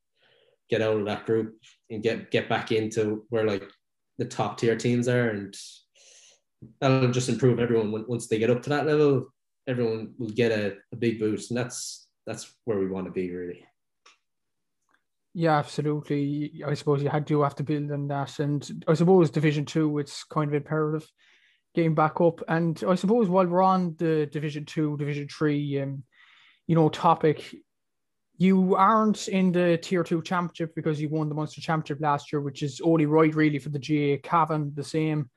get 0.68 0.82
out 0.82 0.98
of 0.98 1.06
that 1.06 1.24
group 1.24 1.54
and 1.90 2.02
get 2.02 2.30
get 2.30 2.48
back 2.48 2.72
into 2.72 3.24
where 3.30 3.46
like 3.46 3.70
the 4.18 4.24
top 4.24 4.58
tier 4.58 4.76
teams 4.76 5.08
are, 5.08 5.30
and 5.30 5.56
that'll 6.80 7.10
just 7.10 7.28
improve 7.28 7.58
everyone. 7.58 8.04
Once 8.08 8.26
they 8.26 8.38
get 8.38 8.50
up 8.50 8.62
to 8.62 8.70
that 8.70 8.86
level, 8.86 9.32
everyone 9.66 10.14
will 10.18 10.30
get 10.30 10.52
a, 10.52 10.74
a 10.92 10.96
big 10.96 11.18
boost, 11.18 11.50
and 11.50 11.58
that's 11.58 12.08
that's 12.26 12.52
where 12.64 12.78
we 12.78 12.88
want 12.88 13.06
to 13.06 13.12
be 13.12 13.30
really. 13.30 13.64
Yeah, 15.34 15.56
absolutely. 15.56 16.62
I 16.66 16.74
suppose 16.74 17.02
you 17.02 17.08
had 17.08 17.26
to 17.28 17.42
have 17.42 17.54
to 17.54 17.62
build 17.62 17.90
on 17.90 18.08
that, 18.08 18.38
and 18.38 18.84
I 18.88 18.94
suppose 18.94 19.30
Division 19.30 19.64
Two, 19.64 19.98
it's 19.98 20.24
kind 20.24 20.48
of 20.48 20.54
imperative 20.54 21.10
getting 21.74 21.94
back 21.94 22.20
up. 22.20 22.42
And 22.48 22.82
I 22.86 22.96
suppose 22.96 23.28
while 23.28 23.46
we're 23.46 23.62
on 23.62 23.94
the 23.98 24.26
Division 24.26 24.66
Two, 24.66 24.96
Division 24.98 25.28
Three, 25.28 25.80
um, 25.80 26.02
you 26.66 26.74
know, 26.74 26.88
topic, 26.88 27.54
you 28.38 28.74
aren't 28.74 29.28
in 29.28 29.52
the 29.52 29.78
Tier 29.82 30.02
Two 30.02 30.22
Championship 30.22 30.74
because 30.74 31.00
you 31.00 31.08
won 31.08 31.28
the 31.28 31.34
Munster 31.34 31.60
Championship 31.60 32.02
last 32.02 32.32
year, 32.32 32.40
which 32.40 32.62
is 32.62 32.80
only 32.82 33.06
right 33.06 33.34
really 33.34 33.58
for 33.58 33.68
the 33.68 33.78
GAA 33.78 34.28
Cavan 34.28 34.72
the 34.74 34.84
same, 34.84 35.30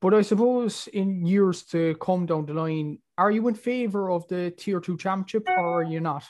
but 0.00 0.14
I 0.14 0.22
suppose 0.22 0.86
in 0.88 1.26
years 1.26 1.64
to 1.64 1.96
come 1.96 2.26
down 2.26 2.46
the 2.46 2.54
line, 2.54 2.98
are 3.16 3.30
you 3.30 3.48
in 3.48 3.54
favour 3.54 4.10
of 4.10 4.28
the 4.28 4.52
Tier 4.52 4.80
Two 4.80 4.96
Championship 4.96 5.48
or 5.48 5.80
are 5.80 5.82
you 5.82 6.00
not? 6.00 6.24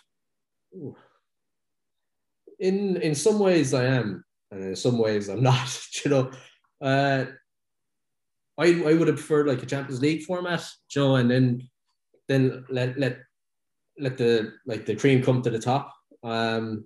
In 2.59 2.97
in 2.97 3.15
some 3.15 3.39
ways 3.39 3.75
I 3.75 3.85
am, 3.85 4.25
and 4.51 4.65
in 4.65 4.77
some 4.77 4.99
ways 4.99 5.29
I'm 5.29 5.43
not. 5.43 5.87
you 6.05 6.11
know, 6.11 6.31
uh, 6.81 7.27
I 8.57 8.83
I 8.83 8.95
would 8.95 9.09
have 9.09 9.17
preferred 9.17 9.49
like 9.49 9.63
a 9.63 9.67
Champions 9.67 10.01
League 10.01 10.23
format, 10.23 10.67
you 10.95 11.03
know, 11.03 11.17
and 11.17 11.31
then 11.31 11.69
then 12.27 12.65
let 12.71 12.99
let 12.99 13.19
let 13.99 14.17
the 14.17 14.53
like 14.67 14.87
the 14.87 14.97
cream 14.97 15.23
come 15.23 15.43
to 15.43 15.51
the 15.51 15.59
top. 15.59 15.93
Um, 16.23 16.85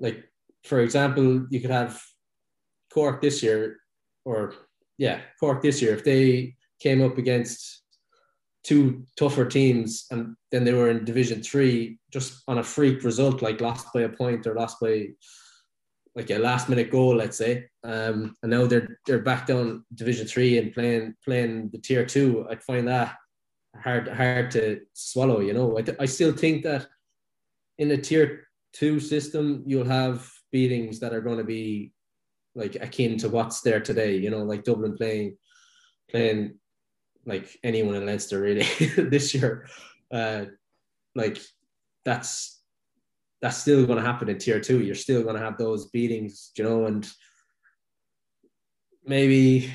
like 0.00 0.24
for 0.64 0.80
example, 0.80 1.46
you 1.50 1.60
could 1.60 1.70
have 1.70 2.00
Cork 2.92 3.20
this 3.20 3.42
year, 3.42 3.78
or 4.24 4.54
yeah, 4.96 5.20
Cork 5.40 5.62
this 5.62 5.82
year 5.82 5.94
if 5.94 6.04
they 6.04 6.54
came 6.80 7.02
up 7.02 7.18
against 7.18 7.82
two 8.64 9.04
tougher 9.16 9.46
teams, 9.46 10.06
and 10.10 10.36
then 10.50 10.64
they 10.64 10.72
were 10.72 10.90
in 10.90 11.04
Division 11.04 11.42
Three 11.42 11.98
just 12.12 12.42
on 12.48 12.58
a 12.58 12.64
freak 12.64 13.02
result, 13.04 13.42
like 13.42 13.60
lost 13.60 13.88
by 13.92 14.02
a 14.02 14.08
point 14.08 14.46
or 14.46 14.54
lost 14.54 14.80
by 14.80 15.08
like 16.14 16.30
a 16.30 16.38
last 16.38 16.68
minute 16.68 16.90
goal, 16.90 17.14
let's 17.14 17.36
say. 17.36 17.66
Um, 17.84 18.34
and 18.42 18.50
now 18.50 18.66
they're 18.66 18.98
they're 19.06 19.20
back 19.20 19.46
down 19.46 19.84
Division 19.94 20.26
Three 20.26 20.58
and 20.58 20.72
playing 20.72 21.14
playing 21.24 21.70
the 21.70 21.78
Tier 21.78 22.04
Two. 22.04 22.46
I'd 22.50 22.62
find 22.62 22.88
that 22.88 23.16
hard 23.82 24.08
hard 24.08 24.50
to 24.52 24.80
swallow. 24.92 25.40
You 25.40 25.52
know, 25.52 25.78
I, 25.78 25.82
th- 25.82 25.98
I 26.00 26.06
still 26.06 26.32
think 26.32 26.64
that 26.64 26.86
in 27.78 27.90
a 27.90 27.96
Tier 27.96 28.48
Two 28.72 29.00
system, 29.00 29.62
you'll 29.66 29.84
have 29.84 30.30
beatings 30.52 31.00
that 31.00 31.12
are 31.14 31.20
going 31.20 31.38
to 31.38 31.44
be 31.44 31.92
like 32.54 32.76
akin 32.76 33.18
to 33.18 33.28
what's 33.28 33.60
there 33.60 33.80
today. 33.80 34.16
You 34.16 34.30
know, 34.30 34.42
like 34.42 34.64
Dublin 34.64 34.96
playing 34.96 35.36
playing 36.10 36.58
like 37.26 37.58
anyone 37.62 37.94
in 37.94 38.06
Leinster 38.06 38.40
really 38.40 38.62
this 38.96 39.34
year. 39.34 39.68
Uh, 40.10 40.46
like 41.14 41.38
that's 42.04 42.62
that's 43.40 43.58
still 43.58 43.86
going 43.86 43.98
to 43.98 44.04
happen 44.04 44.28
in 44.28 44.38
tier 44.38 44.60
two. 44.60 44.82
You're 44.82 44.94
still 44.94 45.22
going 45.22 45.36
to 45.36 45.42
have 45.42 45.58
those 45.58 45.86
beatings, 45.86 46.50
you 46.56 46.64
know, 46.64 46.86
and 46.86 47.08
maybe 49.04 49.72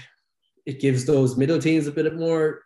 it 0.65 0.79
gives 0.79 1.05
those 1.05 1.37
middle 1.37 1.59
teams 1.59 1.87
a 1.87 1.91
bit 1.91 2.13
more 2.15 2.61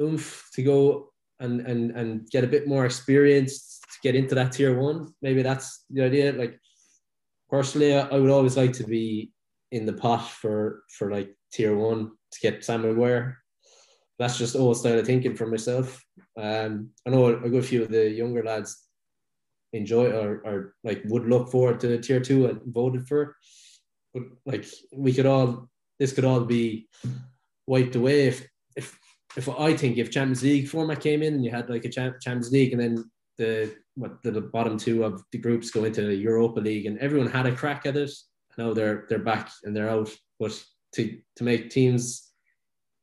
oomph 0.00 0.48
to 0.54 0.62
go 0.62 1.12
and 1.40 1.60
and 1.60 1.90
and 1.92 2.30
get 2.30 2.44
a 2.44 2.48
bit 2.48 2.66
more 2.66 2.86
experience 2.86 3.80
to 3.92 3.98
get 4.02 4.14
into 4.14 4.34
that 4.34 4.52
tier 4.52 4.78
one. 4.78 5.12
Maybe 5.22 5.42
that's 5.42 5.84
the 5.90 6.04
idea. 6.04 6.32
Like 6.32 6.58
personally, 7.50 7.94
I 7.94 8.18
would 8.18 8.30
always 8.30 8.56
like 8.56 8.72
to 8.74 8.84
be 8.84 9.32
in 9.72 9.86
the 9.86 9.92
pot 9.92 10.28
for 10.28 10.82
for 10.96 11.10
like 11.10 11.36
tier 11.52 11.76
one 11.76 12.12
to 12.32 12.40
get 12.40 12.64
Sam 12.64 12.82
Maguire 12.82 13.38
that's 14.18 14.38
just 14.38 14.56
old 14.56 14.76
style 14.76 14.98
of 14.98 15.06
thinking 15.06 15.36
for 15.36 15.46
myself. 15.46 16.02
Um, 16.40 16.90
I 17.06 17.10
know 17.10 17.26
a 17.26 17.50
good 17.50 17.64
few 17.64 17.82
of 17.82 17.90
the 17.90 18.08
younger 18.10 18.42
lads 18.42 18.84
enjoy 19.72 20.10
or, 20.10 20.42
or 20.44 20.74
like 20.84 21.02
would 21.06 21.26
look 21.26 21.50
forward 21.50 21.80
to 21.80 22.00
tier 22.00 22.20
two 22.20 22.46
and 22.46 22.60
voted 22.66 23.06
for, 23.06 23.36
but 24.14 24.22
like 24.46 24.66
we 24.94 25.12
could 25.12 25.26
all 25.26 25.68
this 25.98 26.12
could 26.12 26.24
all 26.24 26.40
be 26.40 26.88
wiped 27.66 27.96
away 27.96 28.28
if 28.28 28.46
if 28.76 28.98
if 29.36 29.48
I 29.48 29.76
think 29.76 29.98
if 29.98 30.10
Champions 30.10 30.42
League 30.42 30.68
format 30.68 31.00
came 31.00 31.22
in 31.22 31.34
and 31.34 31.44
you 31.44 31.50
had 31.50 31.68
like 31.68 31.84
a 31.84 31.90
Champions 31.90 32.50
League 32.50 32.72
and 32.72 32.80
then 32.80 33.10
the 33.38 33.74
what 33.94 34.22
the, 34.22 34.30
the 34.30 34.40
bottom 34.40 34.78
two 34.78 35.04
of 35.04 35.22
the 35.32 35.38
groups 35.38 35.70
go 35.70 35.84
into 35.84 36.02
the 36.02 36.14
Europa 36.14 36.60
League 36.60 36.86
and 36.86 36.98
everyone 36.98 37.28
had 37.28 37.46
a 37.46 37.54
crack 37.54 37.86
at 37.86 37.96
it. 37.96 38.10
Now 38.58 38.72
they're 38.72 39.04
they're 39.08 39.18
back 39.18 39.50
and 39.64 39.76
they're 39.76 39.90
out, 39.90 40.10
but 40.40 40.62
to 40.94 41.18
to 41.36 41.44
make 41.44 41.70
teams 41.70 42.30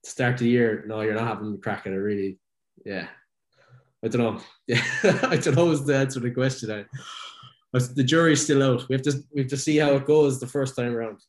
start 0.04 0.38
the 0.38 0.50
year, 0.50 0.84
no, 0.88 1.02
you're 1.02 1.13
not 1.13 1.28
having 1.28 1.54
a 1.54 1.58
crack 1.58 1.86
at 1.86 1.93
it, 1.93 1.98
really. 1.98 2.39
Yeah. 2.86 3.08
I 4.04 4.08
don't 4.08 4.22
know. 4.22 4.41
Yeah, 4.67 4.82
I 5.04 5.38
don't 5.38 5.56
know 5.56 5.72
is 5.72 5.86
the 5.86 5.98
answer 5.98 6.22
to 6.22 6.28
the 6.28 6.32
question. 6.34 6.72
I, 6.72 7.80
the 7.96 8.04
jury's 8.04 8.43
still 8.43 8.63
out. 8.63 8.88
We 8.88 8.93
have 8.93 9.02
to 9.04 9.13
we 9.34 9.41
have 9.41 9.50
to 9.50 9.58
see 9.58 9.78
how 9.78 9.96
it 9.96 10.06
goes 10.06 10.39
the 10.39 10.48
first 10.48 10.76
time 10.76 10.96
around. 10.96 11.19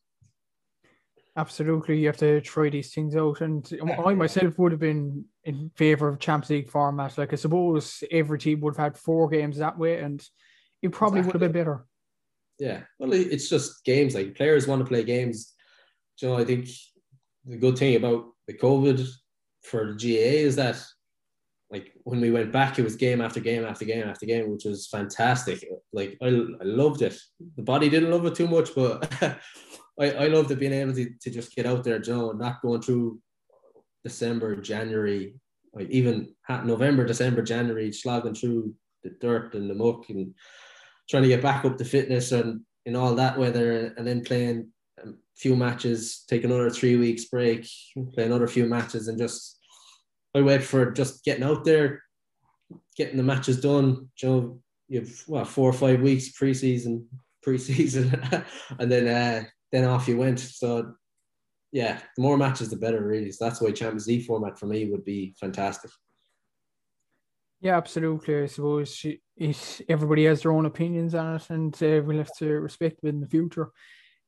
Absolutely, 1.37 1.99
you 1.99 2.07
have 2.07 2.17
to 2.19 2.41
try 2.41 2.69
these 2.69 2.95
things 2.95 3.17
out. 3.17 3.41
And 3.41 3.69
I 3.99 4.15
myself 4.15 4.57
would 4.59 4.71
have 4.71 4.81
been 4.81 5.25
in 5.43 5.71
favor 5.75 6.09
of 6.09 6.21
Champions 6.21 6.51
League 6.51 6.71
format. 6.71 7.19
Like 7.19 7.33
I 7.33 7.37
suppose 7.37 8.05
every 8.11 8.39
team 8.39 8.61
would 8.61 8.77
have 8.77 8.85
had 8.85 8.99
four 8.99 9.29
games 9.29 9.59
that 9.59 9.77
way, 9.77 10.01
and 10.01 10.25
it 10.81 10.93
probably 10.93 11.21
exactly. 11.21 11.39
would 11.39 11.43
have 11.43 11.53
been 11.53 11.61
better. 11.61 11.87
Yeah, 12.61 12.83
well, 13.01 13.13
it's 13.13 13.49
just 13.49 13.85
games. 13.85 14.15
Like 14.15 14.37
players 14.37 14.69
want 14.69 14.81
to 14.81 14.87
play 14.87 15.03
games. 15.03 15.53
You 16.21 16.29
know, 16.29 16.39
I 16.39 16.45
think 16.45 16.69
the 17.45 17.57
good 17.57 17.77
thing 17.77 17.97
about 17.97 18.27
the 18.47 18.55
COVID 18.55 19.05
for 19.63 19.93
the 19.93 19.95
GAA 19.95 20.47
is 20.47 20.57
that 20.57 20.81
like 21.71 21.93
when 22.05 22.21
we 22.21 22.31
went 22.31 22.53
back, 22.53 22.79
it 22.79 22.85
was 22.85 22.95
game 22.95 23.21
after 23.21 23.41
game 23.41 23.65
after 23.65 23.85
game 23.85 24.05
after 24.05 24.27
game, 24.27 24.51
which 24.51 24.65
was 24.65 24.87
fantastic. 24.87 25.65
Like 25.93 26.17
I, 26.23 26.27
I 26.29 26.65
loved 26.65 27.03
it. 27.03 27.19
The 27.57 27.63
body 27.63 27.89
didn't 27.89 28.13
love 28.13 28.25
it 28.27 28.37
too 28.37 28.47
much, 28.47 28.75
but 28.77 29.13
I, 29.99 30.11
I 30.11 30.27
loved 30.27 30.51
it 30.51 30.59
being 30.59 30.73
able 30.73 30.95
to, 30.95 31.11
to 31.21 31.31
just 31.31 31.55
get 31.55 31.67
out 31.67 31.85
there, 31.85 31.99
Joe, 31.99 32.31
and 32.31 32.41
not 32.41 32.63
going 32.63 32.83
through 32.83 33.21
December, 34.03 34.57
January, 34.57 35.35
like 35.73 35.89
even 35.91 36.35
November, 36.49 37.05
December, 37.05 37.43
January, 37.43 37.93
slogging 37.93 38.35
through 38.35 38.75
the 39.03 39.11
dirt 39.21 39.55
and 39.55 39.71
the 39.71 39.75
muck 39.75 40.09
and 40.09 40.35
trying 41.09 41.23
to 41.23 41.29
get 41.29 41.43
back 41.43 41.65
up 41.65 41.77
to 41.77 41.85
fitness 41.85 42.33
and 42.33 42.61
in 42.87 42.97
all 42.97 43.15
that 43.15 43.39
weather 43.39 43.95
and 43.97 44.07
then 44.07 44.25
playing 44.25 44.69
a 44.99 45.09
few 45.37 45.57
matches, 45.57 46.25
take 46.29 46.45
another 46.45 46.71
three 46.71 46.97
weeks 46.97 47.27
break, 47.27 47.69
play 48.13 48.25
another 48.25 48.47
few 48.47 48.67
matches, 48.67 49.09
and 49.09 49.19
just 49.19 49.59
I 50.35 50.43
wait 50.43 50.63
for 50.63 50.91
just 50.91 51.25
getting 51.25 51.45
out 51.45 51.65
there, 51.65 52.03
getting 52.97 53.17
the 53.17 53.23
matches 53.23 53.61
done. 53.61 54.09
You 54.21 54.29
know, 54.29 54.61
you 54.89 55.01
have 55.01 55.11
what 55.27 55.49
four 55.49 55.71
or 55.71 55.73
five 55.73 56.01
weeks 56.01 56.33
preseason, 56.33 57.05
preseason, 57.47 58.45
and 58.79 58.91
then 58.91 59.09
uh, 59.09 59.45
then 59.75 59.85
off 59.85 60.07
you 60.07 60.17
went. 60.17 60.39
So 60.39 60.95
yeah, 61.73 61.99
the 62.17 62.23
more 62.23 62.37
matches, 62.37 62.71
the 62.71 62.77
better, 62.77 63.05
really. 63.05 63.33
So 63.33 63.45
that's 63.45 63.61
why 63.61 63.73
Champions 63.73 64.07
League 64.07 64.25
format 64.25 64.57
for 64.57 64.67
me 64.67 64.91
would 64.91 65.05
be 65.05 65.35
fantastic. 65.41 65.91
Yeah, 67.61 67.77
absolutely. 67.77 68.43
I 68.43 68.47
suppose 68.47 68.95
she, 68.95 69.21
everybody 69.89 70.27
has 70.27 70.43
their 70.43 70.53
own 70.53 70.67
opinions 70.67 71.17
on 71.17 71.35
it, 71.35 71.51
and 71.51 71.75
uh, 71.83 72.03
we'll 72.05 72.19
have 72.19 72.37
to 72.37 72.61
respect 72.61 73.01
it 73.03 73.09
in 73.09 73.21
the 73.21 73.27
future. 73.27 73.71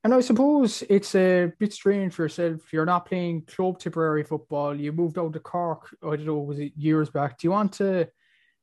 And 0.03 0.13
I 0.13 0.21
suppose 0.21 0.83
it's 0.89 1.15
a 1.15 1.53
bit 1.59 1.73
strange 1.73 2.15
for 2.15 2.23
yourself. 2.23 2.73
You're 2.73 2.85
not 2.85 3.07
playing 3.07 3.43
club 3.43 3.79
Tipperary 3.79 4.25
football. 4.25 4.75
You 4.75 4.93
moved 4.93 5.19
out 5.19 5.33
to 5.35 5.41
Cork. 5.41 5.95
I 6.03 6.17
don't 6.17 6.27
know, 6.27 6.39
was 6.39 6.59
it 6.59 6.73
years 6.77 7.11
back? 7.11 7.39
Do 7.39 7.47
you 7.47 7.53
want 7.53 7.73
to 7.75 8.09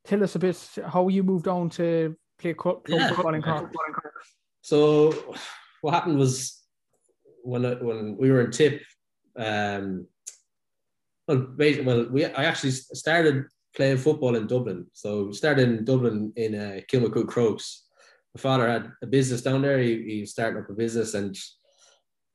tell 0.03 0.23
us 0.23 0.35
a 0.35 0.39
bit 0.39 0.57
how 0.87 1.07
you 1.07 1.23
moved 1.23 1.47
on 1.47 1.69
to 1.71 2.17
play 2.37 2.53
club 2.53 2.85
yeah. 2.87 3.09
football 3.09 3.33
in 3.33 3.41
Cork? 3.41 3.73
So, 4.61 5.35
what 5.81 5.93
happened 5.93 6.17
was 6.17 6.62
when 7.43 7.63
when 7.85 8.17
we 8.17 8.31
were 8.31 8.41
in 8.41 8.51
Tip, 8.51 8.81
um, 9.37 10.07
well, 11.27 11.47
well, 11.57 12.07
we 12.09 12.25
I 12.25 12.45
actually 12.45 12.71
started 12.71 13.45
playing 13.75 13.97
football 13.97 14.35
in 14.35 14.47
Dublin. 14.47 14.87
So 14.93 15.25
we 15.25 15.33
started 15.33 15.69
in 15.69 15.85
Dublin 15.85 16.33
in 16.35 16.55
uh, 16.55 16.79
Kilmacud 16.91 17.27
Crokes. 17.27 17.87
My 18.35 18.41
father 18.41 18.67
had 18.67 18.91
a 19.01 19.07
business 19.07 19.41
down 19.41 19.61
there. 19.61 19.79
He, 19.79 20.03
he 20.03 20.21
was 20.21 20.31
starting 20.31 20.61
up 20.61 20.69
a 20.69 20.73
business 20.73 21.13
and 21.13 21.35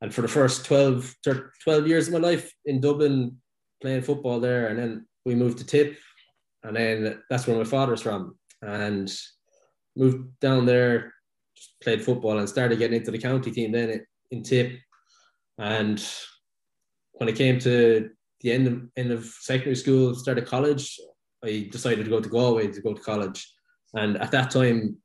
and 0.01 0.15
for 0.15 0.23
the 0.23 0.29
first 0.29 0.65
12, 0.65 1.17
12 1.65 1.89
years 1.89 2.07
of 2.07 2.15
my 2.15 2.21
life 2.21 2.53
in 2.65 2.81
Dublin, 2.81 3.37
playing 3.83 4.03
football 4.03 4.39
there. 4.39 4.69
And 4.69 4.79
then 4.79 5.07
we 5.25 5.35
moved 5.35 5.59
to 5.59 5.67
Tip. 5.67 5.97
And 6.63 6.77
then 6.77 7.21
that's 7.29 7.47
where 7.47 7.57
my 7.57 7.65
father's 7.65 8.03
from. 8.03 8.39
And 8.63 9.13
moved 9.97 10.39
down 10.41 10.67
there, 10.67 11.15
played 11.83 12.03
football 12.03 12.39
and 12.39 12.49
started 12.49 12.79
getting 12.79 12.99
into 12.99 13.11
the 13.11 13.19
county 13.19 13.51
team 13.51 13.73
then 13.73 14.05
in 14.31 14.43
Tip. 14.45 14.79
And 15.59 16.05
when 17.13 17.29
it 17.29 17.37
came 17.37 17.59
to 17.61 18.11
the 18.41 18.53
end 18.53 18.67
of, 18.67 18.83
end 18.97 19.11
of 19.11 19.25
secondary 19.25 19.75
school, 19.75 20.15
started 20.15 20.47
college, 20.47 20.99
I 21.45 21.69
decided 21.71 22.05
to 22.05 22.11
go 22.11 22.21
to 22.21 22.29
Galway 22.29 22.69
to 22.69 22.81
go 22.81 22.95
to 22.95 23.03
college. 23.03 23.53
And 23.95 24.17
at 24.19 24.31
that 24.31 24.51
time, 24.51 24.99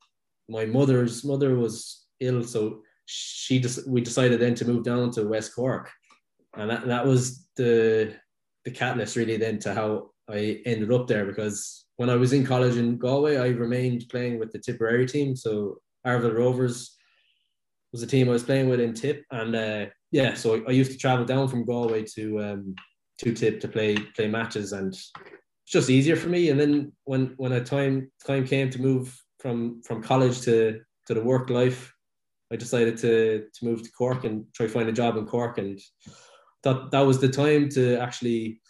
my 0.49 0.65
mother's 0.65 1.23
mother 1.23 1.55
was 1.55 2.05
ill, 2.19 2.43
so 2.43 2.81
she 3.05 3.59
just 3.59 3.87
we 3.87 4.01
decided 4.01 4.39
then 4.39 4.55
to 4.55 4.65
move 4.65 4.83
down 4.83 5.11
to 5.11 5.27
West 5.27 5.55
Cork, 5.55 5.89
and 6.55 6.69
that, 6.69 6.85
that 6.87 7.05
was 7.05 7.47
the 7.55 8.15
the 8.65 8.71
catalyst 8.71 9.15
really 9.15 9.37
then 9.37 9.59
to 9.59 9.73
how 9.73 10.11
I 10.29 10.61
ended 10.65 10.91
up 10.91 11.07
there 11.07 11.25
because 11.25 11.85
when 11.97 12.09
I 12.09 12.15
was 12.15 12.33
in 12.33 12.45
college 12.45 12.77
in 12.77 12.97
Galway, 12.97 13.37
I 13.37 13.47
remained 13.47 14.05
playing 14.09 14.39
with 14.39 14.51
the 14.51 14.59
Tipperary 14.59 15.05
team. 15.05 15.35
So 15.35 15.79
Arravale 16.07 16.37
Rovers 16.37 16.95
was 17.91 18.01
the 18.01 18.07
team 18.07 18.29
I 18.29 18.31
was 18.31 18.43
playing 18.43 18.69
with 18.69 18.79
in 18.79 18.93
Tip, 18.93 19.23
and 19.31 19.55
uh, 19.55 19.85
yeah, 20.13 20.35
so 20.35 20.55
I, 20.55 20.61
I, 20.67 20.71
used 20.71 20.91
to 20.91 20.97
travel 20.97 21.25
down 21.25 21.47
from 21.47 21.65
Galway 21.65 22.03
to 22.15 22.39
um, 22.39 22.75
to 23.17 23.33
Tip 23.33 23.59
to 23.61 23.67
play 23.67 23.97
play 24.15 24.27
matches, 24.27 24.71
and 24.71 24.93
it's 24.93 25.11
just 25.67 25.89
easier 25.89 26.15
for 26.15 26.29
me. 26.29 26.51
And 26.51 26.59
then 26.59 26.93
when 27.05 27.33
when 27.37 27.53
a 27.53 27.63
time 27.63 28.11
time 28.23 28.45
came 28.45 28.69
to 28.69 28.81
move 28.81 29.19
from 29.39 29.81
from 29.81 30.03
college 30.03 30.41
to 30.41 30.81
to 31.07 31.13
the 31.15 31.23
work 31.23 31.49
life, 31.49 31.91
I 32.51 32.57
decided 32.57 32.95
to 32.97 33.47
to 33.51 33.65
move 33.65 33.81
to 33.81 33.91
Cork 33.91 34.23
and 34.23 34.45
try 34.53 34.67
find 34.67 34.87
a 34.87 34.91
job 34.91 35.17
in 35.17 35.25
Cork, 35.25 35.57
and 35.57 35.79
thought 36.61 36.91
that 36.91 37.07
was 37.07 37.19
the 37.19 37.29
time 37.29 37.67
to 37.69 37.97
actually 37.97 38.61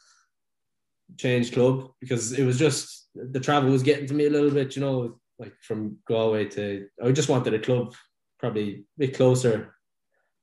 change 1.17 1.51
club 1.51 1.91
because 1.99 2.31
it 2.31 2.45
was 2.45 2.57
just 2.57 3.09
the 3.15 3.39
travel 3.39 3.69
was 3.69 3.83
getting 3.83 4.07
to 4.07 4.13
me 4.13 4.27
a 4.27 4.29
little 4.29 4.49
bit, 4.49 4.77
you 4.77 4.81
know, 4.81 5.19
like 5.39 5.53
from 5.61 5.97
Galway 6.07 6.45
to 6.45 6.87
I 7.03 7.11
just 7.11 7.27
wanted 7.27 7.53
a 7.53 7.59
club 7.59 7.93
probably 8.39 8.69
a 8.75 8.83
bit 8.97 9.15
closer, 9.17 9.75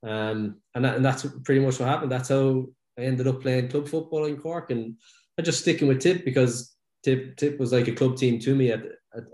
um, 0.03 0.57
and 0.75 0.85
that, 0.85 0.95
and 0.95 1.05
that's 1.05 1.25
pretty 1.43 1.61
much 1.61 1.79
what 1.79 1.89
happened. 1.89 2.11
That's 2.11 2.29
how 2.29 2.65
I 2.97 3.01
ended 3.01 3.27
up 3.27 3.41
playing 3.41 3.69
club 3.69 3.87
football 3.87 4.25
in 4.25 4.37
Cork 4.37 4.71
and 4.71 4.95
I 5.37 5.41
just 5.41 5.61
sticking 5.61 5.87
with 5.87 5.99
Tip 6.01 6.25
because 6.25 6.75
Tip 7.03 7.35
Tip 7.37 7.59
was 7.59 7.71
like 7.71 7.87
a 7.87 7.93
club 7.93 8.17
team 8.17 8.39
to 8.39 8.55
me. 8.55 8.73
I, 8.73 8.79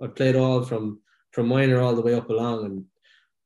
I 0.02 0.08
played 0.08 0.36
all 0.36 0.64
from 0.64 1.02
from 1.32 1.48
minor 1.48 1.82
all 1.82 1.96
the 1.96 2.02
way 2.02 2.14
up 2.14 2.30
along, 2.30 2.66
and 2.66 2.86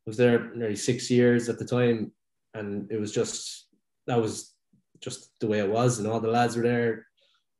was 0.05 0.17
there 0.17 0.53
nearly 0.53 0.75
six 0.75 1.09
years 1.09 1.49
at 1.49 1.57
the 1.57 1.65
time, 1.65 2.11
and 2.53 2.91
it 2.91 2.99
was 2.99 3.11
just 3.11 3.67
that 4.07 4.21
was 4.21 4.53
just 4.99 5.31
the 5.39 5.47
way 5.47 5.59
it 5.59 5.69
was, 5.69 5.99
and 5.99 6.07
all 6.07 6.19
the 6.19 6.29
lads 6.29 6.55
were 6.55 6.63
there. 6.63 7.07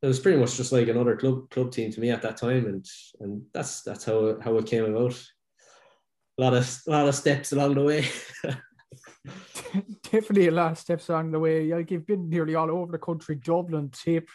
It 0.01 0.07
was 0.07 0.19
pretty 0.19 0.39
much 0.39 0.57
just 0.57 0.71
like 0.71 0.87
another 0.87 1.15
club 1.15 1.49
club 1.49 1.71
team 1.71 1.91
to 1.91 1.99
me 1.99 2.11
at 2.11 2.21
that 2.21 2.37
time, 2.37 2.65
and 2.67 2.85
and 3.21 3.41
that's 3.53 3.81
that's 3.81 4.03
how 4.03 4.39
how 4.43 4.55
it 4.57 4.67
came 4.67 4.85
about. 4.85 5.19
A 6.37 6.41
lot 6.41 6.53
of 6.53 6.79
a 6.87 6.91
lot 6.91 7.07
of 7.07 7.15
steps 7.15 7.53
along 7.53 7.75
the 7.75 7.83
way. 7.83 8.07
Definitely 10.03 10.47
a 10.47 10.51
lot 10.51 10.71
of 10.71 10.77
steps 10.77 11.09
along 11.09 11.31
the 11.31 11.39
way. 11.39 11.73
Like 11.73 11.91
you've 11.91 12.07
been 12.07 12.29
nearly 12.29 12.55
all 12.55 12.71
over 12.71 12.91
the 12.91 12.97
country, 12.97 13.35
Dublin, 13.35 13.89
Tip, 13.89 14.29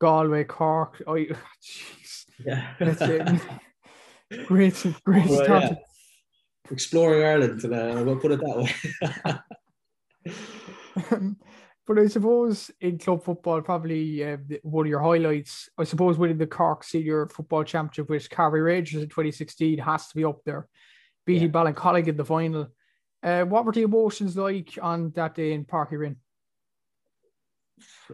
Galway, 0.00 0.44
Cork. 0.44 1.02
Oh, 1.06 1.12
jeez. 1.62 2.24
Yeah. 2.44 2.74
That's 2.78 3.00
it. 3.02 3.40
great, 4.46 4.86
great 5.04 5.26
well, 5.26 5.44
start. 5.44 5.62
Yeah. 5.64 5.74
Exploring 6.70 7.24
Ireland, 7.24 7.60
today, 7.60 7.92
I 7.92 8.02
will 8.02 8.16
put 8.16 8.32
it 8.32 8.40
that 8.40 9.42
way. 11.10 11.34
but 11.86 11.98
I 11.98 12.06
suppose 12.08 12.70
in 12.82 12.98
club 12.98 13.24
football, 13.24 13.62
probably 13.62 14.22
uh, 14.22 14.36
one 14.62 14.84
of 14.84 14.90
your 14.90 15.00
highlights, 15.00 15.70
I 15.78 15.84
suppose, 15.84 16.18
winning 16.18 16.36
the 16.36 16.46
Cork 16.46 16.84
Senior 16.84 17.26
Football 17.28 17.64
Championship, 17.64 18.10
with 18.10 18.28
Carbery 18.28 18.62
Rangers 18.62 19.02
in 19.02 19.08
2016 19.08 19.78
has 19.78 20.08
to 20.08 20.16
be 20.16 20.26
up 20.26 20.44
there, 20.44 20.68
beating 21.24 21.44
yeah. 21.44 21.54
Ballincollig 21.54 22.06
in 22.06 22.18
the 22.18 22.24
final. 22.26 22.68
Uh, 23.22 23.42
what 23.44 23.64
were 23.64 23.72
the 23.72 23.82
emotions 23.82 24.36
like 24.36 24.78
on 24.80 25.10
that 25.10 25.34
day 25.34 25.52
in 25.52 25.64
Uí 25.64 25.98
Rinn? 25.98 26.16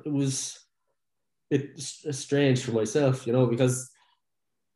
It 0.04 0.12
was 0.12 0.58
it's 1.50 2.04
strange 2.18 2.62
for 2.62 2.72
myself, 2.72 3.26
you 3.26 3.32
know, 3.32 3.46
because 3.46 3.90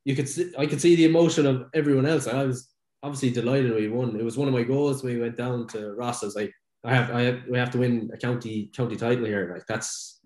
you 0.05 0.15
could 0.15 0.29
see, 0.29 0.53
I 0.57 0.67
could 0.67 0.81
see 0.81 0.95
the 0.95 1.07
emotion 1.07 1.47
of 1.47 1.67
everyone 1.75 2.07
else. 2.07 2.27
I 2.27 2.45
was 2.45 2.69
obviously 3.03 3.31
delighted 3.31 3.75
we 3.75 3.89
won. 3.89 4.19
It 4.19 4.25
was 4.25 4.37
one 4.37 4.49
of 4.49 4.55
my 4.55 4.63
goals 4.63 5.03
when 5.03 5.15
we 5.15 5.21
went 5.21 5.37
down 5.37 5.67
to 5.69 5.93
Ross. 5.95 6.23
I 6.23 6.27
was 6.27 6.37
like, 6.37 6.53
I 6.85 6.95
have, 6.95 7.11
I 7.11 7.23
have, 7.23 7.43
we 7.51 7.59
have 7.59 7.71
to 7.73 7.79
win 7.79 8.11
a 8.13 8.17
county 8.17 8.71
county 8.75 8.97
title 8.97 9.25
here. 9.25 9.51
Like 9.53 9.67
that's 9.67 10.21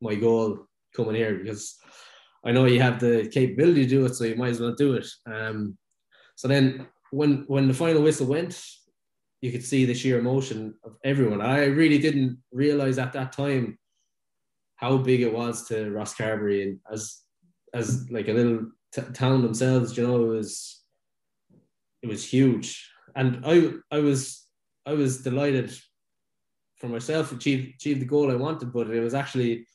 my 0.00 0.14
goal 0.14 0.66
coming 0.94 1.16
here 1.16 1.34
because 1.34 1.76
I 2.44 2.52
know 2.52 2.66
you 2.66 2.80
have 2.80 3.00
the 3.00 3.28
capability 3.32 3.84
to 3.84 3.88
do 3.88 4.06
it, 4.06 4.14
so 4.14 4.24
you 4.24 4.36
might 4.36 4.50
as 4.50 4.60
well 4.60 4.74
do 4.74 4.94
it. 4.94 5.08
Um, 5.26 5.76
so 6.36 6.48
then 6.48 6.86
when 7.10 7.44
when 7.48 7.66
the 7.66 7.74
final 7.74 8.02
whistle 8.02 8.26
went, 8.26 8.62
you 9.40 9.52
could 9.52 9.64
see 9.64 9.84
the 9.84 9.94
sheer 9.94 10.18
emotion 10.18 10.74
of 10.84 10.96
everyone. 11.04 11.40
I 11.40 11.66
really 11.66 11.98
didn't 11.98 12.38
realize 12.52 12.98
at 12.98 13.12
that 13.12 13.32
time 13.32 13.78
how 14.76 14.98
big 14.98 15.20
it 15.22 15.32
was 15.32 15.66
to 15.68 15.74
Rosscarbery 15.74 16.62
and 16.62 16.78
as 16.90 17.20
as 17.74 18.10
like 18.10 18.28
a 18.28 18.32
little 18.32 18.70
t- 18.92 19.02
town 19.12 19.42
themselves, 19.42 19.96
you 19.96 20.06
know, 20.06 20.24
it 20.24 20.36
was 20.36 20.82
it 22.02 22.08
was 22.08 22.24
huge. 22.24 22.90
And 23.14 23.42
I 23.44 23.72
I 23.90 24.00
was 24.00 24.46
I 24.86 24.92
was 24.92 25.22
delighted 25.22 25.76
for 26.76 26.88
myself 26.88 27.32
achieve 27.32 27.72
achieve 27.74 28.00
the 28.00 28.06
goal 28.06 28.30
I 28.30 28.36
wanted, 28.36 28.72
but 28.72 28.90
it 28.90 29.00
was 29.00 29.14
actually 29.14 29.66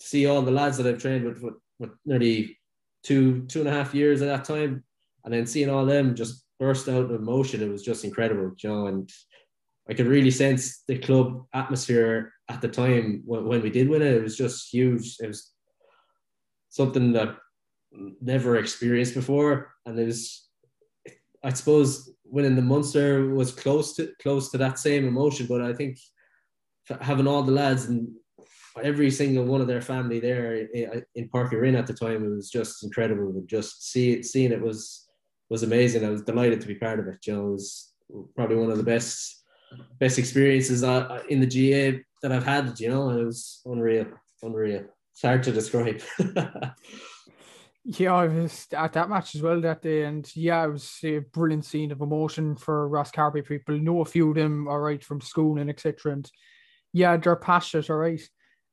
to 0.00 0.06
see 0.06 0.26
all 0.26 0.42
the 0.42 0.50
lads 0.50 0.76
that 0.76 0.86
I've 0.86 1.02
trained 1.02 1.24
with 1.24 1.42
with, 1.42 1.54
with 1.78 1.90
nearly 2.04 2.58
two 3.02 3.42
two 3.46 3.60
and 3.60 3.68
a 3.68 3.72
half 3.72 3.94
years 3.94 4.22
at 4.22 4.26
that 4.26 4.44
time, 4.44 4.84
and 5.24 5.34
then 5.34 5.46
seeing 5.46 5.70
all 5.70 5.86
them 5.86 6.14
just 6.14 6.43
burst 6.64 6.88
out 6.88 7.04
of 7.04 7.10
emotion. 7.10 7.62
It 7.62 7.70
was 7.70 7.82
just 7.82 8.04
incredible, 8.04 8.52
you 8.62 8.68
know, 8.70 8.86
and 8.86 9.10
I 9.88 9.92
could 9.92 10.06
really 10.06 10.30
sense 10.30 10.82
the 10.88 10.98
club 10.98 11.44
atmosphere 11.52 12.32
at 12.48 12.62
the 12.62 12.68
time 12.68 13.22
when, 13.26 13.44
when 13.44 13.60
we 13.62 13.70
did 13.70 13.88
win 13.90 14.00
it. 14.00 14.14
It 14.14 14.22
was 14.22 14.36
just 14.44 14.72
huge. 14.72 15.16
It 15.20 15.28
was 15.28 15.52
something 16.70 17.12
that 17.12 17.36
never 18.32 18.56
experienced 18.56 19.14
before, 19.14 19.74
and 19.84 19.98
it 19.98 20.06
was, 20.06 20.48
I 21.42 21.52
suppose, 21.52 22.10
winning 22.24 22.56
the 22.56 22.70
Munster 22.72 23.28
was 23.28 23.52
close 23.52 23.94
to 23.96 24.10
close 24.22 24.50
to 24.50 24.58
that 24.58 24.78
same 24.78 25.06
emotion. 25.06 25.46
But 25.46 25.60
I 25.60 25.74
think 25.74 25.98
having 27.00 27.26
all 27.26 27.42
the 27.42 27.52
lads 27.52 27.84
and 27.84 28.08
every 28.82 29.10
single 29.10 29.44
one 29.44 29.60
of 29.60 29.66
their 29.66 29.82
family 29.82 30.18
there 30.18 30.66
eh, 30.74 31.00
in 31.14 31.28
Páirc 31.28 31.50
Uí 31.52 31.60
Rinn 31.60 31.76
at 31.76 31.86
the 31.86 31.92
time, 32.04 32.24
it 32.24 32.34
was 32.34 32.50
just 32.50 32.82
incredible. 32.82 33.44
Just 33.46 33.90
see 33.92 34.14
it, 34.14 34.24
seeing 34.24 34.50
it 34.50 34.62
was 34.68 35.03
was 35.50 35.62
amazing. 35.62 36.04
I 36.04 36.10
was 36.10 36.22
delighted 36.22 36.60
to 36.60 36.66
be 36.66 36.74
part 36.74 37.00
of 37.00 37.06
it. 37.08 37.26
You 37.26 37.34
know, 37.34 37.48
it 37.48 37.52
was 37.52 37.92
probably 38.34 38.56
one 38.56 38.70
of 38.70 38.78
the 38.78 38.84
best 38.84 39.42
best 39.98 40.18
experiences 40.18 40.82
in 41.28 41.40
the 41.40 41.46
GAA 41.46 41.98
that 42.22 42.32
I've 42.32 42.44
had. 42.44 42.78
You 42.78 42.90
know, 42.90 43.10
it 43.10 43.24
was 43.24 43.60
unreal, 43.64 44.06
unreal. 44.42 44.84
It's 45.12 45.22
hard 45.22 45.42
to 45.44 45.52
describe. 45.52 46.00
yeah, 47.84 48.14
I 48.14 48.26
was 48.26 48.66
at 48.72 48.92
that 48.94 49.08
match 49.08 49.34
as 49.34 49.42
well 49.42 49.60
that 49.60 49.82
day, 49.82 50.04
and 50.04 50.28
yeah, 50.34 50.64
it 50.64 50.72
was 50.72 50.98
a 51.04 51.18
brilliant 51.18 51.64
scene 51.64 51.92
of 51.92 52.00
emotion 52.00 52.56
for 52.56 52.88
Rosscarbery 52.88 53.46
people. 53.46 53.78
Know 53.78 54.00
a 54.00 54.04
few 54.04 54.30
of 54.30 54.36
them, 54.36 54.68
all 54.68 54.80
right, 54.80 55.02
from 55.04 55.20
school 55.20 55.58
and 55.58 55.70
etc. 55.70 56.12
And 56.12 56.30
yeah, 56.92 57.16
they're 57.16 57.36
passionate, 57.36 57.90
all 57.90 57.96
right. 57.96 58.20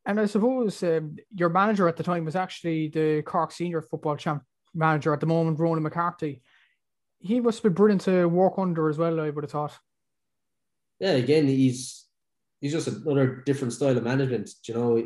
And 0.06 0.20
I 0.20 0.26
suppose 0.26 0.82
um, 0.82 1.18
your 1.36 1.50
manager 1.50 1.88
at 1.88 1.96
the 1.96 2.04
time 2.04 2.26
was 2.26 2.36
actually 2.36 2.88
the 2.88 3.22
Cork 3.22 3.52
senior 3.52 3.82
football 3.82 4.16
champ 4.16 4.44
manager 4.74 5.14
at 5.14 5.20
the 5.20 5.28
moment, 5.28 5.60
Ronan 5.60 5.84
McCarthy. 5.84 6.42
He 7.22 7.40
must 7.40 7.64
be 7.64 7.70
brilliant 7.70 8.02
to 8.02 8.26
work 8.26 8.54
under 8.58 8.90
as 8.90 8.98
well, 8.98 9.20
I 9.20 9.30
would 9.30 9.44
have 9.44 9.52
thought 9.52 9.78
yeah, 11.02 11.14
again, 11.14 11.48
he's 11.48 12.06
he's 12.62 12.72
just 12.72 12.88
another 12.88 13.42
different 13.44 13.74
style 13.74 13.98
of 13.98 14.04
management. 14.04 14.52
You 14.68 14.74
know, 14.76 15.04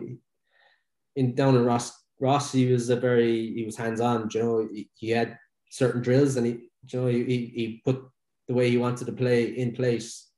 in 1.16 1.34
down 1.36 1.56
in 1.56 1.64
Ross 1.64 1.94
Ross, 2.20 2.52
he 2.52 2.70
was 2.72 2.90
a 2.90 2.98
very 2.98 3.54
he 3.54 3.64
was 3.64 3.78
hands 3.78 4.02
on. 4.02 4.30
You 4.34 4.44
know, 4.44 4.68
he, 4.72 4.90
he, 4.94 5.10
had 5.12 5.38
certain 5.72 6.02
drills 6.02 6.36
and 6.36 6.46
he 6.46 6.52
you 6.92 7.00
know 7.00 7.08
he, 7.08 7.24
he 7.24 7.82
put 7.86 8.04
the 8.50 8.54
way 8.54 8.70
he 8.70 8.78
wanted 8.78 9.06
to 9.06 9.14
play 9.14 9.46
in 9.46 9.74
place. 9.74 10.30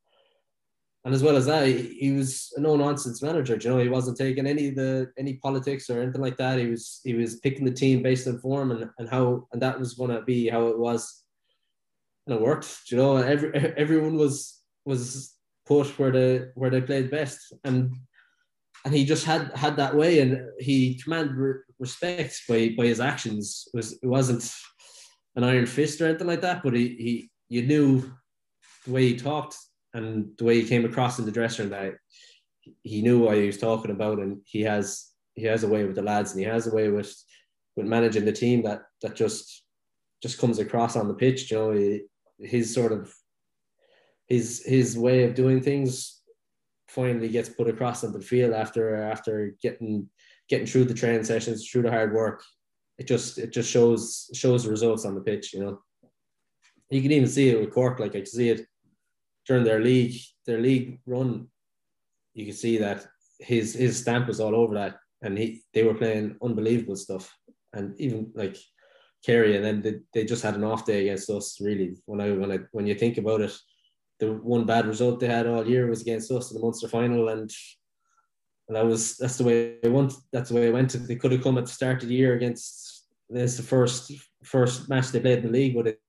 And 1.06 1.16
as 1.16 1.24
well 1.24 1.38
as 1.38 1.48
that, 1.48 1.66
he, 1.66 1.98
he 2.00 2.12
was 2.12 2.54
a 2.56 2.62
no 2.62 2.76
nonsense 2.76 3.24
manager. 3.24 3.58
You 3.60 3.70
know, 3.72 3.80
he 3.80 3.90
wasn't 3.90 4.18
taking 4.18 4.46
any 4.46 4.68
of 4.68 4.76
the 4.76 5.12
any 5.18 5.38
politics 5.38 5.90
or 5.90 6.04
anything 6.04 6.22
like 6.22 6.38
that. 6.38 6.60
He 6.60 6.68
was 6.68 7.02
he 7.04 7.16
was 7.16 7.38
picking 7.38 7.66
the 7.66 7.72
team 7.72 8.04
based 8.04 8.28
on 8.28 8.40
form 8.42 8.70
and, 8.70 8.92
and 9.00 9.10
how 9.10 9.48
and 9.54 9.62
that 9.64 9.80
was 9.80 9.96
going 9.96 10.12
to 10.12 10.22
be 10.22 10.50
how 10.50 10.68
it 10.68 10.78
was, 10.78 11.24
and 12.28 12.36
it 12.36 12.42
worked. 12.42 12.92
You 12.92 12.98
know, 12.98 13.18
every 13.18 13.54
everyone 13.78 14.18
was 14.18 14.62
was 14.86 15.36
put 15.66 15.88
where 15.98 16.12
they 16.12 16.46
where 16.56 16.70
they 16.70 16.82
played 16.82 17.10
best, 17.10 17.54
and 17.64 17.96
and 18.86 18.94
he 18.94 19.06
just 19.06 19.26
had 19.26 19.52
had 19.56 19.78
that 19.78 19.96
way, 19.96 20.20
and 20.20 20.50
he 20.60 21.02
commanded 21.02 21.36
re- 21.36 21.62
respect 21.80 22.42
by 22.48 22.74
by 22.78 22.86
his 22.86 23.00
actions. 23.00 23.68
It 23.74 23.78
was 23.78 23.94
it 23.94 24.08
wasn't 24.08 24.52
an 25.36 25.44
iron 25.44 25.66
fist 25.66 26.02
or 26.02 26.08
anything 26.08 26.28
like 26.28 26.42
that, 26.42 26.64
but 26.64 26.74
he 26.74 26.88
he 26.88 27.30
you 27.50 27.64
knew 27.64 28.12
the 28.86 28.92
way 28.92 29.08
he 29.08 29.16
talked 29.16 29.56
and 29.94 30.30
the 30.38 30.44
way 30.44 30.62
he 30.62 30.68
came 30.68 30.86
across 30.86 31.20
in 31.20 31.26
the 31.26 31.32
dressing 31.32 31.70
room 31.70 31.72
that 31.72 31.94
he 32.84 33.02
knew 33.02 33.20
what 33.20 33.38
he 33.38 33.48
was 33.48 33.58
talking 33.58 33.92
about, 33.92 34.20
and 34.20 34.42
he 34.46 34.62
has 34.62 35.12
he 35.36 35.44
has 35.44 35.64
a 35.64 35.68
way 35.68 35.86
with 35.86 35.96
the 35.96 36.02
lads, 36.02 36.32
and 36.32 36.40
he 36.40 36.46
has 36.46 36.68
a 36.68 36.76
way 36.76 36.90
with 36.90 37.16
with 37.76 37.86
managing 37.86 38.26
the 38.26 38.32
team 38.32 38.64
that 38.64 38.82
that 39.02 39.16
just 39.16 39.64
just 40.22 40.40
comes 40.40 40.60
across 40.60 40.96
on 40.96 41.08
the 41.08 41.14
pitch. 41.14 41.52
You 41.52 41.58
know, 41.58 41.72
he, 41.72 42.02
his 42.40 42.74
sort 42.74 42.92
of 42.92 43.14
his 44.28 44.64
his 44.66 44.98
way 44.98 45.24
of 45.24 45.36
doing 45.36 45.62
things 45.62 46.22
finally 46.88 47.30
gets 47.30 47.50
put 47.50 47.68
across 47.68 48.04
on 48.04 48.14
the 48.14 48.22
field 48.22 48.54
after 48.54 48.96
after 48.96 49.56
getting 49.62 50.10
getting 50.50 50.68
through 50.68 50.86
the 50.86 50.94
training 50.94 51.24
sessions, 51.24 51.68
through 51.68 51.84
the 51.84 51.92
hard 51.92 52.14
work. 52.14 52.44
It 52.98 53.08
just 53.08 53.38
it 53.38 53.52
just 53.52 53.70
shows 53.70 54.30
shows 54.34 54.64
the 54.64 54.70
results 54.70 55.06
on 55.06 55.16
the 55.16 55.22
pitch. 55.22 55.54
You 55.54 55.60
know, 55.62 55.80
you 56.90 57.02
can 57.02 57.12
even 57.12 57.30
see 57.30 57.50
it 57.50 57.60
with 57.60 57.74
Cork. 57.74 58.00
Like 58.00 58.12
I 58.12 58.20
can 58.20 58.26
see 58.26 58.50
it 58.50 58.66
during 59.46 59.64
their 59.64 59.82
league 59.82 60.20
their 60.46 60.60
league 60.60 61.00
run. 61.06 61.48
You 62.34 62.46
can 62.46 62.56
see 62.56 62.78
that 62.78 63.06
his 63.40 63.74
his 63.74 64.00
stamp 64.00 64.28
was 64.28 64.40
all 64.40 64.56
over 64.56 64.74
that, 64.76 64.98
and 65.22 65.38
he 65.38 65.62
they 65.74 65.84
were 65.84 65.94
playing 65.94 66.38
unbelievable 66.42 66.96
stuff, 66.96 67.34
and 67.74 68.00
even 68.00 68.32
like 68.36 68.58
Kerry, 69.26 69.56
and 69.56 69.66
then 69.66 69.82
they, 69.82 69.96
they 70.14 70.26
just 70.26 70.44
had 70.44 70.56
an 70.56 70.64
off 70.64 70.86
day 70.86 71.02
against 71.02 71.30
us. 71.30 71.60
Really, 71.60 71.98
when 72.06 72.22
I 72.22 72.32
when 72.32 72.52
I 72.52 72.60
when 72.72 72.88
you 72.88 72.96
think 72.96 73.18
about 73.18 73.42
it 73.42 73.58
the 74.20 74.34
one 74.34 74.66
bad 74.66 74.88
result 74.88 75.20
they 75.20 75.28
had 75.28 75.48
all 75.48 75.68
year 75.68 75.88
was 75.88 76.02
against 76.02 76.32
us 76.32 76.52
in 76.52 76.58
the 76.58 76.64
Munster 76.64 76.88
final, 76.88 77.30
and 77.30 77.52
and 78.68 78.76
that 78.76 78.86
was 78.86 79.18
that's 79.18 79.38
the 79.38 79.44
way 79.44 79.76
it 79.82 79.92
went. 79.92 80.14
That's 80.32 80.50
the 80.50 80.56
way 80.56 80.68
it 80.68 80.74
went. 80.74 80.92
They 81.08 81.16
could 81.16 81.32
have 81.32 81.44
come 81.44 81.58
at 81.58 81.66
the 81.66 81.72
start 81.72 82.04
of 82.04 82.10
the 82.10 82.16
year 82.16 82.36
against 82.36 83.06
this 83.30 83.58
the 83.58 83.64
first 83.64 84.12
first 84.44 84.90
match 84.90 85.10
they 85.10 85.20
played 85.20 85.40
in 85.40 85.46
the 85.46 85.52
league, 85.52 85.76
but 85.76 85.88
it 85.88 86.02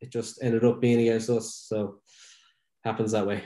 it 0.00 0.10
just 0.10 0.42
ended 0.42 0.64
up 0.64 0.80
being 0.80 1.00
against 1.00 1.28
us. 1.28 1.54
So 1.68 2.00
happens 2.84 3.12
that 3.12 3.26
way. 3.26 3.44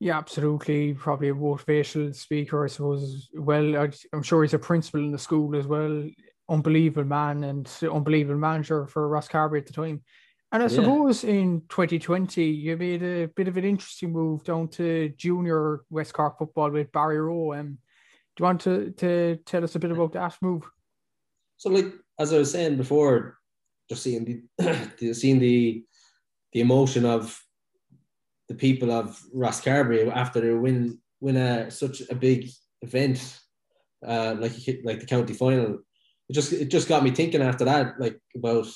Yeah, 0.00 0.16
absolutely. 0.16 0.94
Probably 0.94 1.30
a 1.30 1.34
motivational 1.34 2.14
speaker, 2.14 2.64
I 2.64 2.68
suppose. 2.68 3.28
Well, 3.34 3.76
I, 3.76 3.90
am 4.12 4.22
sure 4.22 4.44
he's 4.44 4.54
a 4.54 4.58
principal 4.58 5.00
in 5.00 5.10
the 5.10 5.18
school 5.18 5.56
as 5.56 5.66
well. 5.66 6.08
Unbelievable 6.48 7.08
man 7.08 7.44
and 7.44 7.70
unbelievable 7.82 8.38
manager 8.38 8.86
for 8.86 9.08
Rosscarbery 9.08 9.58
at 9.58 9.66
the 9.66 9.72
time. 9.72 10.02
And 10.50 10.62
I 10.62 10.66
yeah. 10.66 10.76
suppose 10.76 11.24
in 11.24 11.62
2020, 11.68 12.42
you 12.42 12.76
made 12.76 13.02
a 13.02 13.26
bit 13.26 13.48
of 13.48 13.56
an 13.58 13.64
interesting 13.64 14.12
move 14.12 14.44
down 14.44 14.68
to 14.68 15.10
junior 15.10 15.82
West 15.90 16.14
Cork 16.14 16.38
football 16.38 16.70
with 16.70 16.90
Barryroe. 16.90 17.58
Um, 17.58 17.78
do 18.36 18.42
you 18.42 18.44
want 18.44 18.60
to, 18.62 18.90
to 18.92 19.38
tell 19.44 19.62
us 19.62 19.74
a 19.74 19.78
bit 19.78 19.90
about 19.90 20.12
that 20.12 20.36
move? 20.40 20.64
So, 21.58 21.70
like 21.70 21.92
as 22.18 22.32
I 22.32 22.38
was 22.38 22.50
saying 22.50 22.76
before, 22.76 23.36
just 23.88 24.02
seeing 24.02 24.24
the 24.56 25.12
seeing 25.14 25.38
the 25.38 25.84
the 26.52 26.60
emotion 26.60 27.04
of 27.04 27.38
the 28.48 28.54
people 28.54 28.90
of 28.90 29.20
Rosscarbery 29.34 30.10
after 30.10 30.40
they 30.40 30.52
win 30.52 30.98
win 31.20 31.36
a 31.36 31.70
such 31.70 32.02
a 32.08 32.14
big 32.14 32.48
event 32.80 33.40
uh, 34.06 34.36
like 34.38 34.52
like 34.84 35.00
the 35.00 35.06
county 35.06 35.34
final. 35.34 35.80
It 36.28 36.34
just 36.34 36.52
it 36.52 36.70
just 36.70 36.88
got 36.88 37.02
me 37.02 37.10
thinking 37.10 37.42
after 37.42 37.64
that, 37.64 37.98
like 37.98 38.20
about 38.36 38.66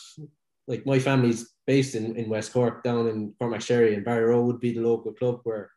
like 0.67 0.87
my 0.87 0.99
family's 0.99 1.53
based 1.67 1.95
in, 1.95 2.17
in 2.17 2.29
West 2.29 2.53
Cork, 2.53 2.83
down 2.83 3.09
in 3.09 3.35
Courtmacsherry, 3.41 3.95
and 3.95 4.05
Barry 4.05 4.41
would 4.41 4.61
be 4.61 4.73
the 4.73 4.81
local 4.81 5.13
club 5.13 5.41
where 5.45 5.71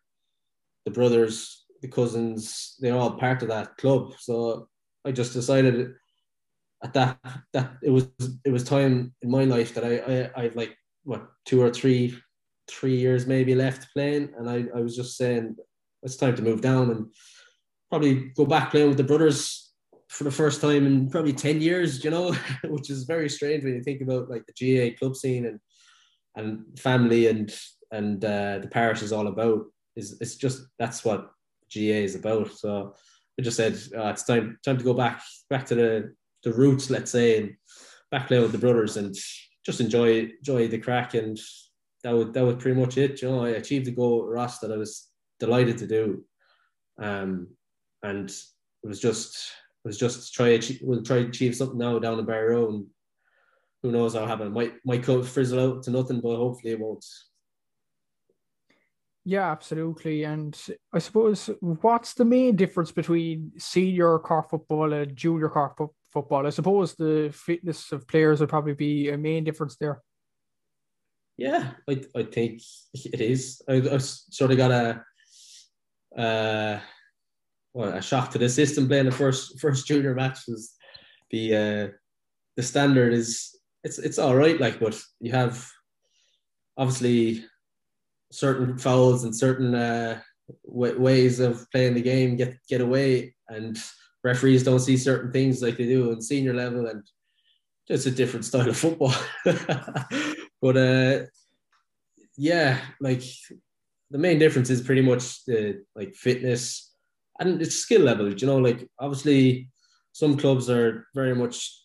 the 0.85 0.91
brothers, 0.91 1.65
the 1.81 1.87
cousins, 1.87 2.75
they're 2.79 2.95
all 2.95 3.17
part 3.17 3.41
of 3.41 3.49
that 3.49 3.75
club. 3.77 4.13
So 4.19 4.69
I 5.03 5.11
just 5.11 5.33
decided 5.33 5.93
at 6.83 6.93
that 6.93 7.19
that 7.53 7.73
it 7.81 7.89
was 7.89 8.07
it 8.45 8.51
was 8.51 8.63
time 8.63 9.13
in 9.21 9.29
my 9.29 9.43
life 9.43 9.73
that 9.73 9.83
I 9.83 10.29
I 10.37 10.43
I've 10.43 10.55
like 10.55 10.77
what 11.03 11.27
two 11.45 11.61
or 11.61 11.71
three 11.71 12.17
three 12.67 12.95
years 12.95 13.27
maybe 13.27 13.53
left 13.53 13.91
playing, 13.93 14.33
and 14.37 14.49
I 14.49 14.65
I 14.75 14.81
was 14.81 14.95
just 14.95 15.17
saying 15.17 15.55
it's 16.03 16.15
time 16.15 16.35
to 16.35 16.43
move 16.43 16.61
down 16.61 16.91
and 16.91 17.07
probably 17.89 18.31
go 18.35 18.45
back 18.45 18.71
playing 18.71 18.89
with 18.89 18.97
the 18.97 19.03
brothers 19.03 19.64
for 20.15 20.23
the 20.23 20.31
first 20.31 20.61
time 20.61 20.87
in 20.87 21.09
probably 21.09 21.33
10 21.33 21.59
years, 21.59 22.01
you 22.01 22.09
know, 22.09 22.33
which 22.63 22.89
is 22.89 23.03
very 23.03 23.29
strange 23.29 23.65
when 23.65 23.75
you 23.75 23.83
think 23.83 23.99
about 24.01 24.29
like 24.29 24.45
the 24.45 24.53
GAA 24.53 24.97
club 24.97 25.15
scene 25.15 25.45
and 25.45 25.59
and 26.37 26.79
family 26.79 27.27
and 27.27 27.53
and 27.91 28.23
uh, 28.23 28.59
the 28.59 28.67
parish 28.67 29.01
is 29.01 29.11
all 29.11 29.27
about. 29.27 29.65
Is 29.95 30.17
it's 30.21 30.35
just 30.35 30.63
that's 30.79 31.03
what 31.03 31.31
GAA 31.73 32.03
is 32.07 32.15
about. 32.15 32.51
So 32.53 32.95
I 33.37 33.41
just 33.41 33.57
said 33.57 33.73
uh, 33.97 34.07
it's 34.07 34.23
time 34.23 34.57
time 34.63 34.77
to 34.77 34.83
go 34.83 34.93
back 34.93 35.21
back 35.49 35.65
to 35.67 35.75
the 35.75 36.15
the 36.43 36.53
roots, 36.53 36.89
let's 36.89 37.11
say, 37.11 37.37
and 37.37 37.55
back 38.09 38.27
play 38.27 38.39
with 38.39 38.53
the 38.53 38.57
brothers 38.57 38.95
and 38.95 39.13
just 39.65 39.81
enjoy 39.81 40.29
enjoy 40.39 40.69
the 40.69 40.77
crack 40.77 41.13
and 41.13 41.37
that 42.03 42.15
was 42.15 42.31
that 42.31 42.45
was 42.45 42.55
pretty 42.55 42.79
much 42.79 42.97
it. 42.97 43.21
You 43.21 43.29
know, 43.29 43.43
I 43.43 43.49
achieved 43.49 43.85
the 43.85 43.91
goal 43.91 44.25
Ross 44.25 44.59
that 44.59 44.71
I 44.71 44.77
was 44.77 45.09
delighted 45.41 45.77
to 45.79 45.87
do. 45.87 46.23
Um, 47.01 47.47
and 48.01 48.29
it 48.29 48.87
was 48.87 49.01
just 49.01 49.51
was 49.85 49.97
just 49.97 50.33
try 50.33 50.49
achieve, 50.49 50.79
we'll 50.81 51.03
try 51.03 51.21
to 51.21 51.29
achieve 51.29 51.55
something 51.55 51.77
now 51.77 51.99
down 51.99 52.19
in 52.19 52.25
Barryroe 52.25 52.69
and 52.69 52.87
who 53.83 53.91
knows 53.91 54.15
how 54.15 54.25
happen. 54.25 54.51
Might 54.51 54.73
might 54.83 55.03
could 55.03 55.25
frizzle 55.25 55.59
out 55.59 55.83
to 55.83 55.91
nothing, 55.91 56.19
but 56.19 56.35
hopefully 56.35 56.73
it 56.73 56.79
won't. 56.79 57.05
Yeah, 59.23 59.51
absolutely. 59.51 60.23
And 60.23 60.59
I 60.93 60.99
suppose 60.99 61.49
what's 61.59 62.13
the 62.13 62.25
main 62.25 62.55
difference 62.55 62.91
between 62.91 63.51
senior 63.57 64.19
car 64.19 64.43
football 64.43 64.93
and 64.93 65.15
junior 65.15 65.49
car 65.49 65.73
fo- 65.75 65.95
football? 66.11 66.45
I 66.45 66.51
suppose 66.51 66.93
the 66.93 67.31
fitness 67.33 67.91
of 67.91 68.07
players 68.07 68.39
would 68.39 68.49
probably 68.49 68.73
be 68.73 69.09
a 69.09 69.17
main 69.17 69.43
difference 69.43 69.77
there. 69.77 70.01
Yeah, 71.37 71.71
I, 71.89 72.01
I 72.15 72.23
think 72.23 72.61
it 72.93 73.19
is. 73.19 73.61
I, 73.67 73.73
I 73.75 73.97
sort 73.97 74.51
of 74.51 74.57
got 74.57 74.71
a 74.71 75.03
uh, 76.17 76.79
well, 77.75 77.93
a 77.93 78.01
shock 78.01 78.31
to 78.31 78.37
the 78.37 78.47
system 78.47 78.87
playing 78.87 79.03
the 79.03 79.11
first 79.11 79.59
first 79.59 79.85
junior 79.85 80.15
match 80.15 80.39
was 80.47 80.73
the 81.29 81.55
uh, 81.55 81.87
the 82.55 82.63
standard 82.63 83.11
is 83.11 83.53
it's 83.83 83.99
it's 83.99 84.17
all 84.17 84.33
right 84.33 84.61
like 84.61 84.79
but 84.79 84.97
you 85.19 85.33
have 85.33 85.69
obviously 86.77 87.45
certain 88.31 88.77
fouls 88.77 89.25
and 89.25 89.35
certain 89.35 89.75
uh, 89.75 90.21
w- 90.65 90.99
ways 90.99 91.41
of 91.41 91.69
playing 91.69 91.93
the 91.93 92.01
game 92.01 92.37
get 92.37 92.57
get 92.69 92.79
away 92.79 93.35
and 93.49 93.77
referees 94.23 94.63
don't 94.63 94.79
see 94.79 94.95
certain 94.95 95.33
things 95.33 95.61
like 95.61 95.75
they 95.75 95.85
do 95.85 96.11
in 96.11 96.21
senior 96.21 96.53
level 96.53 96.87
and 96.87 97.03
just 97.89 98.07
a 98.07 98.11
different 98.11 98.45
style 98.45 98.69
of 98.69 98.77
football. 98.77 99.13
But 100.61 100.77
uh 100.77 101.25
yeah 102.37 102.79
like 102.99 103.21
the 104.09 104.17
main 104.17 104.39
difference 104.39 104.71
is 104.71 104.81
pretty 104.81 105.01
much 105.01 105.45
the 105.45 105.83
like 105.95 106.15
fitness 106.15 106.94
and 107.39 107.61
it's 107.61 107.75
skill 107.75 108.01
level. 108.01 108.31
You 108.31 108.47
know, 108.47 108.57
like 108.57 108.87
obviously 108.99 109.69
some 110.11 110.37
clubs 110.37 110.69
are 110.69 111.07
very 111.13 111.35
much 111.35 111.81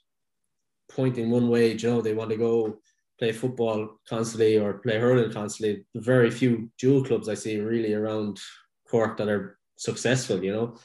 pointing 0.90 1.30
one 1.30 1.48
way. 1.48 1.72
You 1.72 1.88
know, 1.88 2.00
they 2.00 2.14
want 2.14 2.30
to 2.30 2.36
go 2.36 2.78
play 3.18 3.32
football 3.32 4.00
constantly 4.08 4.58
or 4.58 4.74
play 4.74 4.98
hurling 4.98 5.32
constantly. 5.32 5.84
Very 5.94 6.30
few 6.30 6.70
dual 6.78 7.04
clubs 7.04 7.28
I 7.28 7.34
see 7.34 7.58
really 7.60 7.94
around 7.94 8.40
Cork 8.88 9.16
that 9.18 9.28
are 9.28 9.58
successful. 9.76 10.42
You 10.42 10.52
know, 10.52 10.76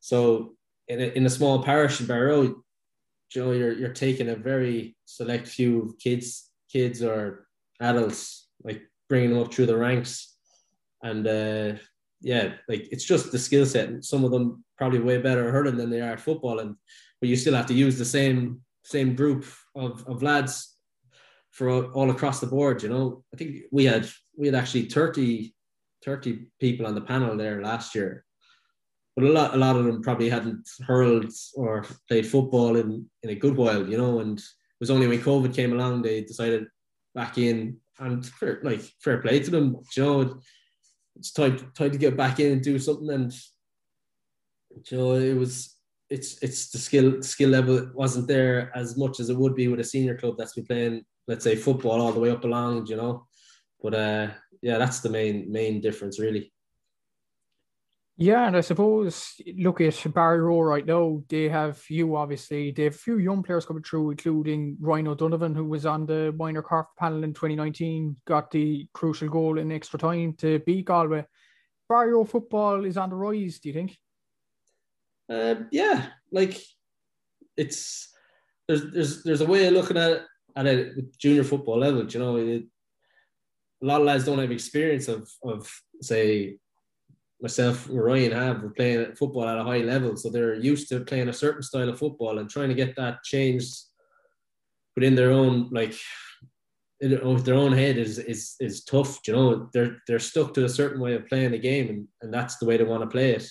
so 0.00 0.54
in 0.88 1.00
a, 1.00 1.06
in 1.16 1.26
a 1.26 1.30
small 1.30 1.62
parish 1.62 2.00
in 2.00 2.06
Barryroe, 2.06 2.54
you 3.34 3.44
know, 3.44 3.52
you're 3.52 3.72
you're 3.72 3.92
taking 3.92 4.28
a 4.28 4.36
very 4.36 4.96
select 5.06 5.46
few 5.46 5.96
kids, 5.98 6.50
kids 6.70 7.02
or 7.02 7.46
adults, 7.80 8.48
like 8.62 8.82
bringing 9.08 9.30
them 9.30 9.42
up 9.42 9.52
through 9.52 9.66
the 9.66 9.76
ranks, 9.76 10.36
and 11.02 11.26
uh, 11.26 11.72
yeah, 12.22 12.54
like 12.68 12.88
it's 12.90 13.04
just 13.04 13.32
the 13.32 13.38
skill 13.38 13.66
set. 13.66 14.04
Some 14.04 14.24
of 14.24 14.30
them 14.30 14.64
probably 14.78 15.00
way 15.00 15.18
better 15.18 15.46
at 15.48 15.52
hurling 15.52 15.76
than 15.76 15.90
they 15.90 16.00
are 16.00 16.12
at 16.12 16.20
football, 16.20 16.60
and 16.60 16.76
but 17.20 17.28
you 17.28 17.36
still 17.36 17.54
have 17.54 17.66
to 17.66 17.74
use 17.74 17.98
the 17.98 18.04
same 18.04 18.60
same 18.84 19.14
group 19.14 19.44
of, 19.74 20.04
of 20.08 20.22
lads 20.22 20.76
for 21.50 21.68
all, 21.68 21.84
all 21.92 22.10
across 22.10 22.40
the 22.40 22.46
board. 22.46 22.82
You 22.82 22.88
know, 22.88 23.24
I 23.32 23.36
think 23.36 23.56
we 23.70 23.84
had 23.84 24.08
we 24.36 24.46
had 24.46 24.54
actually 24.54 24.86
thirty 24.86 25.54
30 26.04 26.46
people 26.60 26.86
on 26.86 26.94
the 26.94 27.00
panel 27.00 27.36
there 27.36 27.62
last 27.62 27.94
year. 27.94 28.24
But 29.14 29.24
a 29.24 29.28
lot, 29.28 29.54
a 29.54 29.58
lot 29.58 29.76
of 29.76 29.84
them 29.84 30.02
probably 30.02 30.28
hadn't 30.28 30.68
hurled 30.86 31.30
or 31.54 31.84
played 32.08 32.26
football 32.26 32.76
in, 32.76 33.08
in 33.22 33.30
a 33.30 33.34
good 33.34 33.56
while, 33.56 33.86
you 33.86 33.98
know, 33.98 34.20
and 34.20 34.38
it 34.38 34.44
was 34.80 34.90
only 34.90 35.06
when 35.06 35.20
COVID 35.20 35.54
came 35.54 35.72
along 35.72 36.02
they 36.02 36.22
decided 36.22 36.66
back 37.14 37.36
in 37.38 37.76
and 37.98 38.24
fair, 38.26 38.60
like 38.64 38.80
fair 39.00 39.18
play 39.18 39.40
to 39.40 39.50
them, 39.50 39.76
you 39.96 40.02
know, 40.02 40.40
it's 41.16 41.32
time, 41.32 41.72
time 41.74 41.90
to 41.90 41.98
get 41.98 42.16
back 42.16 42.40
in 42.40 42.52
and 42.52 42.62
do 42.62 42.78
something. 42.78 43.10
And 43.10 43.32
you 44.90 44.96
know, 44.96 45.14
it 45.14 45.34
was 45.34 45.76
it's 46.10 46.42
it's 46.42 46.70
the 46.70 46.78
skill 46.78 47.22
skill 47.22 47.50
level 47.50 47.90
wasn't 47.94 48.28
there 48.28 48.70
as 48.76 48.96
much 48.98 49.18
as 49.18 49.30
it 49.30 49.36
would 49.36 49.54
be 49.54 49.68
with 49.68 49.80
a 49.80 49.84
senior 49.84 50.16
club 50.16 50.34
that's 50.36 50.54
been 50.54 50.66
playing, 50.66 51.04
let's 51.26 51.44
say, 51.44 51.56
football 51.56 52.00
all 52.00 52.12
the 52.12 52.20
way 52.20 52.30
up 52.30 52.44
along, 52.44 52.86
you 52.86 52.96
know. 52.96 53.26
But 53.82 53.94
uh, 53.94 54.28
yeah, 54.60 54.78
that's 54.78 55.00
the 55.00 55.10
main 55.10 55.50
main 55.50 55.80
difference, 55.80 56.20
really. 56.20 56.52
Yeah, 58.18 58.46
and 58.46 58.56
I 58.56 58.60
suppose 58.60 59.40
look 59.56 59.80
at 59.80 59.94
Barryroe 59.94 60.68
right 60.68 60.84
now. 60.84 61.22
They 61.28 61.48
have 61.48 61.82
you 61.88 62.14
obviously. 62.14 62.70
They 62.70 62.84
have 62.84 62.94
a 62.94 62.98
few 62.98 63.18
young 63.18 63.42
players 63.42 63.64
coming 63.64 63.82
through, 63.82 64.10
including 64.10 64.76
Ryan 64.80 65.08
O'Donovan, 65.08 65.54
who 65.54 65.64
was 65.64 65.86
on 65.86 66.04
the 66.04 66.32
minor 66.36 66.62
Cork 66.62 66.88
panel 66.98 67.24
in 67.24 67.32
2019, 67.32 68.16
got 68.26 68.50
the 68.50 68.86
crucial 68.92 69.28
goal 69.28 69.58
in 69.58 69.72
extra 69.72 69.98
time 69.98 70.34
to 70.34 70.58
beat 70.60 70.84
Galway. 70.84 71.24
Barryroe 71.90 72.28
football 72.28 72.84
is 72.84 72.98
on 72.98 73.10
the 73.10 73.16
rise. 73.16 73.58
Do 73.60 73.70
you 73.70 73.74
think? 73.74 73.96
Uh, 75.28 75.54
yeah, 75.70 76.08
like 76.30 76.60
it's 77.56 78.12
there's 78.68 78.92
there's 78.92 79.22
there's 79.22 79.40
a 79.40 79.46
way 79.46 79.66
of 79.66 79.72
looking 79.72 79.96
at 79.96 80.10
it 80.10 80.22
at 80.54 80.66
a 80.66 80.92
junior 81.18 81.44
football 81.44 81.78
level. 81.78 82.04
You 82.06 82.20
know, 82.20 82.36
it, 82.36 82.64
a 83.82 83.86
lot 83.86 84.00
of 84.00 84.06
lads 84.06 84.24
don't 84.24 84.38
have 84.38 84.50
experience 84.50 85.08
of 85.08 85.30
of 85.42 85.70
say 86.02 86.58
myself 87.42 87.88
Ryan 87.90 88.32
have 88.32 88.60
been 88.60 88.72
playing 88.72 89.14
football 89.16 89.48
at 89.48 89.58
a 89.58 89.64
high 89.64 89.78
level, 89.78 90.16
so 90.16 90.30
they're 90.30 90.54
used 90.54 90.88
to 90.88 91.00
playing 91.00 91.28
a 91.28 91.32
certain 91.32 91.62
style 91.62 91.88
of 91.88 91.98
football 91.98 92.38
and 92.38 92.48
trying 92.48 92.68
to 92.68 92.74
get 92.74 92.94
that 92.96 93.22
changed 93.24 93.74
within 94.94 95.14
their 95.14 95.32
own 95.32 95.68
like 95.70 95.94
with 97.00 97.44
their 97.44 97.56
own 97.56 97.72
head 97.72 97.98
is 97.98 98.18
is 98.18 98.54
is 98.60 98.84
tough. 98.84 99.18
You 99.26 99.34
know, 99.34 99.68
they're 99.72 99.96
they're 100.06 100.20
stuck 100.20 100.54
to 100.54 100.64
a 100.64 100.68
certain 100.68 101.00
way 101.00 101.14
of 101.14 101.26
playing 101.26 101.50
the 101.50 101.58
game, 101.58 101.88
and, 101.88 102.08
and 102.22 102.32
that's 102.32 102.58
the 102.58 102.66
way 102.66 102.76
they 102.76 102.84
want 102.84 103.02
to 103.02 103.08
play 103.08 103.32
it. 103.32 103.46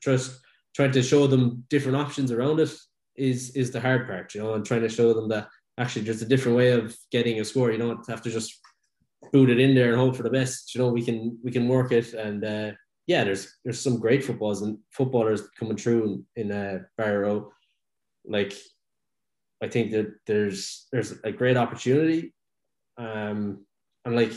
Just 0.00 0.40
trying 0.76 0.92
to 0.92 1.02
show 1.02 1.26
them 1.26 1.64
different 1.70 1.96
options 1.96 2.30
around 2.30 2.60
it 2.60 2.72
is 3.16 3.50
is 3.56 3.72
the 3.72 3.80
hard 3.80 4.06
part. 4.06 4.34
You 4.34 4.42
know, 4.42 4.54
and 4.54 4.64
trying 4.64 4.82
to 4.82 4.88
show 4.88 5.12
them 5.12 5.28
that 5.30 5.48
actually 5.78 6.02
there's 6.02 6.22
a 6.22 6.28
different 6.28 6.56
way 6.56 6.70
of 6.70 6.96
getting 7.10 7.40
a 7.40 7.44
score. 7.44 7.72
You 7.72 7.78
don't 7.78 8.08
have 8.08 8.22
to 8.22 8.30
just 8.30 8.60
boot 9.32 9.50
it 9.50 9.58
in 9.58 9.74
there 9.74 9.90
and 9.90 10.00
hope 10.00 10.14
for 10.14 10.22
the 10.22 10.30
best. 10.30 10.72
You 10.74 10.82
know, 10.82 10.88
we 10.88 11.02
can 11.04 11.36
we 11.42 11.50
can 11.50 11.66
work 11.68 11.90
it 11.90 12.14
and. 12.14 12.44
Uh, 12.44 12.72
yeah, 13.06 13.24
there's 13.24 13.58
there's 13.64 13.80
some 13.80 13.98
great 13.98 14.24
footballs 14.24 14.62
and 14.62 14.78
footballers 14.90 15.42
coming 15.58 15.76
through 15.76 16.24
in, 16.36 16.50
in 16.50 16.52
uh, 16.52 16.78
Barryroe. 16.98 17.50
Like, 18.24 18.54
I 19.62 19.68
think 19.68 19.90
that 19.92 20.14
there's 20.26 20.86
there's 20.90 21.12
a 21.24 21.32
great 21.32 21.56
opportunity, 21.56 22.34
um, 22.96 23.66
and 24.04 24.16
like 24.16 24.32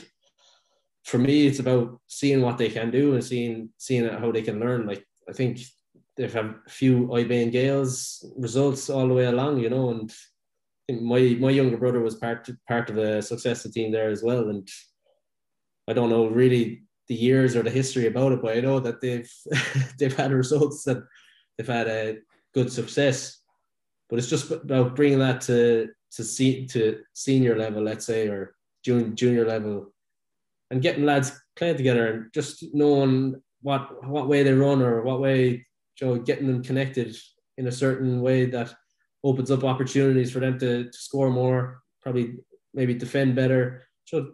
for 1.05 1.17
me, 1.17 1.47
it's 1.47 1.59
about 1.59 1.99
seeing 2.07 2.41
what 2.41 2.57
they 2.57 2.69
can 2.69 2.91
do 2.91 3.13
and 3.13 3.23
seeing 3.23 3.69
seeing 3.77 4.07
how 4.07 4.31
they 4.31 4.41
can 4.41 4.59
learn. 4.59 4.85
Like, 4.85 5.05
I 5.29 5.33
think 5.33 5.59
they've 6.17 6.33
had 6.33 6.55
a 6.65 6.69
few 6.69 7.07
Iban 7.07 7.51
Gales 7.51 8.25
results 8.37 8.89
all 8.89 9.07
the 9.07 9.13
way 9.13 9.25
along, 9.25 9.59
you 9.59 9.69
know, 9.69 9.91
and 9.91 10.13
my 10.89 11.37
my 11.39 11.51
younger 11.51 11.77
brother 11.77 12.01
was 12.01 12.15
part 12.15 12.49
part 12.67 12.89
of 12.89 12.97
a 12.97 13.21
successful 13.21 13.71
team 13.71 13.93
there 13.93 14.09
as 14.09 14.23
well, 14.23 14.49
and 14.49 14.67
I 15.87 15.93
don't 15.93 16.09
know 16.09 16.27
really 16.27 16.86
the 17.07 17.15
years 17.15 17.55
or 17.55 17.63
the 17.63 17.69
history 17.69 18.07
about 18.07 18.31
it, 18.33 18.41
but 18.41 18.57
I 18.57 18.61
know 18.61 18.79
that 18.79 19.01
they've 19.01 19.31
they've 19.99 20.15
had 20.15 20.31
results 20.31 20.85
and 20.87 21.03
they've 21.57 21.67
had 21.67 21.87
a 21.87 22.17
good 22.53 22.71
success. 22.71 23.41
But 24.09 24.19
it's 24.19 24.29
just 24.29 24.51
about 24.51 24.95
bringing 24.95 25.19
that 25.19 25.41
to 25.41 25.89
to 26.11 26.23
see 26.23 26.65
to 26.67 27.01
senior 27.13 27.57
level, 27.57 27.83
let's 27.83 28.05
say, 28.05 28.27
or 28.27 28.55
junior 28.83 29.09
junior 29.09 29.45
level, 29.45 29.93
and 30.71 30.81
getting 30.81 31.05
lads 31.05 31.31
playing 31.55 31.77
together 31.77 32.07
and 32.07 32.33
just 32.33 32.63
knowing 32.73 33.41
what 33.61 34.03
what 34.07 34.27
way 34.27 34.43
they 34.43 34.53
run 34.53 34.81
or 34.81 35.01
what 35.01 35.19
way 35.19 35.65
you 35.99 36.07
know 36.07 36.15
getting 36.17 36.47
them 36.47 36.63
connected 36.63 37.15
in 37.57 37.67
a 37.67 37.71
certain 37.71 38.21
way 38.21 38.45
that 38.45 38.73
opens 39.23 39.51
up 39.51 39.63
opportunities 39.63 40.31
for 40.31 40.39
them 40.39 40.59
to, 40.59 40.85
to 40.85 40.97
score 40.97 41.29
more, 41.29 41.81
probably 42.01 42.35
maybe 42.73 42.93
defend 42.93 43.35
better. 43.35 43.83
So 44.05 44.33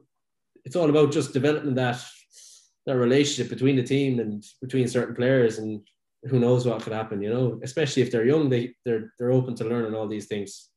it's 0.66 0.76
all 0.76 0.90
about 0.90 1.12
just 1.12 1.34
developing 1.34 1.76
that 1.76 2.04
that 2.86 2.98
relationship 2.98 3.50
between 3.50 3.76
the 3.76 3.84
team 3.84 4.20
and 4.20 4.44
between 4.62 4.88
certain 4.88 5.16
players 5.16 5.58
and 5.58 5.82
who 6.24 6.40
knows 6.40 6.66
what 6.66 6.82
could 6.82 6.94
happen, 6.94 7.22
you 7.22 7.30
know, 7.30 7.60
especially 7.64 8.02
if 8.02 8.12
they're 8.12 8.26
young, 8.26 8.50
they 8.50 8.76
they're 8.86 9.14
they're 9.18 9.32
open 9.32 9.56
to 9.56 9.66
learning 9.66 9.94
all 9.94 10.08
these 10.08 10.28
things. 10.28 10.70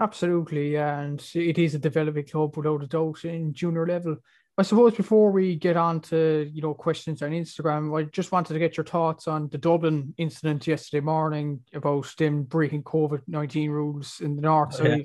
Absolutely, 0.00 0.74
yeah. 0.74 1.00
and 1.00 1.26
it 1.34 1.58
is 1.58 1.74
a 1.74 1.78
developing 1.78 2.26
club 2.26 2.56
without 2.56 2.82
a 2.82 2.86
doubt 2.86 3.24
in 3.24 3.54
junior 3.54 3.86
level. 3.86 4.16
I 4.58 4.62
suppose 4.62 4.94
before 4.94 5.30
we 5.30 5.56
get 5.56 5.76
on 5.76 6.00
to 6.02 6.50
you 6.52 6.62
know 6.62 6.74
questions 6.74 7.22
on 7.22 7.30
Instagram, 7.30 7.98
I 7.98 8.04
just 8.04 8.32
wanted 8.32 8.54
to 8.54 8.58
get 8.58 8.76
your 8.76 8.84
thoughts 8.84 9.28
on 9.28 9.48
the 9.48 9.58
Dublin 9.58 10.14
incident 10.18 10.66
yesterday 10.66 11.04
morning 11.04 11.60
about 11.74 12.12
them 12.18 12.42
breaking 12.42 12.82
COVID 12.82 13.22
nineteen 13.26 13.70
rules 13.70 14.20
in 14.20 14.36
the 14.36 14.42
north 14.42 14.74
side, 14.74 14.86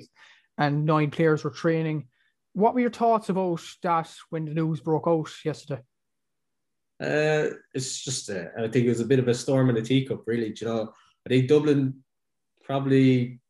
and 0.58 0.84
nine 0.84 1.10
players 1.10 1.44
were 1.44 1.50
training. 1.50 2.08
What 2.54 2.74
were 2.74 2.80
your 2.80 2.90
thoughts 2.90 3.28
about 3.28 3.62
that 3.82 4.10
when 4.30 4.44
the 4.44 4.54
news 4.54 4.80
broke 4.80 5.06
out 5.06 5.30
yesterday? 5.44 5.82
Uh, 7.00 7.56
it's 7.74 8.04
just, 8.04 8.30
uh, 8.30 8.44
I 8.56 8.68
think 8.68 8.86
it 8.86 8.90
was 8.90 9.00
a 9.00 9.06
bit 9.06 9.18
of 9.18 9.28
a 9.28 9.34
storm 9.34 9.70
in 9.70 9.74
the 9.74 9.82
teacup, 9.82 10.22
really. 10.26 10.54
you 10.60 10.66
know, 10.66 10.92
I 11.26 11.28
think 11.28 11.48
Dublin 11.48 12.02
probably 12.64 13.40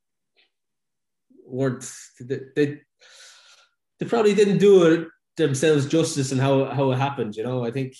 weren't 1.44 1.90
they, 2.20 2.40
they, 2.56 4.06
probably 4.06 4.34
didn't 4.34 4.58
do 4.58 4.84
it 4.84 5.08
themselves 5.36 5.86
justice 5.86 6.32
in 6.32 6.38
how 6.38 6.64
how 6.66 6.90
it 6.90 6.98
happened. 6.98 7.36
You 7.36 7.44
know, 7.44 7.64
I 7.64 7.70
think 7.70 7.94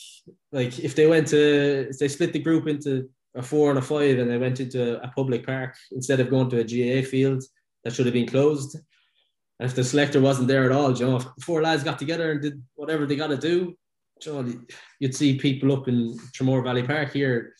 like 0.53 0.78
if 0.78 0.94
they 0.94 1.07
went 1.07 1.28
to 1.28 1.88
if 1.90 1.98
they 1.98 2.09
split 2.09 2.32
the 2.32 2.38
group 2.38 2.66
into 2.66 3.09
a 3.34 3.42
four 3.42 3.70
and 3.70 3.78
a 3.78 3.82
five 3.82 4.18
and 4.18 4.30
they 4.30 4.38
went 4.38 4.61
into 4.61 5.03
a 5.03 5.09
public 5.09 5.46
park 5.46 5.76
instead 5.92 6.20
of 6.20 6.30
going 6.30 6.50
to 6.50 6.61
a 6.61 6.64
GAA 6.64 7.07
field 7.07 7.42
that 7.84 7.92
should 7.92 8.07
have 8.07 8.14
been 8.14 8.26
closed, 8.26 8.78
and 9.62 9.70
if 9.70 9.76
the 9.76 9.84
selector 9.84 10.20
wasn't 10.20 10.48
there 10.48 10.64
at 10.64 10.72
all, 10.72 10.92
you 10.92 11.06
know, 11.06 11.18
if 11.18 11.24
four 11.40 11.62
lads 11.62 11.84
got 11.84 11.96
together 11.96 12.32
and 12.32 12.42
did 12.42 12.60
whatever 12.74 13.06
they 13.06 13.14
got 13.14 13.28
to 13.28 13.36
do, 13.36 13.76
you 14.26 14.32
know, 14.32 14.52
you'd 14.98 15.14
see 15.14 15.38
people 15.38 15.72
up 15.72 15.86
in 15.86 16.18
Tramore 16.36 16.64
Valley 16.64 16.82
Park 16.82 17.12
here 17.12 17.54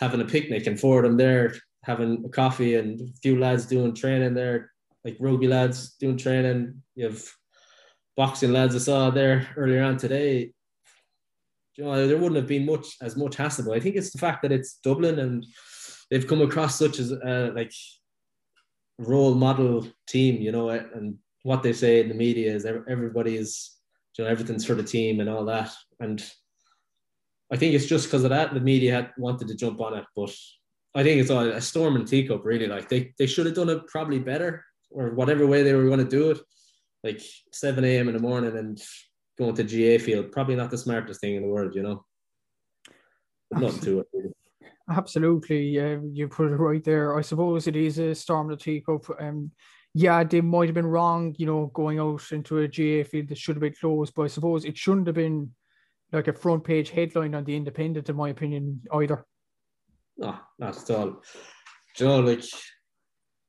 having 0.00 0.22
a 0.22 0.24
picnic 0.24 0.66
and 0.66 0.80
four 0.80 1.00
of 1.00 1.04
them 1.04 1.18
there 1.18 1.54
having 1.82 2.24
a 2.24 2.30
coffee 2.30 2.76
and 2.76 2.98
a 2.98 3.12
few 3.22 3.38
lads 3.38 3.66
doing 3.66 3.94
training 3.94 4.32
there, 4.32 4.70
like 5.04 5.18
rugby 5.20 5.46
lads 5.46 5.96
doing 6.00 6.16
training. 6.16 6.80
You 6.94 7.08
have 7.08 7.22
boxing 8.16 8.54
lads 8.54 8.74
I 8.74 8.78
saw 8.78 9.10
there 9.10 9.46
earlier 9.54 9.82
on 9.82 9.98
today. 9.98 10.50
You 11.74 11.84
know, 11.84 12.06
there 12.06 12.16
wouldn't 12.16 12.36
have 12.36 12.46
been 12.46 12.64
much 12.64 12.86
as 13.02 13.16
much 13.16 13.36
hassle. 13.36 13.66
But 13.66 13.76
I 13.76 13.80
think 13.80 13.96
it's 13.96 14.12
the 14.12 14.18
fact 14.18 14.40
that 14.44 14.52
it's 14.52 14.78
Dublin 14.82 15.18
and 15.18 15.44
they've 16.10 16.26
come 16.26 16.40
across 16.40 16.78
such 16.78 16.98
as 16.98 17.12
uh, 17.12 17.52
like 17.54 17.72
role 18.98 19.34
model 19.34 19.86
team, 20.08 20.40
you 20.40 20.50
know, 20.50 20.70
and 20.70 21.18
what 21.44 21.62
they 21.62 21.72
say 21.72 22.00
in 22.00 22.08
the 22.08 22.14
media 22.14 22.52
is 22.52 22.66
everybody 22.66 23.36
is, 23.36 23.70
you 24.18 24.24
know, 24.24 24.30
everything's 24.30 24.64
for 24.64 24.74
the 24.74 24.82
team 24.82 25.20
and 25.20 25.30
all 25.30 25.44
that. 25.44 25.70
And 26.00 26.24
I 27.52 27.56
think 27.56 27.74
it's 27.74 27.86
just 27.86 28.06
because 28.06 28.24
of 28.24 28.30
that 28.30 28.54
the 28.54 28.60
media 28.60 28.92
had 28.92 29.12
wanted 29.16 29.48
to 29.48 29.54
jump 29.54 29.80
on 29.80 29.94
it, 29.94 30.04
but 30.16 30.34
I 30.94 31.02
think 31.02 31.20
it's 31.20 31.30
a 31.30 31.60
storm 31.60 31.96
in 31.96 32.04
teacup. 32.06 32.44
Really, 32.44 32.66
like 32.66 32.88
they 32.88 33.12
they 33.18 33.26
should 33.26 33.46
have 33.46 33.54
done 33.54 33.68
it 33.68 33.86
probably 33.88 34.18
better 34.18 34.64
or 34.90 35.14
whatever 35.14 35.46
way 35.46 35.62
they 35.62 35.74
were 35.74 35.86
going 35.86 35.98
to 35.98 36.04
do 36.04 36.30
it. 36.30 36.40
Like 37.02 37.20
seven 37.52 37.84
a.m. 37.84 38.08
in 38.08 38.14
the 38.14 38.22
morning 38.22 38.56
and 38.56 38.80
going 39.38 39.54
to 39.56 39.64
GAA 39.64 40.02
field, 40.02 40.32
probably 40.32 40.56
not 40.56 40.70
the 40.70 40.78
smartest 40.78 41.20
thing 41.20 41.34
in 41.34 41.42
the 41.42 41.48
world, 41.48 41.74
you 41.74 41.82
know. 41.82 42.04
Nothing 43.50 43.80
to 43.80 44.00
it. 44.00 44.06
Really. 44.12 44.32
Absolutely, 44.88 45.68
you 46.12 46.28
put 46.28 46.52
it 46.52 46.56
right 46.56 46.84
there. 46.84 47.18
I 47.18 47.22
suppose 47.22 47.66
it 47.66 47.76
is 47.76 47.98
a 47.98 48.14
storm 48.14 48.50
in 48.50 48.56
the 48.56 48.62
teacup. 48.62 49.04
Um, 49.20 49.50
yeah, 49.94 50.24
they 50.24 50.40
might 50.40 50.66
have 50.66 50.74
been 50.74 50.86
wrong, 50.86 51.34
you 51.38 51.46
know, 51.46 51.70
going 51.72 52.00
out 52.00 52.32
into 52.32 52.58
a 52.58 52.68
GAA 52.68 53.08
field 53.08 53.28
that 53.28 53.38
should 53.38 53.54
have 53.54 53.62
been 53.62 53.74
closed, 53.80 54.12
but 54.14 54.24
I 54.24 54.26
suppose 54.26 54.64
it 54.64 54.76
shouldn't 54.76 55.06
have 55.06 55.14
been 55.14 55.54
like 56.12 56.26
a 56.26 56.32
front 56.32 56.64
page 56.64 56.90
headline 56.90 57.34
on 57.34 57.44
the 57.44 57.56
Independent, 57.56 58.08
in 58.08 58.16
my 58.16 58.30
opinion, 58.30 58.82
either. 58.92 59.24
No, 60.16 60.36
not 60.58 60.76
at 60.76 60.90
all. 60.90 61.22
you 61.98 62.06
know, 62.06 62.20
like 62.20 62.44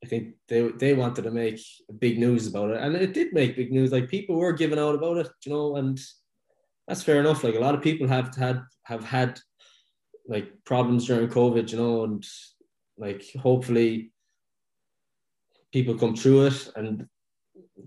I 0.04 0.06
think 0.06 0.34
they 0.48 0.68
they 0.68 0.94
wanted 0.94 1.22
to 1.22 1.30
make 1.32 1.60
big 1.98 2.18
news 2.18 2.46
about 2.46 2.70
it, 2.70 2.80
and 2.80 2.94
it 2.94 3.12
did 3.12 3.32
make 3.32 3.56
big 3.56 3.72
news. 3.72 3.90
Like 3.90 4.08
people 4.08 4.36
were 4.36 4.52
giving 4.52 4.78
out 4.78 4.94
about 4.94 5.18
it, 5.18 5.28
you 5.44 5.52
know, 5.52 5.76
and 5.76 6.00
that's 6.86 7.02
fair 7.02 7.18
enough. 7.18 7.42
Like 7.42 7.56
a 7.56 7.60
lot 7.60 7.74
of 7.74 7.82
people 7.82 8.06
have 8.06 8.34
had 8.36 8.62
have 8.84 9.04
had 9.04 9.40
like 10.28 10.48
problems 10.64 11.06
during 11.06 11.28
COVID, 11.28 11.72
you 11.72 11.78
know, 11.78 12.04
and 12.04 12.24
like 12.98 13.24
hopefully 13.40 14.12
people 15.72 15.94
come 15.94 16.14
through 16.14 16.46
it 16.46 16.70
and 16.76 17.06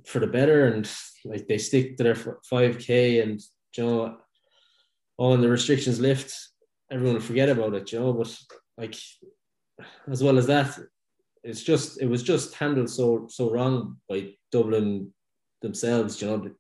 for 0.06 0.20
the 0.20 0.28
better 0.28 0.68
and 0.68 0.90
like 1.26 1.48
they 1.48 1.58
stick 1.58 1.98
to 1.98 2.04
their 2.04 2.16
5k 2.16 3.24
and 3.24 3.42
you 3.76 3.84
know 3.84 4.18
and 5.20 5.44
the 5.44 5.50
restrictions 5.50 6.00
lift, 6.00 6.34
everyone 6.90 7.16
will 7.16 7.22
forget 7.22 7.50
about 7.50 7.74
it, 7.76 7.92
you 7.92 8.00
know. 8.00 8.14
But 8.14 8.36
like, 8.78 8.96
as 10.10 10.24
well 10.24 10.38
as 10.38 10.48
that, 10.48 10.80
it's 11.44 11.64
just 11.64 12.02
it 12.02 12.08
was 12.08 12.24
just 12.24 12.56
handled 12.56 12.90
so 12.90 13.28
so 13.30 13.52
wrong 13.52 13.98
by 14.08 14.34
Dublin 14.52 15.14
themselves. 15.62 16.22
You 16.22 16.28
know, 16.28 16.52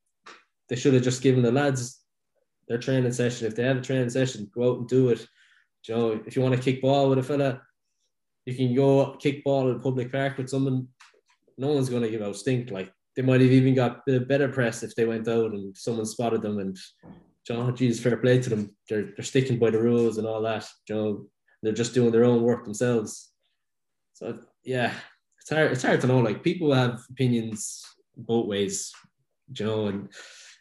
they 0.67 0.75
should 0.75 0.93
have 0.93 1.03
just 1.03 1.21
given 1.21 1.41
the 1.41 1.51
lads 1.51 2.01
their 2.67 2.77
training 2.77 3.11
session. 3.11 3.47
If 3.47 3.55
they 3.55 3.63
have 3.63 3.77
a 3.77 3.81
training 3.81 4.09
session, 4.09 4.49
go 4.53 4.71
out 4.71 4.79
and 4.79 4.87
do 4.87 5.09
it. 5.09 5.25
You 5.87 5.95
know, 5.95 6.21
if 6.25 6.35
you 6.35 6.41
want 6.41 6.55
to 6.55 6.61
kick 6.61 6.81
ball 6.81 7.09
with 7.09 7.19
a 7.19 7.23
fella, 7.23 7.61
you 8.45 8.55
can 8.55 8.75
go 8.75 9.15
kick 9.15 9.43
ball 9.43 9.69
in 9.69 9.77
a 9.77 9.79
public 9.79 10.11
park 10.11 10.37
with 10.37 10.49
someone. 10.49 10.87
No 11.59 11.73
one's 11.73 11.89
going 11.89 12.03
to 12.03 12.09
give 12.09 12.21
out 12.21 12.37
stink. 12.37 12.71
Like 12.71 12.91
they 13.15 13.21
might 13.21 13.41
have 13.41 13.51
even 13.51 13.75
got 13.75 14.01
a 14.07 14.19
better 14.19 14.47
press 14.47 14.81
if 14.81 14.95
they 14.95 15.05
went 15.05 15.27
out 15.27 15.51
and 15.51 15.75
someone 15.77 16.05
spotted 16.05 16.41
them 16.41 16.59
and 16.59 16.77
John, 17.45 17.75
geez, 17.75 17.99
fair 17.99 18.17
play 18.17 18.39
to 18.39 18.49
them. 18.49 18.75
They're 18.87 19.09
they're 19.15 19.25
sticking 19.25 19.59
by 19.59 19.71
the 19.71 19.81
rules 19.81 20.17
and 20.17 20.27
all 20.27 20.41
that. 20.43 20.67
You 20.87 20.95
know, 20.95 21.25
they're 21.61 21.73
just 21.73 21.93
doing 21.93 22.11
their 22.11 22.25
own 22.25 22.43
work 22.43 22.63
themselves. 22.63 23.31
So 24.13 24.39
yeah, 24.63 24.93
it's 25.41 25.49
hard. 25.49 25.71
It's 25.71 25.83
hard 25.83 26.01
to 26.01 26.07
know. 26.07 26.19
Like 26.19 26.43
people 26.43 26.73
have 26.73 27.01
opinions 27.09 27.83
both 28.15 28.47
ways, 28.47 28.93
you 29.57 29.65
know, 29.65 29.87
and 29.87 30.09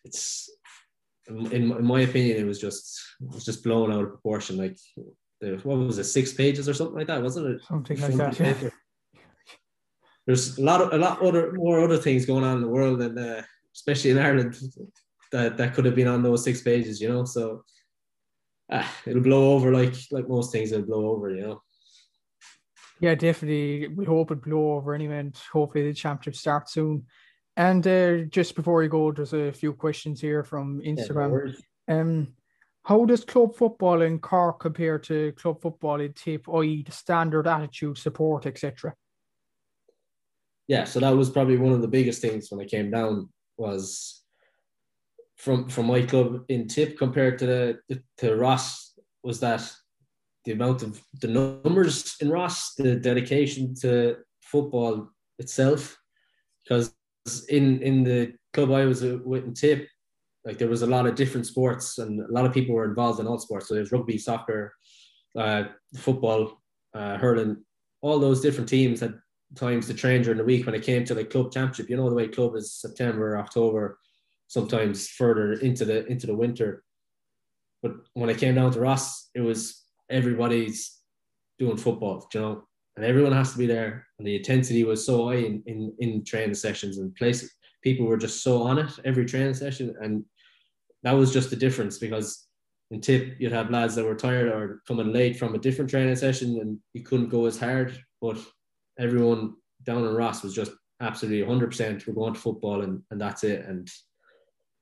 it's 0.04 0.50
in, 1.28 1.52
in 1.52 1.84
my 1.84 2.00
opinion, 2.00 2.38
it 2.38 2.46
was 2.46 2.60
just 2.60 3.00
it 3.20 3.34
was 3.34 3.44
just 3.44 3.62
blown 3.62 3.92
out 3.92 4.04
of 4.04 4.10
proportion. 4.10 4.56
Like 4.56 4.78
the, 5.40 5.60
what 5.62 5.78
was 5.78 5.98
it, 5.98 6.04
six 6.04 6.32
pages 6.32 6.68
or 6.68 6.74
something 6.74 6.96
like 6.96 7.08
that, 7.08 7.22
wasn't 7.22 7.54
it? 7.54 7.62
Something 7.64 8.00
like 8.00 8.16
that. 8.16 8.40
Yeah. 8.40 8.70
There's 10.28 10.58
a 10.58 10.62
lot 10.62 10.82
of 10.82 10.92
a 10.92 10.98
lot 10.98 11.22
other 11.22 11.52
more 11.54 11.80
other 11.80 11.96
things 11.96 12.26
going 12.26 12.44
on 12.44 12.56
in 12.56 12.60
the 12.60 12.68
world, 12.68 13.00
and 13.00 13.18
uh, 13.18 13.40
especially 13.74 14.10
in 14.10 14.18
Ireland, 14.18 14.60
that 15.32 15.56
that 15.56 15.72
could 15.72 15.86
have 15.86 15.94
been 15.94 16.06
on 16.06 16.22
those 16.22 16.44
six 16.44 16.60
pages, 16.60 17.00
you 17.00 17.08
know. 17.08 17.24
So 17.24 17.64
ah, 18.70 18.94
it'll 19.06 19.22
blow 19.22 19.54
over 19.54 19.72
like 19.72 19.94
like 20.10 20.28
most 20.28 20.52
things. 20.52 20.70
It'll 20.70 20.84
blow 20.84 21.06
over, 21.12 21.30
you 21.30 21.40
know. 21.40 21.62
Yeah, 23.00 23.14
definitely. 23.14 23.88
We 23.88 24.04
hope 24.04 24.30
it 24.30 24.42
blow 24.42 24.74
over 24.74 24.94
anyway, 24.94 25.20
and 25.20 25.40
hopefully 25.50 25.88
the 25.88 25.94
championship 25.94 26.36
starts 26.36 26.74
soon. 26.74 27.06
And 27.56 27.86
uh, 27.86 28.18
just 28.28 28.54
before 28.54 28.82
you 28.82 28.90
go, 28.90 29.10
there's 29.12 29.32
a 29.32 29.50
few 29.50 29.72
questions 29.72 30.20
here 30.20 30.44
from 30.44 30.82
Instagram. 30.82 31.54
Yeah, 31.88 32.00
um, 32.00 32.34
how 32.82 33.06
does 33.06 33.24
club 33.24 33.56
football 33.56 34.02
in 34.02 34.18
Cork 34.18 34.60
compare 34.60 34.98
to 34.98 35.32
club 35.32 35.62
football 35.62 36.02
in 36.02 36.12
Tip, 36.12 36.46
i.e., 36.54 36.82
the 36.82 36.92
standard 36.92 37.46
attitude, 37.46 37.96
support, 37.96 38.44
etc.? 38.44 38.94
Yeah, 40.68 40.84
so 40.84 41.00
that 41.00 41.16
was 41.16 41.30
probably 41.30 41.56
one 41.56 41.72
of 41.72 41.80
the 41.80 41.88
biggest 41.88 42.20
things 42.20 42.50
when 42.50 42.60
I 42.60 42.68
came 42.68 42.90
down 42.90 43.30
was 43.56 44.22
from 45.36 45.68
from 45.68 45.86
my 45.86 46.02
club 46.02 46.44
in 46.48 46.68
Tip 46.68 46.98
compared 46.98 47.38
to 47.38 47.78
the 47.88 48.02
to 48.18 48.36
Ross 48.36 48.98
was 49.22 49.40
that 49.40 49.62
the 50.44 50.52
amount 50.52 50.82
of 50.82 51.00
the 51.20 51.28
numbers 51.28 52.16
in 52.20 52.28
Ross, 52.30 52.74
the 52.74 52.96
dedication 52.96 53.74
to 53.80 54.16
football 54.42 55.08
itself, 55.38 55.96
because 56.62 56.94
in 57.48 57.80
in 57.82 58.04
the 58.04 58.34
club 58.52 58.70
I 58.70 58.84
was 58.84 59.02
with 59.02 59.44
in 59.44 59.54
Tip, 59.54 59.88
like 60.44 60.58
there 60.58 60.68
was 60.68 60.82
a 60.82 60.86
lot 60.86 61.06
of 61.06 61.14
different 61.14 61.46
sports 61.46 61.96
and 61.98 62.20
a 62.20 62.32
lot 62.32 62.44
of 62.44 62.52
people 62.52 62.74
were 62.74 62.88
involved 62.88 63.20
in 63.20 63.26
all 63.26 63.38
sports. 63.38 63.68
So 63.68 63.74
there's 63.74 63.92
rugby, 63.92 64.18
soccer, 64.18 64.74
uh, 65.36 65.64
football, 65.96 66.60
uh, 66.94 67.16
hurling, 67.16 67.64
all 68.02 68.18
those 68.18 68.40
different 68.40 68.68
teams 68.68 69.00
had 69.00 69.18
times 69.56 69.86
to 69.86 69.94
train 69.94 70.22
during 70.22 70.38
the 70.38 70.44
week 70.44 70.66
when 70.66 70.74
it 70.74 70.82
came 70.82 71.04
to 71.04 71.14
like 71.14 71.30
club 71.30 71.52
championship. 71.52 71.88
You 71.88 71.96
know 71.96 72.08
the 72.08 72.14
way 72.14 72.28
club 72.28 72.54
is 72.56 72.72
September, 72.72 73.38
October, 73.38 73.98
sometimes 74.46 75.08
further 75.08 75.54
into 75.54 75.84
the 75.84 76.06
into 76.06 76.26
the 76.26 76.36
winter. 76.36 76.84
But 77.82 77.92
when 78.14 78.30
I 78.30 78.34
came 78.34 78.54
down 78.54 78.72
to 78.72 78.80
Ross, 78.80 79.30
it 79.34 79.40
was 79.40 79.84
everybody's 80.10 81.00
doing 81.58 81.76
football, 81.76 82.28
you 82.34 82.40
know, 82.40 82.64
and 82.96 83.04
everyone 83.04 83.32
has 83.32 83.52
to 83.52 83.58
be 83.58 83.66
there. 83.66 84.06
And 84.18 84.26
the 84.26 84.36
intensity 84.36 84.84
was 84.84 85.04
so 85.04 85.28
high 85.28 85.36
in 85.36 85.62
in, 85.66 85.94
in 85.98 86.24
training 86.24 86.54
sessions 86.54 86.98
and 86.98 87.14
places. 87.14 87.52
People 87.82 88.06
were 88.06 88.16
just 88.16 88.42
so 88.42 88.62
on 88.62 88.78
it 88.78 88.90
every 89.04 89.24
training 89.24 89.54
session, 89.54 89.94
and 90.00 90.24
that 91.04 91.12
was 91.12 91.32
just 91.32 91.50
the 91.50 91.56
difference 91.56 91.98
because 91.98 92.48
in 92.90 93.00
tip 93.00 93.36
you'd 93.38 93.52
have 93.52 93.70
lads 93.70 93.94
that 93.94 94.04
were 94.04 94.14
tired 94.14 94.48
or 94.48 94.82
coming 94.86 95.12
late 95.12 95.36
from 95.36 95.54
a 95.54 95.58
different 95.58 95.90
training 95.90 96.16
session 96.16 96.58
and 96.60 96.78
you 96.94 97.02
couldn't 97.02 97.28
go 97.28 97.44
as 97.46 97.58
hard 97.58 98.02
but 98.20 98.38
everyone 98.98 99.54
down 99.84 100.04
in 100.04 100.14
Ross 100.14 100.42
was 100.42 100.54
just 100.54 100.72
absolutely 101.00 101.46
100% 101.46 102.06
we're 102.06 102.14
going 102.14 102.34
to 102.34 102.40
football 102.40 102.82
and, 102.82 103.02
and 103.10 103.20
that's 103.20 103.44
it 103.44 103.64
and 103.66 103.88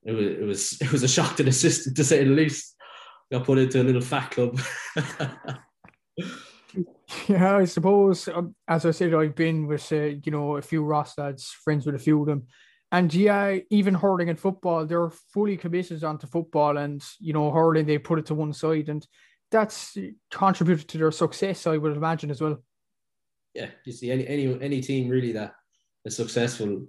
it 0.06 0.12
was 0.12 0.26
it 0.26 0.44
was 0.44 0.72
it 0.80 0.92
was 0.92 1.02
a 1.02 1.08
shock 1.08 1.36
to 1.36 1.42
the 1.42 1.52
system 1.52 1.92
to 1.94 2.04
say 2.04 2.24
the 2.24 2.30
least. 2.30 2.74
Got 3.30 3.44
put 3.44 3.58
into 3.58 3.82
a 3.82 3.82
little 3.82 4.00
fat 4.00 4.30
club. 4.30 4.60
yeah, 7.26 7.56
I 7.56 7.64
suppose 7.64 8.28
um, 8.28 8.54
as 8.68 8.86
I 8.86 8.92
said, 8.92 9.14
I've 9.14 9.34
been 9.34 9.66
with 9.66 9.92
uh, 9.92 9.96
you 9.96 10.30
know 10.30 10.56
a 10.56 10.62
few 10.62 10.84
Ross 10.84 11.18
lads, 11.18 11.50
friends 11.64 11.84
with 11.86 11.96
a 11.96 11.98
few 11.98 12.20
of 12.20 12.26
them, 12.26 12.46
and 12.92 13.12
yeah, 13.12 13.58
even 13.68 13.94
hurling 13.94 14.28
and 14.28 14.38
football, 14.38 14.86
they're 14.86 15.10
fully 15.34 15.56
committed 15.56 16.04
onto 16.04 16.28
football, 16.28 16.76
and 16.76 17.02
you 17.18 17.32
know 17.32 17.50
hurling 17.50 17.84
they 17.84 17.98
put 17.98 18.20
it 18.20 18.26
to 18.26 18.34
one 18.36 18.52
side, 18.52 18.88
and 18.88 19.04
that's 19.50 19.96
contributed 20.30 20.86
to 20.86 20.98
their 20.98 21.10
success, 21.10 21.66
I 21.66 21.78
would 21.78 21.96
imagine 21.96 22.30
as 22.30 22.40
well. 22.40 22.62
Yeah, 23.57 23.70
you 23.84 23.92
see 23.92 24.11
any 24.11 24.26
any 24.28 24.44
any 24.61 24.80
team 24.80 25.09
really 25.09 25.32
that 25.32 25.54
is 26.04 26.16
successful 26.16 26.86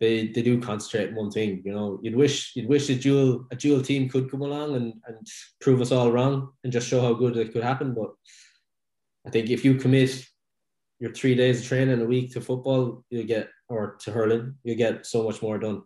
they 0.00 0.28
they 0.28 0.42
do 0.42 0.60
concentrate 0.60 1.08
on 1.08 1.14
one 1.14 1.30
thing. 1.30 1.62
You 1.64 1.72
know, 1.72 1.98
you'd 2.02 2.16
wish 2.16 2.54
you'd 2.54 2.68
wish 2.68 2.88
a 2.90 2.94
dual 2.94 3.46
a 3.50 3.56
dual 3.56 3.82
team 3.82 4.08
could 4.08 4.30
come 4.30 4.42
along 4.42 4.76
and, 4.76 4.94
and 5.06 5.26
prove 5.60 5.80
us 5.80 5.92
all 5.92 6.12
wrong 6.12 6.52
and 6.64 6.72
just 6.72 6.88
show 6.88 7.00
how 7.00 7.14
good 7.14 7.36
it 7.36 7.52
could 7.52 7.62
happen. 7.62 7.94
But 7.94 8.10
I 9.26 9.30
think 9.30 9.50
if 9.50 9.64
you 9.64 9.74
commit 9.76 10.24
your 10.98 11.12
three 11.12 11.34
days 11.34 11.60
of 11.60 11.66
training 11.66 12.00
a 12.00 12.04
week 12.04 12.32
to 12.32 12.40
football, 12.40 13.04
you 13.10 13.24
get 13.24 13.48
or 13.68 13.96
to 14.00 14.12
hurling, 14.12 14.54
you 14.64 14.74
get 14.74 15.06
so 15.06 15.22
much 15.24 15.42
more 15.42 15.58
done. 15.58 15.82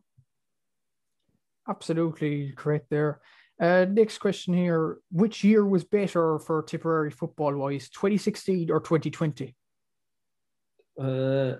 Absolutely 1.68 2.53
correct 2.57 2.86
there. 2.91 3.20
Uh, 3.61 3.86
next 3.88 4.18
question 4.18 4.55
here: 4.55 4.99
Which 5.12 5.45
year 5.45 5.64
was 5.64 5.84
better 5.84 6.38
for 6.41 6.62
Tipperary 6.62 7.11
football 7.11 7.55
wise, 7.55 7.88
2016 7.91 8.70
or 8.70 8.80
2020? 8.80 9.55
Uh, 11.01 11.57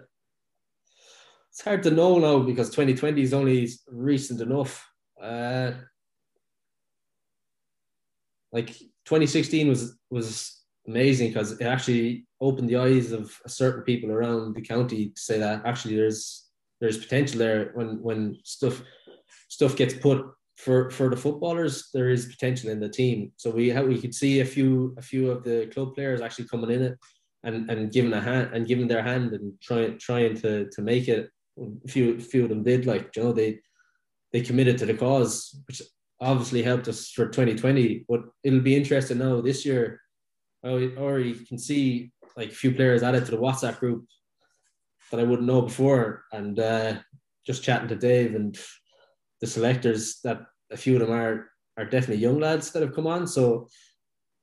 it's 1.51 1.65
hard 1.65 1.83
to 1.83 1.91
know 1.91 2.19
now 2.19 2.41
because 2.41 2.69
2020 2.71 3.23
is 3.23 3.33
only 3.33 3.69
recent 3.89 4.41
enough. 4.41 4.87
Uh, 5.21 5.73
like 8.53 8.69
2016 9.07 9.69
was 9.69 9.99
was 10.11 10.63
amazing 10.87 11.29
because 11.29 11.53
it 11.53 11.65
actually 11.65 12.27
opened 12.41 12.69
the 12.69 12.77
eyes 12.77 13.13
of 13.13 13.35
certain 13.47 13.83
people 13.83 14.11
around 14.11 14.55
the 14.55 14.63
county 14.63 15.11
to 15.11 15.21
say 15.21 15.39
that 15.39 15.65
actually 15.65 15.97
there's 15.97 16.49
there's 16.81 16.99
potential 16.99 17.39
there 17.39 17.71
when 17.75 18.03
when 18.03 18.37
stuff 18.45 18.83
stuff 19.49 19.77
gets 19.77 19.95
put 19.95 20.25
for 20.57 20.91
for 20.91 21.09
the 21.09 21.17
footballers 21.17 21.91
there 21.95 22.11
is 22.11 22.27
potential 22.27 22.71
in 22.71 22.81
the 22.81 22.89
team 22.89 23.33
so 23.37 23.51
we 23.51 23.73
we 23.83 24.01
could 24.01 24.15
see 24.15 24.41
a 24.41 24.45
few 24.45 24.95
a 24.99 25.03
few 25.03 25.31
of 25.31 25.45
the 25.45 25.67
club 25.73 25.95
players 25.95 26.21
actually 26.21 26.49
coming 26.49 26.71
in 26.71 26.83
it 26.83 26.99
and 27.45 27.71
and 27.71 27.93
giving 27.93 28.13
a 28.13 28.21
hand 28.21 28.51
and 28.53 28.67
giving 28.67 28.89
their 28.89 29.03
hand 29.03 29.33
and 29.33 29.53
trying 29.61 29.99
trying 29.99 30.37
to 30.43 30.69
to 30.71 30.83
make 30.83 31.09
it. 31.09 31.31
Few 31.89 32.19
few 32.21 32.45
of 32.45 32.49
them 32.49 32.63
did 32.63 32.87
like 32.87 33.15
you 33.17 33.23
know 33.23 33.33
they 33.33 33.61
they 34.33 34.41
committed 34.41 34.79
to 34.79 34.87
the 34.87 34.95
cause 34.95 35.61
which 35.67 35.83
obviously 36.21 36.63
helped 36.63 36.87
us 36.87 37.11
for 37.11 37.27
2020 37.27 38.05
but 38.07 38.21
it'll 38.45 38.61
be 38.61 38.77
interesting 38.77 39.19
now 39.19 39.41
this 39.41 39.65
year 39.65 40.01
or 40.63 41.19
you 41.19 41.35
can 41.35 41.59
see 41.59 42.13
like 42.37 42.51
a 42.51 42.55
few 42.55 42.73
players 42.73 43.03
added 43.03 43.25
to 43.25 43.31
the 43.31 43.39
whatsapp 43.39 43.79
group 43.79 44.07
that 45.11 45.21
i 45.21 45.25
wouldn't 45.25 45.49
know 45.49 45.63
before. 45.63 46.25
And 46.33 46.59
uh, 46.59 46.95
just 47.47 47.63
chatting 47.63 47.89
to 47.89 47.97
dave 47.97 48.35
and 48.35 48.59
the 49.41 49.47
selectors 49.47 50.21
that 50.25 50.43
a 50.71 50.77
few 50.77 50.95
of 50.95 51.01
them 51.01 51.13
are 51.13 51.51
are 51.77 51.85
definitely 51.85 52.23
young 52.23 52.39
lads 52.39 52.71
that 52.73 52.83
have 52.83 52.95
come 52.95 53.07
on. 53.07 53.27
So 53.27 53.69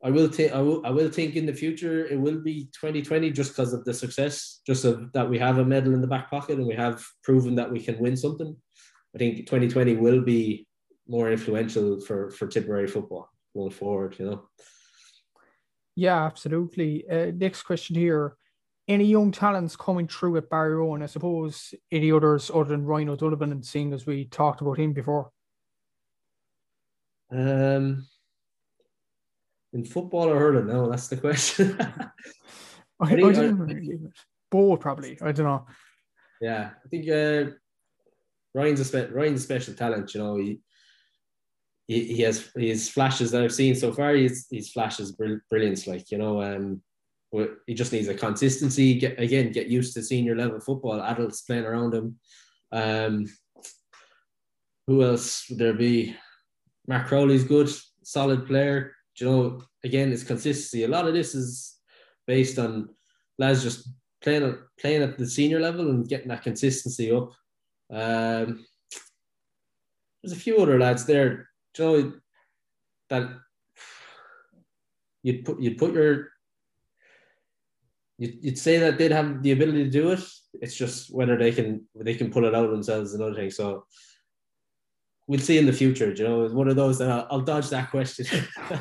I 0.04 0.12
will 0.12 0.28
think 0.28 0.52
I 0.52 0.62
will 0.62 0.86
I 0.86 0.92
will 0.92 1.10
think 1.10 1.36
in 1.36 1.48
the 1.48 1.54
future 1.54 2.06
it 2.06 2.20
will 2.20 2.40
be 2.40 2.66
2020 2.74 3.32
just 3.32 3.52
because 3.52 3.74
of 3.74 3.84
the 3.84 3.94
success, 3.94 4.62
just 4.66 4.86
of 4.86 5.12
that 5.14 5.28
we 5.28 5.40
have 5.40 5.58
a 5.58 5.66
medal 5.66 5.94
in 5.94 6.02
the 6.02 6.08
back 6.08 6.30
pocket 6.30 6.60
and 6.60 6.68
we 6.68 6.76
have 6.76 7.04
proven 7.24 7.56
that 7.56 7.72
we 7.72 7.80
can 7.80 7.98
win 7.98 8.16
something. 8.16 8.56
I 9.16 9.18
think 9.18 9.38
2020 9.38 9.96
will 9.96 10.22
be 10.22 10.68
more 11.08 11.32
influential 11.32 12.00
for 12.02 12.30
for 12.30 12.48
Tipperary 12.48 12.88
football 12.88 13.30
going 13.56 13.72
forward. 13.72 14.16
You 14.20 14.26
know. 14.26 14.50
Yeah, 15.96 16.26
absolutely. 16.26 17.10
Uh, 17.10 17.32
next 17.36 17.64
question 17.64 17.96
here: 17.96 18.38
Any 18.88 19.06
young 19.06 19.32
talents 19.32 19.76
coming 19.76 20.08
through 20.08 20.38
at 20.38 20.50
Barry 20.50 20.76
Barryroe? 20.76 21.02
I 21.02 21.08
suppose 21.08 21.74
any 21.92 22.12
others 22.12 22.52
other 22.54 22.66
than 22.66 22.86
Ryan 22.86 23.10
O'Donovan, 23.10 23.52
and 23.52 23.66
seeing 23.66 23.94
as 23.94 24.06
we 24.06 24.26
talked 24.26 24.62
about 24.62 24.78
him 24.78 24.94
before. 24.94 25.32
Um 27.32 28.06
in 29.74 29.86
football 29.86 30.30
or 30.30 30.40
hurling? 30.40 30.68
No, 30.68 30.90
that's 30.90 31.08
the 31.08 31.18
question. 31.18 31.78
I, 33.00 33.16
think, 33.16 33.38
I, 33.38 33.46
I 33.46 33.98
both 34.50 34.80
probably. 34.80 35.18
I 35.22 35.32
don't 35.32 35.46
know. 35.46 35.66
Yeah, 36.42 36.72
I 36.84 36.88
think 36.90 37.10
uh, 37.10 37.52
Ryan's 38.54 38.80
a 38.80 38.86
spe- 38.86 39.12
Ryan's 39.12 39.42
a 39.42 39.44
special 39.44 39.74
talent. 39.74 40.14
You 40.14 40.22
know, 40.22 40.36
he 40.38 40.60
he, 41.88 42.04
he 42.16 42.22
has 42.24 42.50
his 42.56 42.90
flashes 42.90 43.32
that 43.32 43.44
I've 43.44 43.54
seen 43.54 43.76
so 43.76 43.92
far. 43.92 44.14
He's 44.14 44.48
he's 44.50 44.72
flashes 44.72 45.14
brilliance. 45.50 45.88
Like 45.88 46.12
you 46.12 46.18
know, 46.18 46.42
um, 46.42 46.82
he 47.66 47.74
just 47.74 47.94
needs 47.94 48.08
a 48.08 48.14
consistency. 48.14 48.96
Get 49.00 49.20
again, 49.20 49.52
get 49.52 49.68
used 49.68 49.94
to 49.94 50.04
senior 50.04 50.36
level 50.36 50.60
football. 50.60 51.02
Adults 51.02 51.42
playing 51.42 51.66
around 51.66 51.94
him. 51.94 52.20
Um, 52.72 53.26
who 54.88 55.04
else 55.04 55.50
would 55.50 55.60
there 55.60 55.74
be? 55.74 56.16
Mark 56.88 57.08
Crowley's 57.08 57.44
good, 57.44 57.70
solid 58.04 58.48
player. 58.48 58.94
You 59.20 59.28
know, 59.28 59.62
again, 59.84 60.12
it's 60.12 60.24
consistency. 60.24 60.84
A 60.84 60.88
lot 60.88 61.08
of 61.08 61.14
this 61.14 61.34
is 61.34 61.78
based 62.26 62.60
on 62.60 62.90
lads 63.40 63.64
just 63.64 63.90
playing 64.22 64.58
playing 64.80 65.04
at 65.04 65.18
the 65.18 65.28
senior 65.28 65.60
level 65.60 65.90
and 65.90 66.08
getting 66.08 66.28
that 66.28 66.44
consistency 66.44 67.12
up. 67.12 67.32
Um, 67.92 68.66
there's 70.22 70.38
a 70.38 70.40
few 70.40 70.58
other 70.58 70.80
lads 70.80 71.06
there, 71.06 71.50
you 71.78 71.86
know, 71.86 72.14
that 73.10 73.30
you'd 75.24 75.46
put 75.46 75.62
you'd 75.62 75.78
put 75.78 75.94
your 75.94 76.30
you'd, 78.18 78.44
you'd 78.44 78.58
say 78.58 78.78
that 78.78 78.98
they'd 78.98 79.12
have 79.12 79.42
the 79.42 79.52
ability 79.52 79.86
to 79.86 79.90
do 79.90 80.12
it. 80.12 80.20
It's 80.62 80.76
just 80.76 81.14
whether 81.14 81.38
they 81.38 81.52
can 81.52 81.88
they 81.96 82.16
can 82.16 82.32
pull 82.32 82.46
it 82.46 82.56
out 82.56 82.70
themselves. 82.70 83.14
Another 83.14 83.36
thing. 83.36 83.52
So 83.52 83.86
we'll 85.28 85.40
see 85.40 85.58
in 85.58 85.66
the 85.66 85.74
future. 85.74 86.14
You 86.14 86.24
know, 86.24 86.44
it's 86.46 86.54
one 86.54 86.68
of 86.68 86.76
those 86.76 86.98
that 87.00 87.10
I'll, 87.10 87.28
I'll 87.30 87.42
dodge 87.42 87.70
that 87.70 87.92
question. 87.92 88.44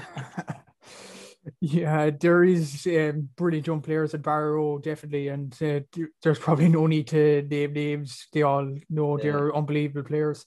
yeah, 1.60 2.10
there 2.10 2.44
is 2.44 2.86
um, 2.86 3.28
brilliant 3.36 3.66
young 3.66 3.80
players 3.80 4.14
at 4.14 4.22
Barryroe, 4.22 4.82
definitely, 4.82 5.28
and 5.28 5.56
uh, 5.62 5.80
there's 6.22 6.38
probably 6.38 6.68
no 6.68 6.86
need 6.86 7.08
to 7.08 7.42
name 7.42 7.72
names. 7.72 8.26
They 8.32 8.42
all 8.42 8.76
know 8.88 9.16
yeah. 9.18 9.22
they're 9.22 9.56
unbelievable 9.56 10.04
players. 10.04 10.44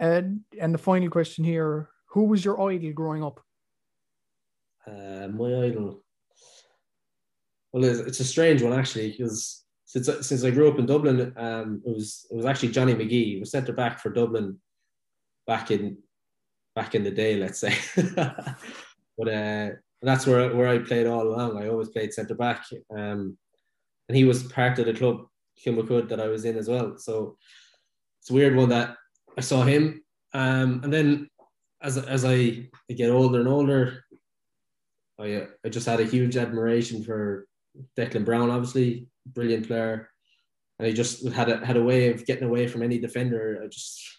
And 0.00 0.40
and 0.60 0.74
the 0.74 0.78
final 0.78 1.08
question 1.08 1.44
here: 1.44 1.88
Who 2.10 2.24
was 2.24 2.44
your 2.44 2.60
idol 2.60 2.92
growing 2.92 3.22
up? 3.22 3.40
Uh, 4.86 5.28
my 5.28 5.64
idol. 5.66 6.02
Well, 7.72 7.84
it's, 7.84 8.00
it's 8.00 8.20
a 8.20 8.24
strange 8.24 8.62
one 8.62 8.72
actually 8.72 9.10
because 9.12 9.64
since 9.84 10.10
since 10.26 10.44
I 10.44 10.50
grew 10.50 10.68
up 10.68 10.78
in 10.78 10.86
Dublin, 10.86 11.32
um, 11.36 11.82
it 11.86 11.94
was 11.94 12.26
it 12.30 12.36
was 12.36 12.44
actually 12.44 12.70
Johnny 12.70 12.94
Magee. 12.94 13.34
He 13.34 13.40
was 13.40 13.50
centre 13.50 13.72
back 13.72 14.00
for 14.00 14.10
Dublin 14.10 14.58
back 15.46 15.70
in 15.70 15.98
back 16.74 16.94
in 16.94 17.04
the 17.04 17.10
day, 17.10 17.36
let's 17.36 17.60
say. 17.60 17.76
but 19.18 19.28
uh, 19.28 19.70
that's 20.02 20.26
where 20.26 20.54
where 20.54 20.68
I 20.68 20.78
played 20.78 21.06
all 21.06 21.26
along. 21.26 21.62
I 21.62 21.68
always 21.68 21.88
played 21.88 22.12
centre 22.12 22.34
back, 22.34 22.64
um, 22.96 23.36
and 24.08 24.16
he 24.16 24.24
was 24.24 24.44
part 24.44 24.78
of 24.78 24.86
the 24.86 24.94
club 24.94 25.26
Kilmacud 25.64 26.08
that 26.08 26.20
I 26.20 26.28
was 26.28 26.44
in 26.44 26.56
as 26.56 26.68
well. 26.68 26.96
So 26.98 27.36
it's 28.20 28.30
a 28.30 28.34
weird 28.34 28.56
one 28.56 28.68
that 28.70 28.96
I 29.36 29.40
saw 29.40 29.62
him, 29.62 30.02
um, 30.32 30.80
and 30.82 30.92
then 30.92 31.28
as 31.82 31.98
as 31.98 32.24
I 32.24 32.68
get 32.88 33.10
older 33.10 33.40
and 33.40 33.48
older, 33.48 34.04
I 35.18 35.46
I 35.64 35.68
just 35.68 35.86
had 35.86 36.00
a 36.00 36.06
huge 36.06 36.36
admiration 36.36 37.02
for 37.02 37.46
Declan 37.96 38.24
Browne, 38.24 38.50
Obviously, 38.50 39.06
brilliant 39.26 39.66
player, 39.66 40.10
and 40.78 40.88
he 40.88 40.94
just 40.94 41.26
had 41.28 41.48
a 41.48 41.64
had 41.64 41.76
a 41.76 41.84
way 41.84 42.10
of 42.10 42.26
getting 42.26 42.44
away 42.44 42.66
from 42.66 42.82
any 42.82 42.98
defender. 42.98 43.60
I 43.62 43.68
just 43.68 44.13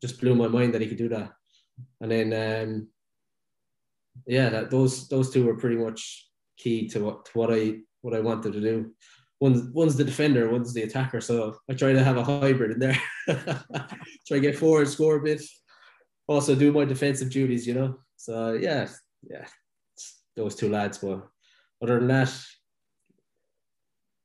just 0.00 0.20
blew 0.20 0.34
my 0.34 0.48
mind 0.48 0.74
that 0.74 0.80
he 0.80 0.88
could 0.88 0.98
do 0.98 1.08
that. 1.08 1.32
And 2.00 2.10
then, 2.10 2.32
um, 2.32 2.88
yeah, 4.26 4.48
that 4.50 4.70
those 4.70 5.08
those 5.08 5.30
two 5.30 5.44
were 5.44 5.56
pretty 5.56 5.76
much 5.76 6.28
key 6.56 6.88
to 6.88 7.00
what 7.00 7.24
to 7.26 7.30
what 7.34 7.52
I 7.52 7.78
what 8.02 8.14
I 8.14 8.20
wanted 8.20 8.52
to 8.52 8.60
do. 8.60 8.92
One's 9.40 9.62
one's 9.72 9.96
the 9.96 10.04
defender, 10.04 10.50
one's 10.50 10.74
the 10.74 10.82
attacker. 10.82 11.20
So 11.20 11.56
I 11.68 11.74
try 11.74 11.92
to 11.92 12.04
have 12.04 12.16
a 12.16 12.24
hybrid 12.24 12.72
in 12.72 12.78
there. 12.78 12.98
try 13.28 14.36
to 14.36 14.40
get 14.40 14.58
forward, 14.58 14.88
score 14.88 15.16
a 15.16 15.22
bit, 15.22 15.42
also 16.28 16.54
do 16.54 16.72
my 16.72 16.84
defensive 16.84 17.30
duties. 17.30 17.66
You 17.66 17.74
know. 17.74 17.98
So 18.16 18.52
yeah, 18.52 18.88
yeah, 19.28 19.46
those 20.36 20.54
two 20.54 20.68
lads. 20.68 20.98
But 20.98 21.26
other 21.82 21.98
than 21.98 22.08
that, 22.08 22.32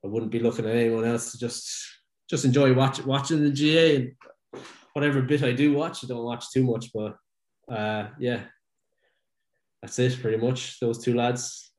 I 0.03 0.07
wouldn't 0.07 0.32
be 0.32 0.39
looking 0.39 0.66
at 0.66 0.76
anyone 0.76 1.05
else. 1.05 1.32
To 1.32 1.38
just 1.38 1.72
just 2.30 2.45
enjoy 2.45 2.74
watch, 2.74 3.03
watching 3.05 3.43
the 3.43 3.49
GAA 3.49 4.01
and 4.01 4.63
whatever 4.96 5.22
bit 5.22 5.43
I 5.43 5.52
do 5.52 5.74
watch, 5.74 6.04
I 6.04 6.08
don't 6.08 6.24
watch 6.24 6.52
too 6.52 6.64
much, 6.64 6.91
but 6.93 7.18
uh, 7.70 8.08
yeah, 8.18 8.43
that's 9.82 10.00
it 10.00 10.22
pretty 10.22 10.38
much. 10.38 10.80
Those 10.80 11.04
two 11.04 11.14
lads. 11.14 11.74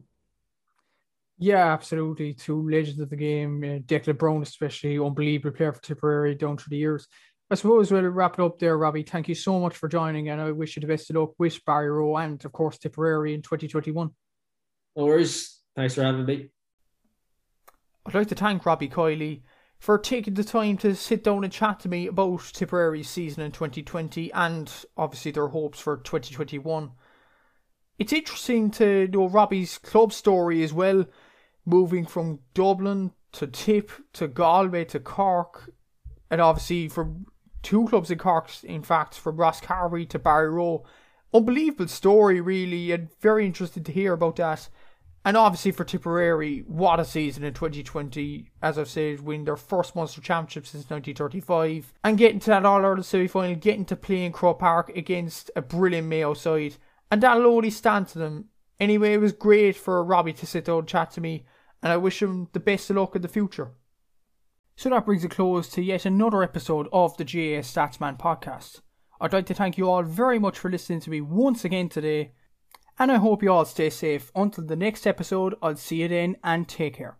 Yeah, 1.39 1.73
absolutely. 1.73 2.35
Two 2.35 2.69
legends 2.71 3.01
of 3.01 3.09
the 3.09 3.17
game. 3.17 3.63
Uh, 3.65 3.79
Declan 3.81 4.19
Browne, 4.19 4.43
especially, 4.43 4.99
unbelievable 4.99 5.57
player 5.57 5.73
for 5.73 5.81
Tipperary 5.81 6.35
down 6.35 6.59
through 6.59 6.71
the 6.71 6.77
years. 6.77 7.09
I 7.51 7.55
suppose 7.55 7.91
we'll 7.91 8.03
wrap 8.03 8.39
it 8.39 8.43
up 8.43 8.59
there, 8.59 8.77
Robbie. 8.77 9.03
Thank 9.03 9.29
you 9.29 9.35
so 9.35 9.59
much 9.61 9.77
for 9.77 9.89
joining, 9.89 10.29
and 10.29 10.41
I 10.41 10.53
wish 10.53 10.77
you 10.77 10.81
the 10.81 10.87
best 10.87 11.09
of 11.09 11.17
luck 11.17 11.33
with 11.39 11.65
Barryroe 11.65 12.23
and, 12.23 12.45
of 12.45 12.53
course, 12.53 12.77
Tipperary 12.77 13.33
in 13.33 13.41
2021. 13.41 14.11
No 14.97 15.05
worries. 15.05 15.59
Thanks 15.75 15.95
for 15.95 16.03
having 16.03 16.27
me. 16.27 16.51
I'd 18.05 18.15
like 18.15 18.29
to 18.29 18.35
thank 18.35 18.67
Robbie 18.67 18.89
Kiely 18.89 19.43
for 19.79 19.99
taking 19.99 20.35
the 20.35 20.45
time 20.45 20.77
to 20.79 20.95
sit 20.95 21.23
down 21.25 21.45
and 21.45 21.53
chat 21.53 21.81
to 21.81 21.89
me 21.89 22.07
about 22.07 22.41
Tipperary's 22.53 23.09
season 23.09 23.43
in 23.43 23.53
2020 23.53 24.33
and 24.33 24.73
obviously 24.97 25.31
their 25.31 25.49
hopes 25.49 25.81
for 25.81 25.99
2021. 25.99 26.91
It's 27.99 28.13
interesting 28.13 28.71
to 28.73 29.09
know 29.09 29.29
Robbie's 29.29 29.79
club 29.79 30.13
story 30.13 30.63
as 30.63 30.73
well, 30.73 31.07
moving 31.65 32.07
from 32.07 32.41
Dublin 32.53 33.13
to 33.33 33.47
Tip 33.47 33.91
to 34.15 34.29
Galway 34.29 34.85
to 34.87 35.01
Cork, 35.01 35.71
and 36.31 36.41
obviously 36.41 36.89
from 36.89 37.27
two 37.63 37.87
clubs 37.89 38.11
in 38.11 38.19
Cork, 38.19 38.51
in 38.65 38.83
fact, 38.83 39.15
from 39.15 39.37
Rosscarbery 39.37 40.09
to 40.11 40.19
Barryroe. 40.19 40.85
Unbelievable 41.33 41.89
story, 41.89 42.41
really, 42.41 42.93
and 42.93 43.09
very 43.21 43.47
interested 43.47 43.85
to 43.87 43.93
hear 43.93 44.13
about 44.13 44.37
that. 44.37 44.69
And 45.27 45.37
obviously 45.37 45.73
for 45.73 45.83
Tipperary, 45.83 46.61
what 46.69 47.01
a 47.01 47.05
season 47.05 47.43
in 47.43 47.53
2020. 47.53 48.53
As 48.63 48.79
I've 48.79 48.89
said, 48.89 49.23
win 49.23 49.45
their 49.45 49.57
first 49.57 49.97
Munster 49.97 50.21
Championship 50.21 50.67
since 50.67 50.89
1935. 50.89 51.93
And 52.05 52.17
getting 52.17 52.39
to 52.39 52.51
that 52.51 52.65
All 52.65 52.77
Ireland 52.77 53.05
semi 53.05 53.27
final, 53.27 53.57
getting 53.57 53.85
to 53.87 53.97
play 53.97 54.25
in 54.25 54.31
Croke 54.31 54.61
Park 54.61 54.97
against 54.97 55.51
a 55.57 55.63
brilliant 55.63 56.07
Mayo 56.07 56.35
side. 56.35 56.77
And 57.11 57.21
that'll 57.21 57.49
only 57.49 57.71
stand 57.71 58.07
to 58.09 58.21
them. 58.21 58.51
Anyway, 58.79 59.15
it 59.15 59.21
was 59.21 59.33
great 59.33 59.75
for 59.75 60.05
Robbie 60.05 60.33
to 60.35 60.47
sit 60.47 60.67
down 60.67 60.79
and 60.79 60.89
chat 60.89 61.11
to 61.13 61.21
me. 61.21 61.45
And 61.83 61.93
I 61.93 61.97
wish 61.97 62.23
him 62.23 62.49
the 62.53 62.61
best 62.61 62.89
of 62.91 62.97
luck 62.97 63.17
in 63.17 63.23
the 63.23 63.27
future. 63.27 63.73
So 64.77 64.91
that 64.91 65.07
brings 65.07 65.25
a 65.25 65.29
close 65.29 65.69
to 65.71 65.83
yet 65.83 66.07
another 66.07 66.45
episode 66.45 66.87
of 66.93 67.17
the 67.17 67.25
GAA 67.25 67.67
Statsman 67.67 68.17
podcast. 68.17 68.81
I'd 69.21 69.33
like 69.33 69.47
to 69.47 69.55
thank 69.55 69.77
you 69.77 69.91
all 69.91 70.05
very 70.05 70.39
much 70.39 70.57
for 70.57 70.71
listening 70.71 71.01
to 71.01 71.11
me 71.11 71.21
once 71.21 71.65
again 71.65 71.89
today 71.89 72.31
and 72.99 73.13
I 73.13 73.17
hope 73.17 73.43
you 73.43 73.53
all 73.53 73.65
stay 73.65 73.91
safe. 73.91 74.31
Until 74.35 74.65
the 74.65 74.77
next 74.77 75.07
episode, 75.07 75.55
I'll 75.63 75.77
see 75.77 76.03
you 76.03 76.09
then 76.09 76.37
and 76.43 76.69
take 76.69 76.97
care. 76.97 77.19